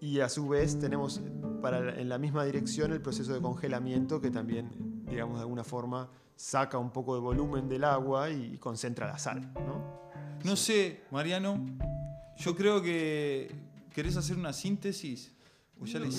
Y 0.00 0.20
a 0.20 0.28
su 0.28 0.48
vez 0.48 0.78
tenemos 0.78 1.20
para, 1.60 2.00
en 2.00 2.08
la 2.08 2.16
misma 2.18 2.44
dirección 2.44 2.92
el 2.92 3.02
proceso 3.02 3.34
de 3.34 3.40
congelamiento 3.40 4.20
que 4.20 4.30
también, 4.30 5.04
digamos, 5.04 5.36
de 5.36 5.42
alguna 5.42 5.64
forma 5.64 6.08
saca 6.36 6.78
un 6.78 6.90
poco 6.90 7.14
de 7.14 7.20
volumen 7.20 7.68
del 7.68 7.84
agua 7.84 8.30
y, 8.30 8.56
concentra 8.58 9.06
la 9.06 9.18
sal, 9.18 9.52
¿no? 9.54 10.00
No 10.44 10.56
sé, 10.56 11.02
Mariano. 11.10 11.58
Yo 12.38 12.56
creo 12.56 12.80
que. 12.82 13.54
¿Querés 13.92 14.16
hacer 14.16 14.38
una 14.38 14.52
síntesis? 14.52 15.34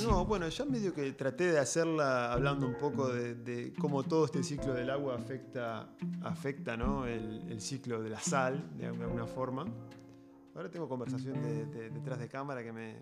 No, 0.07 0.25
bueno, 0.25 0.47
ya 0.49 0.65
medio 0.65 0.93
que 0.93 1.11
traté 1.11 1.51
de 1.51 1.59
hacerla 1.59 2.33
hablando 2.33 2.65
un 2.67 2.75
poco 2.75 3.09
de, 3.09 3.35
de 3.35 3.73
cómo 3.79 4.01
todo 4.03 4.25
este 4.25 4.43
ciclo 4.43 4.73
del 4.73 4.89
agua 4.89 5.15
afecta, 5.15 5.87
afecta 6.23 6.75
¿no? 6.75 7.05
el, 7.05 7.43
el 7.49 7.61
ciclo 7.61 8.01
de 8.01 8.09
la 8.09 8.19
sal, 8.19 8.63
de 8.77 8.87
alguna 8.87 9.27
forma. 9.27 9.65
Ahora 10.55 10.69
tengo 10.69 10.89
conversación 10.89 11.41
de- 11.41 11.65
de- 11.67 11.89
detrás 11.91 12.19
de 12.19 12.27
cámara 12.27 12.61
que 12.63 12.73
me, 12.73 12.95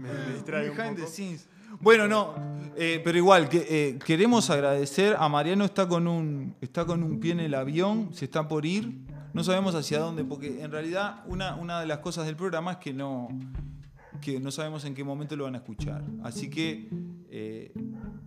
me- 0.00 0.08
me 0.08 0.32
distrae 0.32 0.70
un 0.70 0.76
Behind 0.76 0.94
the 0.96 1.02
poco. 1.02 1.12
scenes. 1.12 1.48
Bueno, 1.80 2.06
no, 2.08 2.34
eh, 2.76 3.00
pero 3.04 3.18
igual, 3.18 3.48
que, 3.48 3.66
eh, 3.68 3.98
queremos 3.98 4.48
agradecer 4.48 5.16
a 5.18 5.28
Mariano, 5.28 5.64
está 5.64 5.86
con, 5.88 6.06
un, 6.08 6.54
está 6.60 6.86
con 6.86 7.02
un 7.02 7.18
pie 7.20 7.32
en 7.32 7.40
el 7.40 7.54
avión, 7.54 8.10
se 8.14 8.24
está 8.26 8.46
por 8.48 8.64
ir, 8.64 9.00
no 9.34 9.42
sabemos 9.44 9.74
hacia 9.74 9.98
dónde, 9.98 10.24
porque 10.24 10.62
en 10.62 10.70
realidad 10.70 11.24
una, 11.26 11.56
una 11.56 11.80
de 11.80 11.86
las 11.86 11.98
cosas 11.98 12.24
del 12.24 12.36
programa 12.36 12.72
es 12.72 12.78
que 12.78 12.94
no, 12.94 13.28
que 14.20 14.40
no 14.40 14.50
sabemos 14.50 14.84
en 14.84 14.94
qué 14.94 15.04
momento 15.04 15.36
lo 15.36 15.44
van 15.44 15.54
a 15.54 15.58
escuchar. 15.58 16.04
Así 16.22 16.48
que, 16.48 16.88
eh, 17.30 17.72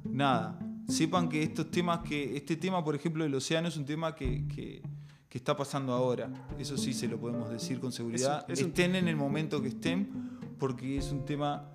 nada, 0.04 0.60
sepan 0.88 1.30
que 1.30 1.44
estos 1.44 1.70
temas, 1.72 2.00
que 2.00 2.36
este 2.38 2.56
tema, 2.56 2.84
por 2.84 2.96
ejemplo, 2.96 3.24
del 3.24 3.34
océano 3.36 3.68
es 3.68 3.78
un 3.78 3.86
tema 3.86 4.16
que, 4.16 4.48
que- 4.48 4.82
que 5.30 5.38
está 5.38 5.58
pasando 5.58 5.94
ahora. 5.94 6.30
Eso 6.58 6.78
sí 6.78 6.94
se 6.94 7.08
lo 7.08 7.20
podemos 7.20 7.50
decir 7.50 7.80
con 7.80 7.92
seguridad. 7.92 8.40
Es 8.42 8.46
un- 8.48 8.54
es 8.54 8.62
un- 8.62 8.68
estén 8.70 8.96
en 8.96 9.08
el 9.08 9.16
momento 9.18 9.62
que 9.62 9.68
estén, 9.70 10.10
porque 10.58 10.98
es 10.98 11.12
un 11.12 11.26
tema 11.26 11.70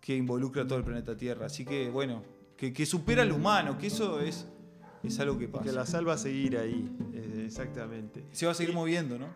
que 0.00 0.16
involucra 0.16 0.62
a 0.62 0.66
todo 0.66 0.78
el 0.78 0.84
planeta 0.84 1.16
Tierra. 1.16 1.46
Así 1.46 1.64
que, 1.64 1.90
bueno, 1.90 2.22
que, 2.56 2.72
que 2.72 2.86
supera 2.86 3.22
al 3.22 3.32
humano, 3.32 3.76
que 3.76 3.88
eso 3.88 4.20
es, 4.20 4.46
es 5.02 5.20
algo 5.20 5.38
que 5.38 5.48
pasa. 5.48 5.64
Que 5.64 5.72
la 5.72 5.84
sal 5.86 6.08
va 6.08 6.14
a 6.14 6.18
seguir 6.18 6.56
ahí, 6.56 6.90
eh, 7.12 7.42
exactamente. 7.46 8.24
Se 8.32 8.46
va 8.46 8.52
a 8.52 8.54
seguir 8.54 8.72
Y- 8.72 8.76
moviendo, 8.76 9.18
¿no? 9.18 9.26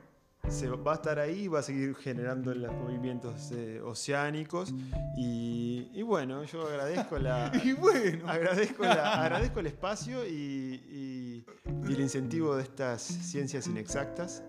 Se 0.52 0.68
va 0.68 0.92
a 0.92 0.94
estar 0.94 1.18
ahí, 1.18 1.48
va 1.48 1.60
a 1.60 1.62
seguir 1.62 1.94
generando 1.96 2.54
los 2.54 2.72
movimientos 2.72 3.50
eh, 3.52 3.80
oceánicos 3.84 4.72
y, 5.16 5.88
y 5.94 6.02
bueno, 6.02 6.44
yo 6.44 6.66
agradezco 6.68 7.18
la, 7.18 7.50
Y 7.64 7.72
bueno. 7.72 8.28
agradezco, 8.28 8.84
la- 8.84 9.14
agradezco 9.24 9.60
el 9.60 9.66
espacio 9.66 10.26
y, 10.26 10.30
y- 10.32 11.44
y 11.88 11.92
el 11.92 12.00
incentivo 12.00 12.54
de 12.56 12.62
estas 12.62 13.02
ciencias 13.02 13.66
inexactas 13.66 14.42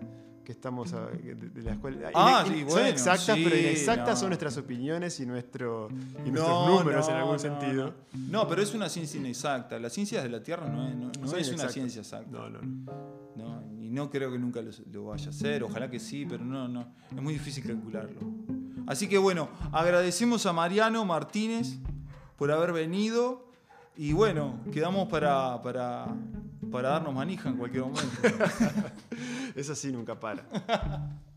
que 0.44 0.52
estamos 0.52 0.92
a- 0.92 1.06
de, 1.06 1.62
las 1.62 1.78
cuales 1.78 2.00
Ah, 2.14 2.44
ine- 2.46 2.64
sí, 2.66 2.70
son 2.70 2.86
exactas 2.86 3.36
sí, 3.36 3.42
pero 3.44 3.56
inexactas 3.56 4.10
no. 4.14 4.16
son 4.16 4.28
nuestras 4.28 4.56
opiniones 4.58 5.18
y 5.20 5.26
nuestro 5.26 5.88
y 6.24 6.30
nuestros 6.30 6.66
No, 6.66 6.78
números 6.80 7.08
en 7.08 7.14
algún 7.14 7.38
sentido 7.38 7.94
No. 8.12 8.46
Pero 8.46 8.60
es 8.62 8.74
una 8.74 8.88
ciencia 8.90 9.18
inexacta. 9.18 9.78
La 9.78 9.88
ciencia 9.88 10.22
de 10.22 10.28
la 10.28 10.42
Tierra 10.42 10.68
no 10.68 10.86
es, 10.88 10.94
no- 10.96 11.10
una 11.54 11.68
ciencia 11.70 12.02
exacta. 12.02 12.30
no 12.30 12.50
no 12.50 12.60
no 13.94 14.10
creo 14.10 14.30
que 14.30 14.38
nunca 14.38 14.60
lo, 14.60 14.70
lo 14.92 15.04
vaya 15.06 15.26
a 15.26 15.30
hacer, 15.30 15.62
ojalá 15.62 15.88
que 15.88 16.00
sí, 16.00 16.26
pero 16.28 16.44
no, 16.44 16.68
no, 16.68 16.92
es 17.14 17.22
muy 17.22 17.34
difícil 17.34 17.64
calcularlo. 17.64 18.20
Así 18.86 19.08
que 19.08 19.16
bueno, 19.16 19.48
agradecemos 19.72 20.44
a 20.46 20.52
Mariano 20.52 21.04
Martínez 21.04 21.78
por 22.36 22.50
haber 22.50 22.72
venido 22.72 23.48
y 23.96 24.12
bueno, 24.12 24.60
quedamos 24.72 25.08
para, 25.08 25.62
para, 25.62 26.08
para 26.70 26.88
darnos 26.90 27.14
manija 27.14 27.48
en 27.48 27.56
cualquier 27.56 27.84
momento. 27.84 28.20
eso 29.54 29.74
sí 29.74 29.92
nunca 29.92 30.18
para 30.18 30.44